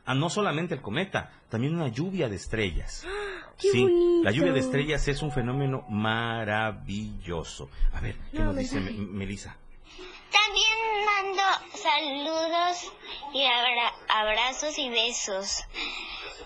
ah, 0.04 0.14
no 0.14 0.30
solamente 0.30 0.74
el 0.74 0.80
cometa, 0.82 1.32
también 1.48 1.74
una 1.74 1.88
lluvia 1.88 2.28
de 2.28 2.36
estrellas. 2.36 3.04
¡Qué 3.58 3.70
sí, 3.72 3.82
bonito! 3.82 4.24
la 4.24 4.30
lluvia 4.30 4.52
de 4.52 4.60
estrellas 4.60 5.08
es 5.08 5.22
un 5.22 5.32
fenómeno 5.32 5.84
maravilloso. 5.88 7.68
A 7.92 8.00
ver, 8.00 8.16
¿qué 8.32 8.38
No, 8.38 8.44
nos 8.46 8.56
dice. 8.56 8.80
Me- 8.80 8.92
Melissa? 8.92 9.56
También 10.30 10.76
mando 11.06 11.42
saludos 11.74 12.92
y 13.34 13.42
abra- 13.44 13.94
abrazos 14.08 14.78
y 14.78 14.90
besos. 14.90 15.64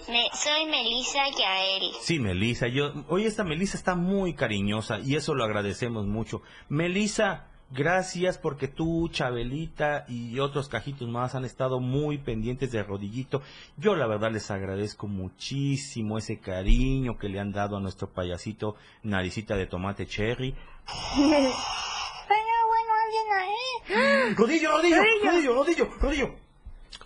Me, 0.09 0.29
soy 0.35 0.67
Melissa 0.67 1.23
Yael. 1.39 1.93
Sí, 2.01 2.19
Melissa, 2.19 2.67
yo, 2.69 2.93
hoy 3.09 3.25
esta 3.25 3.45
Melissa 3.45 3.77
está 3.77 3.95
muy 3.95 4.35
cariñosa 4.35 4.99
y 5.01 5.15
eso 5.17 5.35
lo 5.35 5.45
agradecemos 5.45 6.07
mucho. 6.07 6.43
Melissa, 6.69 7.47
gracias 7.73 8.39
porque 8.39 8.69
tú, 8.69 9.09
Chabelita 9.11 10.05
y 10.09 10.39
otros 10.39 10.69
cajitos 10.69 11.09
más 11.09 11.35
han 11.35 11.45
estado 11.45 11.81
muy 11.81 12.19
pendientes 12.19 12.73
de 12.73 12.83
Rodillito. 12.83 13.43
Yo 13.77 13.97
la 13.97 14.07
verdad 14.07 14.31
les 14.31 14.51
agradezco 14.51 15.07
muchísimo 15.07 16.19
ese 16.19 16.39
cariño 16.39 17.19
que 17.19 17.29
le 17.29 17.41
han 17.41 17.53
dado 17.53 17.77
a 17.77 17.81
nuestro 17.81 18.11
payasito 18.11 18.77
Naricita 19.03 19.57
de 19.57 19.67
Tomate 19.67 20.07
Cherry. 20.07 20.55
Pero 21.17 22.53
bueno, 22.69 22.93
alguien 23.05 23.33
ahí. 23.39 24.35
Rodillo, 24.35 24.71
Rodillo, 24.73 25.03
Rodillo, 25.25 25.55
Rodillo, 25.55 25.91
Rodillo. 26.01 26.35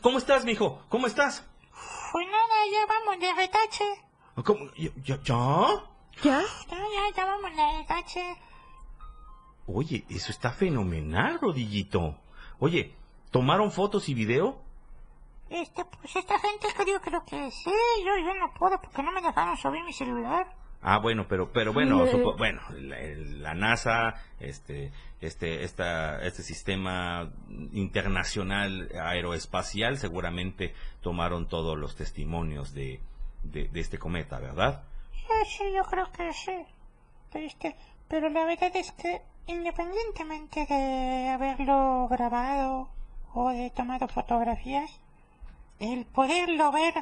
¿Cómo 0.01 0.19
estás, 0.19 0.45
mijo? 0.45 0.83
¿Cómo 0.89 1.07
estás? 1.07 1.45
Pues 2.13 2.27
nada, 2.29 2.55
ya 2.73 2.87
vamos 2.87 3.21
de 3.21 3.35
retache. 3.35 3.85
¿Cómo? 4.45 4.71
¿Ya? 4.77 4.91
¿Ya? 5.03 5.19
ya? 5.23 5.37
¿Ya? 6.23 6.41
Ya, 6.71 6.79
ya, 6.79 7.17
ya 7.17 7.25
vamos 7.25 7.51
de 7.55 7.79
retache. 7.79 8.46
Oye, 9.67 10.05
eso 10.11 10.31
está 10.31 10.51
fenomenal, 10.53 11.39
Rodillito. 11.41 12.17
Oye, 12.59 12.93
¿tomaron 13.31 13.71
fotos 13.73 14.09
y 14.09 14.15
video? 14.15 14.61
Este, 15.51 15.85
pues 15.85 16.17
esta 16.17 16.39
gente 16.39 16.69
creo, 16.77 17.01
creo 17.01 17.25
que 17.25 17.51
sí. 17.51 17.71
Yo, 18.05 18.17
yo 18.25 18.35
no 18.35 18.53
puedo 18.55 18.81
porque 18.81 19.03
no 19.03 19.13
me 19.13 19.21
dejaron 19.21 19.57
subir 19.57 19.83
mi 19.85 19.93
celular. 19.93 20.47
Ah, 20.83 20.99
bueno, 20.99 21.27
pero, 21.29 21.51
pero 21.53 21.73
bueno, 21.73 22.07
supo- 22.07 22.37
bueno, 22.37 22.61
la, 22.71 22.97
la 23.41 23.55
NASA, 23.55 24.15
este, 24.39 24.93
este, 25.21 25.65
esta, 25.65 26.23
este 26.25 26.43
sistema 26.43 27.31
internacional 27.73 28.89
aeroespacial, 28.95 29.99
seguramente 29.99 30.75
tomaron 31.01 31.49
todos 31.49 31.77
los 31.79 31.97
testimonios 31.97 32.73
de, 32.75 33.01
de, 33.43 33.69
de 33.69 33.81
este 33.81 33.99
cometa, 33.99 34.39
¿verdad? 34.39 34.85
Sí, 35.13 35.57
sí, 35.59 35.65
yo 35.75 35.83
creo 35.85 36.11
que 36.13 36.33
sí. 36.33 36.57
Este, 37.35 37.77
pero 38.09 38.29
la 38.29 38.45
verdad 38.45 38.71
es 38.77 38.93
que 38.93 39.23
independientemente 39.47 40.67
de 40.67 41.29
haberlo 41.29 42.09
grabado 42.09 42.89
o 43.33 43.51
de 43.51 43.71
tomado 43.71 44.09
fotografías, 44.09 44.91
el 45.79 46.07
poderlo 46.07 46.73
ver 46.73 46.95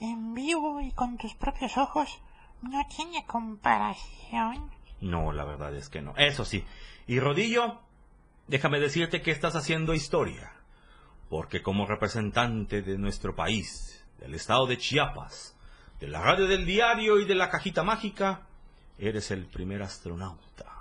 en 0.00 0.34
vivo 0.34 0.80
y 0.80 0.92
con 0.92 1.16
tus 1.16 1.34
propios 1.34 1.76
ojos 1.76 2.20
no 2.62 2.86
tiene 2.94 3.24
comparación. 3.26 4.70
No, 5.00 5.32
la 5.32 5.44
verdad 5.44 5.74
es 5.74 5.88
que 5.88 6.02
no. 6.02 6.14
Eso 6.16 6.44
sí. 6.44 6.64
Y 7.06 7.18
Rodillo, 7.18 7.80
déjame 8.46 8.80
decirte 8.80 9.22
que 9.22 9.30
estás 9.30 9.56
haciendo 9.56 9.94
historia. 9.94 10.52
Porque 11.28 11.62
como 11.62 11.86
representante 11.86 12.82
de 12.82 12.98
nuestro 12.98 13.34
país, 13.34 14.06
del 14.20 14.34
estado 14.34 14.66
de 14.66 14.78
Chiapas, 14.78 15.56
de 15.98 16.08
la 16.08 16.20
radio 16.20 16.46
del 16.46 16.66
diario 16.66 17.18
y 17.18 17.24
de 17.24 17.34
la 17.34 17.48
cajita 17.48 17.82
mágica, 17.82 18.46
eres 18.98 19.30
el 19.30 19.46
primer 19.46 19.82
astronauta 19.82 20.73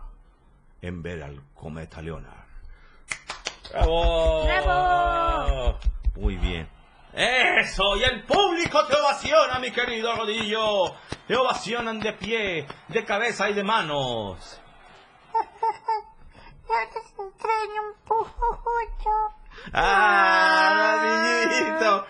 en 0.83 1.01
ver 1.01 1.23
al 1.23 1.41
cometa 1.53 2.01
Leonard. 2.01 2.43
¡Bravo! 3.71 4.43
¡Bravo! 4.43 5.79
Muy 6.15 6.35
bien. 6.35 6.69
Eso, 7.13 7.95
y 7.95 8.03
el 8.03 8.25
público 8.25 8.85
te 8.87 8.95
ovaciona, 8.95 9.59
mi 9.59 9.71
querido 9.71 10.13
Rodillo. 10.13 10.93
Te 11.25 11.37
ovacionan 11.37 12.01
de 12.01 12.13
pie, 12.13 12.67
de 12.89 13.05
cabeza 13.05 13.49
y 13.49 13.53
de 13.53 13.63
manos. 13.63 14.61
Ya 15.33 16.89
te 16.91 16.99
extraño 16.99 17.81
un 17.87 18.05
poco. 18.05 18.59
¡Ah, 19.71 21.45
Rodillito! 21.53 22.05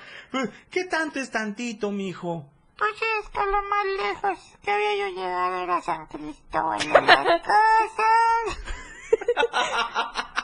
¿Qué 0.72 0.86
tanto 0.86 1.20
es 1.20 1.30
tantito, 1.30 1.92
mijo? 1.92 2.53
Pues 2.78 2.92
es 3.22 3.30
que 3.30 3.40
lo 3.46 3.62
más 3.64 3.86
lejos 3.98 4.58
que 4.62 4.72
había 4.72 4.96
yo 4.96 5.08
llegado 5.16 5.58
era 5.64 5.82
San 5.82 6.08
Cristóbal 6.08 6.80
de 6.80 7.02
las 7.02 7.26
Casas. 7.42 8.60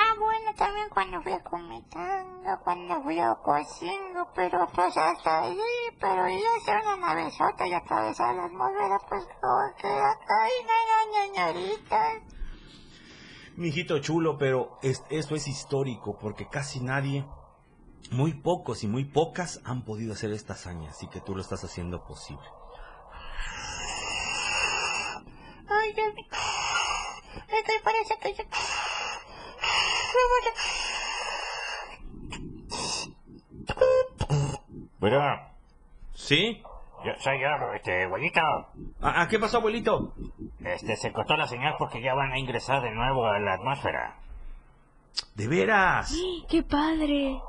Ah, 0.00 0.14
bueno, 0.16 0.54
también 0.56 0.88
cuando 0.90 1.20
fui 1.22 1.32
a 1.32 1.42
Cometanga, 1.42 2.56
cuando 2.62 3.02
fui 3.02 3.18
a 3.18 3.34
Cocingo, 3.34 4.30
pero 4.32 4.68
pues 4.72 4.96
hasta 4.96 5.40
ahí, 5.42 5.58
pero 6.00 6.28
ya 6.28 6.54
hacer 6.56 6.76
una 6.86 6.96
navezota 7.08 7.66
y 7.66 7.72
atravesar 7.74 8.36
la 8.36 8.44
atmósfera, 8.44 9.00
pues 9.08 9.24
como 9.40 9.74
que 9.76 9.88
acá 9.88 10.42
hay 10.44 11.30
ñañaritas. 11.32 12.22
Mijito 13.56 13.98
chulo, 13.98 14.38
pero 14.38 14.78
es- 14.82 15.02
esto 15.10 15.34
es 15.34 15.48
histórico 15.48 16.16
porque 16.16 16.48
casi 16.48 16.78
nadie, 16.78 17.26
muy 18.10 18.32
pocos 18.34 18.84
y 18.84 18.86
muy 18.86 19.04
pocas 19.04 19.60
han 19.64 19.82
podido 19.82 20.12
hacer 20.12 20.32
esta 20.32 20.54
hazaña, 20.54 20.90
así 20.90 21.08
que 21.08 21.20
tú 21.20 21.34
lo 21.34 21.42
estás 21.42 21.64
haciendo 21.64 22.04
posible. 22.04 22.44
Ay, 25.68 25.92
Dios 25.92 26.14
mío. 26.14 26.24
Es 27.48 27.64
que 27.64 27.72
parece 27.84 28.18
que 28.20 28.34
yo... 28.34 28.44
Bueno, 34.98 35.20
¿Sí? 36.14 36.62
yo 37.04 37.12
soy 37.20 37.40
yo, 37.40 37.48
este, 37.74 38.04
abuelito. 38.04 38.40
¿A, 39.00 39.22
a 39.22 39.28
qué 39.28 39.38
pasó, 39.38 39.58
abuelito? 39.58 40.12
Este, 40.64 40.96
se 40.96 41.12
cortó 41.12 41.36
la 41.36 41.46
señal 41.46 41.76
porque 41.78 42.02
ya 42.02 42.14
van 42.14 42.32
a 42.32 42.38
ingresar 42.38 42.82
de 42.82 42.90
nuevo 42.90 43.26
a 43.26 43.38
la 43.38 43.54
atmósfera. 43.54 44.16
¿De 45.34 45.46
veras? 45.46 46.12
¡Qué 46.48 46.62
padre! 46.62 47.40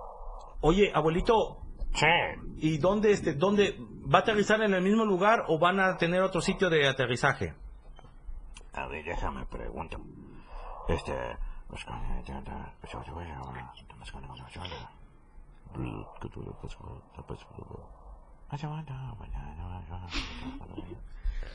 Oye, 0.61 0.91
abuelito, 0.93 1.61
¿y 2.57 2.77
dónde, 2.77 3.11
este, 3.11 3.33
dónde, 3.33 3.77
va 4.13 4.19
a 4.19 4.21
aterrizar 4.21 4.61
en 4.61 4.73
el 4.73 4.81
mismo 4.81 5.05
lugar 5.05 5.45
o 5.47 5.57
van 5.57 5.79
a 5.79 5.97
tener 5.97 6.21
otro 6.21 6.41
sitio 6.41 6.69
de 6.69 6.87
aterrizaje? 6.87 7.53
a 8.73 8.87
ver, 8.87 9.03
déjame 9.03 9.45
pregunto. 9.45 9.99
Este, 10.87 11.13
pues, 11.67 11.85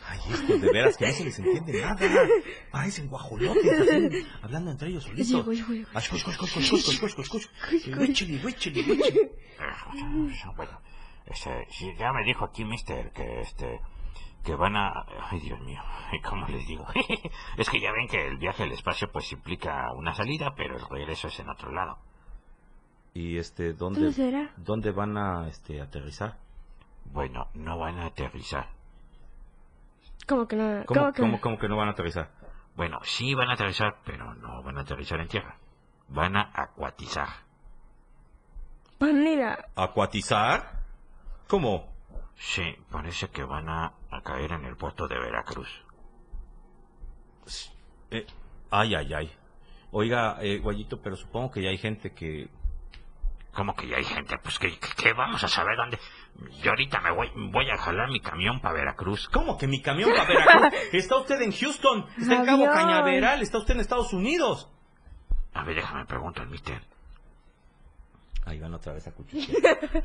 Ay, 0.07 0.19
estos 0.31 0.61
de 0.61 0.73
veras 0.73 0.97
que 0.97 1.07
no 1.07 1.13
se 1.13 1.25
les 1.25 1.39
entiende 1.39 1.81
nada. 1.81 1.97
Parecen 2.71 3.09
guajolotes, 3.09 3.81
así, 3.81 4.27
hablando 4.43 4.71
entre 4.71 4.89
ellos 4.89 5.05
solitos. 5.05 5.45
Bueno, 10.57 10.81
este, 11.27 11.67
si 11.71 11.95
ya 11.97 12.13
me 12.13 12.25
dijo 12.25 12.45
aquí, 12.45 12.65
mister, 12.65 13.11
que 13.13 13.41
este 13.41 13.81
que 14.45 14.55
van 14.55 14.77
a... 14.77 14.93
Ay, 15.31 15.41
Dios 15.41 15.59
mío, 15.61 15.81
¿cómo 16.29 16.47
les 16.49 16.67
digo? 16.67 16.87
es 17.57 17.71
que 17.71 17.81
ya 17.81 17.91
ven 17.93 18.07
que 18.07 18.29
el 18.29 18.37
viaje 18.37 18.65
al 18.65 18.73
espacio 18.73 19.11
pues 19.11 19.33
implica 19.33 19.91
una 19.95 20.15
salida, 20.15 20.55
pero 20.55 20.77
el 20.77 20.87
regreso 20.89 21.29
es 21.29 21.41
en 21.41 21.49
otro 21.49 21.73
lado. 21.73 21.99
¿Y 23.15 23.39
este 23.39 23.73
dónde, 23.73 24.01
¿Dónde, 24.01 24.13
será? 24.13 24.53
dónde 24.57 24.91
van 24.91 25.17
a 25.17 25.49
este, 25.49 25.81
aterrizar? 25.81 26.39
Bueno, 27.07 27.49
no 27.55 27.79
van 27.79 27.99
a 27.99 28.07
aterrizar. 28.07 28.69
¿Cómo 30.27 30.49
que 30.49 30.57
no? 30.57 30.85
¿Cómo, 30.87 31.01
¿Cómo 31.01 31.13
que 31.13 31.21
cómo, 31.23 31.41
cómo 31.41 31.59
que 31.59 31.69
no 31.69 31.77
van 31.77 31.89
a 31.89 31.93
aterrizar? 31.93 32.31
bueno 32.77 32.99
sí 33.05 33.35
van 33.35 33.51
a 33.51 33.55
aterrizar 33.55 33.97
pero 34.05 34.35
no 34.35 34.63
van 34.63 34.79
a 34.79 34.81
aterrizar 34.83 35.21
en 35.21 35.29
tierra 35.29 35.57
van 36.09 36.37
a 36.37 36.51
acuatizar 36.55 37.29
Van 38.99 39.17
a 39.27 39.31
ir 39.31 39.43
a- 39.43 39.67
¿Acuatizar? 39.77 40.81
¿Cómo? 41.49 41.93
sí 42.37 42.77
parece 42.91 43.29
que 43.29 43.45
van 43.45 43.69
a, 43.69 43.93
a 44.11 44.23
caer 44.23 44.53
en 44.53 44.65
el 44.65 44.77
puerto 44.77 45.07
de 45.09 45.19
Veracruz 45.19 45.69
Eh, 48.11 48.27
ay, 48.71 48.95
ay, 48.95 49.15
ay. 49.15 49.33
Oiga, 49.91 50.39
eh, 50.41 50.59
Guayito, 50.59 51.01
pero 51.01 51.17
supongo 51.17 51.51
que 51.51 51.63
ya 51.63 51.71
hay 51.71 51.79
gente 51.79 52.13
que... 52.13 52.49
¿Cómo 53.53 53.75
que 53.77 53.87
ya 53.87 53.97
hay 53.99 54.05
gente? 54.05 54.37
Pues 54.39 54.59
que, 54.59 54.79
que- 54.79 54.95
que 54.97 55.13
vamos 55.13 55.43
a 55.45 55.49
saber 55.49 55.77
dónde. 55.77 55.99
Yo 56.63 56.71
ahorita 56.71 57.01
me 57.01 57.13
voy, 57.13 57.31
voy 57.35 57.71
a 57.71 57.77
jalar 57.77 58.11
mi 58.11 58.21
camión 58.21 58.61
para 58.61 58.75
Veracruz. 58.75 59.29
¿Cómo 59.29 59.57
que 59.57 59.67
mi 59.67 59.81
camión 59.81 60.11
para 60.11 60.25
Veracruz? 60.25 60.81
Está 60.93 61.17
usted 61.17 61.41
en 61.41 61.53
Houston, 61.53 62.07
está 62.19 62.35
en 62.35 62.47
Cabo. 62.47 62.67
Cañaveral, 62.67 63.43
está 63.43 63.59
usted 63.59 63.75
en 63.75 63.81
Estados 63.81 64.13
Unidos. 64.13 64.69
A 65.53 65.65
ver, 65.65 65.77
déjame 65.77 66.05
preguntar 66.07 66.43
al 66.45 66.51
mister. 66.51 66.83
Ahí 68.47 68.59
van 68.59 68.75
otra 68.75 68.93
vez 68.93 69.07
a 69.07 69.13
cuchillar. 69.13 69.79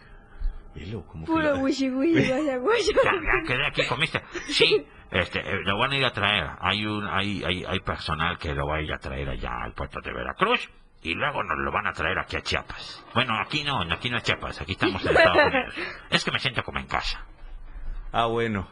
Velo, 0.74 1.04
como 1.06 1.26
Puro 1.26 1.42
la- 1.42 1.54
wishi 1.56 1.88
wishi, 1.90 2.28
guaya 2.28 2.56
guaya. 2.58 2.84
Ya, 3.04 3.12
ya 3.12 3.42
quedé 3.46 3.66
aquí 3.66 3.86
con 3.86 3.98
mister. 4.00 4.22
Sí, 4.48 4.86
este, 5.10 5.42
lo 5.64 5.78
van 5.78 5.92
a 5.92 5.96
ir 5.96 6.04
a 6.04 6.12
traer. 6.12 6.48
Hay 6.60 6.86
un, 6.86 7.06
hay, 7.08 7.42
hay, 7.44 7.64
hay 7.64 7.80
personal 7.80 8.38
que 8.38 8.54
lo 8.54 8.66
va 8.66 8.76
a 8.76 8.80
ir 8.82 8.92
a 8.92 8.98
traer 8.98 9.28
allá 9.28 9.50
al 9.62 9.72
puerto 9.74 10.00
de 10.00 10.12
Veracruz. 10.12 10.68
Y 11.02 11.14
luego 11.14 11.42
nos 11.42 11.58
lo 11.58 11.72
van 11.72 11.86
a 11.86 11.92
traer 11.94 12.18
aquí 12.18 12.36
a 12.36 12.42
Chiapas. 12.42 13.02
Bueno, 13.14 13.34
aquí 13.40 13.64
no, 13.64 13.80
aquí 13.90 14.10
no 14.10 14.18
es 14.18 14.22
Chiapas, 14.22 14.60
aquí 14.60 14.72
estamos 14.72 15.02
en 15.04 15.16
Estados 15.16 15.46
Unidos. 15.46 15.74
Es 16.10 16.24
que 16.24 16.30
me 16.30 16.38
siento 16.38 16.62
como 16.62 16.78
en 16.78 16.86
casa. 16.86 17.24
Ah, 18.12 18.26
bueno. 18.26 18.68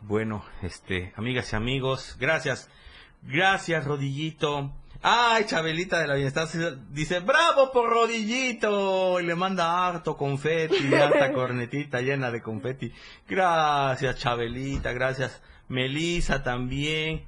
Bueno, 0.00 0.44
este, 0.62 1.12
amigas 1.16 1.52
y 1.52 1.56
amigos, 1.56 2.16
gracias. 2.18 2.68
Gracias, 3.22 3.84
Rodillito. 3.86 4.72
Ay, 5.04 5.46
Chabelita 5.46 5.98
de 5.98 6.06
la 6.06 6.14
Bienestar 6.14 6.46
dice, 6.90 7.18
bravo 7.18 7.72
por 7.72 7.90
Rodillito. 7.90 9.18
Y 9.18 9.26
le 9.26 9.34
manda 9.34 9.88
harto 9.88 10.16
confeti, 10.16 10.94
harta 10.94 11.32
cornetita 11.34 12.00
llena 12.00 12.30
de 12.30 12.40
confeti. 12.40 12.92
Gracias, 13.28 14.18
Chabelita, 14.18 14.92
gracias. 14.92 15.42
Melisa 15.68 16.44
también. 16.44 17.26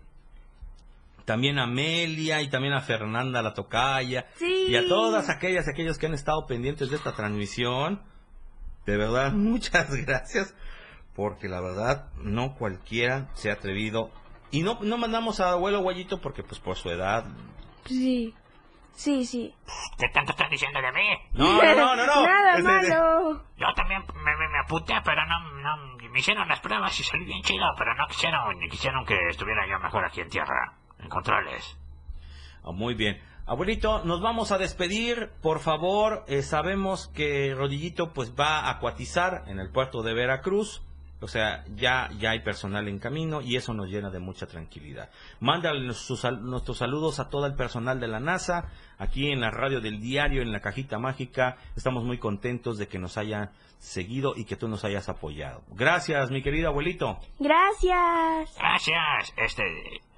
También 1.24 1.58
a 1.58 1.64
Amelia 1.64 2.42
y 2.42 2.48
también 2.48 2.74
a 2.74 2.80
Fernanda 2.80 3.42
la 3.42 3.54
tocaya. 3.54 4.26
Sí. 4.36 4.66
Y 4.68 4.76
a 4.76 4.86
todas 4.86 5.28
aquellas, 5.28 5.66
aquellos 5.66 5.98
que 5.98 6.06
han 6.06 6.14
estado 6.14 6.46
pendientes 6.46 6.90
de 6.90 6.96
esta 6.96 7.12
transmisión. 7.12 8.02
De 8.86 8.96
verdad, 8.96 9.32
muchas 9.34 9.92
gracias. 9.96 10.54
Porque 11.16 11.48
la 11.48 11.60
verdad, 11.60 12.12
no 12.18 12.54
cualquiera 12.54 13.30
se 13.34 13.50
ha 13.50 13.54
atrevido. 13.54 14.12
Y 14.52 14.62
no, 14.62 14.78
no 14.82 14.96
mandamos 14.96 15.40
a 15.40 15.50
abuelo 15.50 15.82
Guayito 15.82 16.20
porque 16.20 16.44
pues 16.44 16.60
por 16.60 16.76
su 16.76 16.90
edad. 16.90 17.24
Sí. 17.86 18.34
Sí, 18.92 19.26
sí. 19.26 19.52
¿Qué 19.98 20.08
tanto 20.10 20.30
están 20.32 20.50
diciendo 20.50 20.80
de 20.80 20.92
mí? 20.92 21.08
No, 21.32 21.52
no, 21.62 21.74
no, 21.74 21.96
no. 21.96 22.06
no. 22.06 22.22
Nada 22.26 22.58
malo. 22.58 23.42
Yo 23.56 23.66
también 23.74 24.04
me, 24.14 24.36
me, 24.36 24.48
me 24.48 24.58
apunté, 24.64 24.94
pero 25.04 25.20
no, 25.26 25.50
no, 25.62 25.96
me 26.10 26.20
hicieron 26.20 26.46
las 26.48 26.60
pruebas 26.60 26.98
y 27.00 27.02
salí 27.02 27.24
bien 27.24 27.42
chido, 27.42 27.66
pero 27.76 27.92
no 27.96 28.06
quisieron, 28.06 28.40
quisieron 28.70 29.04
que 29.04 29.16
estuviera 29.30 29.66
yo 29.68 29.80
mejor 29.80 30.04
aquí 30.04 30.20
en 30.20 30.28
tierra, 30.28 30.74
en 31.00 31.08
controles. 31.08 31.76
Ah, 32.62 32.70
muy 32.72 32.94
bien. 32.94 33.20
Abuelito, 33.46 34.04
nos 34.04 34.22
vamos 34.22 34.52
a 34.52 34.58
despedir, 34.58 35.30
por 35.42 35.58
favor. 35.58 36.24
eh, 36.28 36.42
sabemos 36.42 37.08
que 37.08 37.52
Rodillito 37.54 38.12
pues 38.12 38.32
va 38.38 38.60
a 38.60 38.70
acuatizar 38.70 39.42
en 39.48 39.58
el 39.58 39.70
puerto 39.70 40.02
de 40.02 40.14
Veracruz. 40.14 40.82
O 41.20 41.28
sea, 41.28 41.64
ya, 41.74 42.10
ya 42.18 42.30
hay 42.32 42.40
personal 42.40 42.86
en 42.86 42.98
camino 42.98 43.40
y 43.40 43.56
eso 43.56 43.72
nos 43.72 43.88
llena 43.88 44.10
de 44.10 44.18
mucha 44.18 44.46
tranquilidad. 44.46 45.08
Mándale 45.40 45.80
nuestros 45.80 46.20
saludos 46.78 47.18
a 47.18 47.30
todo 47.30 47.46
el 47.46 47.54
personal 47.54 47.98
de 47.98 48.08
la 48.08 48.20
NASA, 48.20 48.68
aquí 48.98 49.30
en 49.30 49.40
la 49.40 49.50
radio 49.50 49.80
del 49.80 50.00
diario, 50.00 50.42
en 50.42 50.52
la 50.52 50.60
cajita 50.60 50.98
mágica. 50.98 51.56
Estamos 51.76 52.04
muy 52.04 52.18
contentos 52.18 52.76
de 52.76 52.88
que 52.88 52.98
nos 52.98 53.16
hayan 53.16 53.50
seguido 53.78 54.34
y 54.36 54.44
que 54.44 54.56
tú 54.56 54.68
nos 54.68 54.84
hayas 54.84 55.08
apoyado. 55.08 55.62
Gracias, 55.68 56.30
mi 56.30 56.42
querido 56.42 56.68
abuelito. 56.68 57.18
Gracias. 57.38 58.54
Gracias, 58.58 59.32
este, 59.38 59.62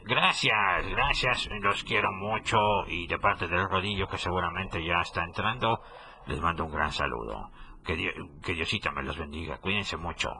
gracias, 0.04 0.86
gracias, 0.90 1.48
los 1.62 1.84
quiero 1.84 2.10
mucho 2.12 2.58
y 2.88 3.06
de 3.06 3.18
parte 3.18 3.46
del 3.46 3.68
rodillo 3.68 4.08
que 4.08 4.18
seguramente 4.18 4.84
ya 4.84 5.00
está 5.02 5.22
entrando, 5.24 5.80
les 6.26 6.40
mando 6.40 6.64
un 6.64 6.72
gran 6.72 6.90
saludo. 6.92 7.50
Que, 7.84 7.94
Dio- 7.94 8.12
que 8.42 8.54
Diosita 8.54 8.90
me 8.90 9.04
los 9.04 9.16
bendiga, 9.16 9.58
cuídense 9.58 9.96
mucho. 9.96 10.30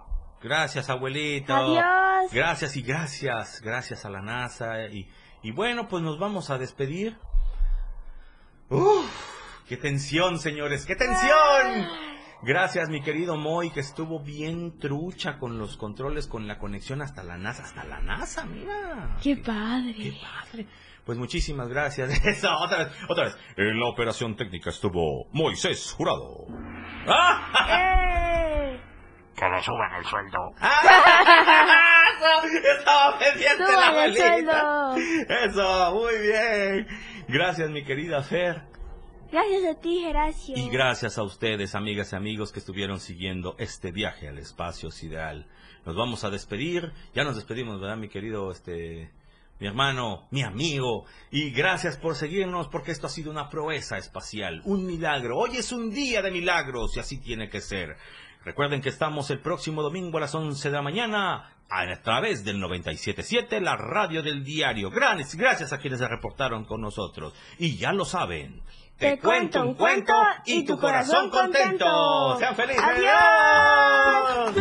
Gracias, 0.43 0.91
abuelito. 0.91 1.55
Adiós. 1.55 2.33
Gracias 2.33 2.77
y 2.77 2.83
gracias. 2.83 3.61
Gracias 3.63 4.05
a 4.05 4.11
la 4.11 4.21
NASA. 4.21 4.87
Y, 4.87 5.11
y 5.43 5.51
bueno, 5.53 5.89
pues 5.89 6.03
nos 6.03 6.19
vamos 6.19 6.51
a 6.51 6.59
despedir. 6.59 7.17
¡Uf! 8.69 9.11
¡Qué 9.69 9.77
tensión, 9.77 10.39
señores! 10.39 10.87
¡Qué 10.87 10.97
tensión! 10.97 11.89
Gracias, 12.43 12.89
mi 12.89 13.03
querido 13.03 13.37
Moy, 13.37 13.71
que 13.71 13.81
estuvo 13.81 14.21
bien 14.21 14.79
trucha 14.79 15.39
con 15.39 15.59
los 15.59 15.77
controles, 15.77 16.27
con 16.27 16.47
la 16.47 16.59
conexión 16.59 17.03
hasta 17.03 17.25
la 17.25 17.39
NASA. 17.39 17.65
Hasta 17.65 17.85
la 17.85 18.01
NASA, 18.01 18.45
mira. 18.45 19.17
Qué 19.23 19.37
padre. 19.37 19.95
Qué 19.95 20.21
padre. 20.21 20.67
Pues 21.05 21.19
muchísimas 21.19 21.69
gracias. 21.69 22.11
Eso, 22.25 22.55
otra 22.57 22.85
vez, 22.85 22.89
otra 23.09 23.25
vez. 23.25 23.37
En 23.57 23.81
la 23.81 23.87
operación 23.87 24.37
técnica 24.37 24.71
estuvo 24.71 25.29
Moisés 25.33 25.93
Jurado. 25.93 26.47
¡Eh! 27.07 28.26
Que 29.37 29.49
le 29.49 29.63
suban 29.63 29.95
el 29.99 30.05
sueldo. 30.07 30.39
Estaba 32.79 33.19
pendiente 33.19 33.63
la 33.63 34.15
sueldo. 34.15 34.97
Eso, 35.29 35.95
muy 35.95 36.19
bien. 36.23 36.87
Gracias, 37.29 37.69
mi 37.71 37.85
querida 37.85 38.23
Fer. 38.23 38.63
Gracias 39.31 39.65
a 39.65 39.75
ti, 39.81 40.01
Geracio. 40.01 40.57
Y 40.57 40.71
gracias 40.71 41.19
a 41.19 41.23
ustedes, 41.23 41.75
amigas 41.75 42.13
y 42.13 42.17
amigos, 42.17 42.51
que 42.53 42.61
estuvieron 42.61 42.99
siguiendo 43.01 43.57
este 43.59 43.93
viaje 43.93 44.29
al 44.29 44.39
espacio 44.39 44.91
sideral. 44.91 45.47
Nos 45.85 45.95
vamos 45.97 46.25
a 46.25 46.31
despedir. 46.31 46.93
Ya 47.15 47.25
nos 47.25 47.37
despedimos, 47.37 47.79
¿verdad, 47.81 47.99
mi 47.99 48.09
querido, 48.09 48.51
este, 48.51 49.11
mi 49.59 49.67
hermano, 49.67 50.27
mi 50.31 50.43
amigo? 50.43 51.05
Y 51.31 51.51
gracias 51.51 51.99
por 51.99 52.15
seguirnos, 52.15 52.69
porque 52.69 52.93
esto 52.93 53.09
ha 53.09 53.11
sido 53.11 53.31
una 53.31 53.51
proeza 53.51 53.99
espacial, 53.99 54.63
un 54.65 54.87
milagro. 54.87 55.37
Hoy 55.37 55.59
es 55.59 55.73
un 55.73 55.91
día 55.91 56.23
de 56.23 56.31
milagros 56.31 56.97
y 56.97 57.01
así 57.01 57.21
tiene 57.21 57.51
que 57.51 57.61
ser. 57.61 57.99
Recuerden 58.47 58.81
que 58.81 58.91
estamos 58.91 59.29
el 59.31 59.41
próximo 59.41 59.83
domingo 59.83 60.19
a 60.19 60.21
las 60.21 60.33
11 60.33 60.71
de 60.71 60.77
la 60.77 60.81
mañana 60.81 61.51
a 61.69 62.03
través 62.05 62.45
del 62.45 62.63
97.7, 62.63 63.59
la 63.61 63.77
radio 63.77 64.23
del 64.23 64.45
diario. 64.45 64.89
Gracias, 64.89 65.35
gracias 65.35 65.73
a 65.73 65.79
quienes 65.79 65.99
se 65.99 66.07
reportaron 66.07 66.65
con 66.65 66.81
nosotros. 66.81 67.35
Y 67.59 67.77
ya 67.77 67.93
lo 67.93 68.05
saben. 68.05 68.63
Te, 68.99 69.19
cuento 69.19 69.63
un 69.63 69.75
cuento 69.75 70.15
y 70.45 70.65
tu 70.65 70.79
corazón 70.79 71.29
contento. 71.29 72.39
Sean 72.39 72.55
felices. 72.55 72.85
Adiós. 72.85 74.55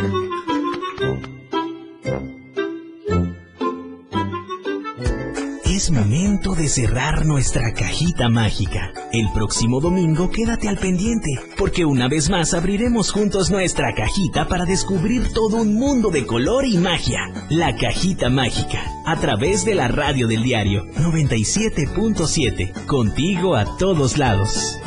Es 5.76 5.90
momento 5.90 6.54
de 6.54 6.70
cerrar 6.70 7.26
nuestra 7.26 7.74
cajita 7.74 8.30
mágica. 8.30 8.94
El 9.12 9.28
próximo 9.34 9.78
domingo 9.78 10.30
quédate 10.30 10.70
al 10.70 10.78
pendiente, 10.78 11.38
porque 11.58 11.84
una 11.84 12.08
vez 12.08 12.30
más 12.30 12.54
abriremos 12.54 13.12
juntos 13.12 13.50
nuestra 13.50 13.94
cajita 13.94 14.48
para 14.48 14.64
descubrir 14.64 15.34
todo 15.34 15.58
un 15.58 15.74
mundo 15.74 16.08
de 16.08 16.24
color 16.24 16.64
y 16.64 16.78
magia. 16.78 17.20
La 17.50 17.76
cajita 17.76 18.30
mágica, 18.30 18.80
a 19.04 19.20
través 19.20 19.66
de 19.66 19.74
la 19.74 19.88
radio 19.88 20.26
del 20.26 20.44
diario 20.44 20.86
97.7, 20.94 22.86
contigo 22.86 23.54
a 23.54 23.76
todos 23.76 24.16
lados. 24.16 24.78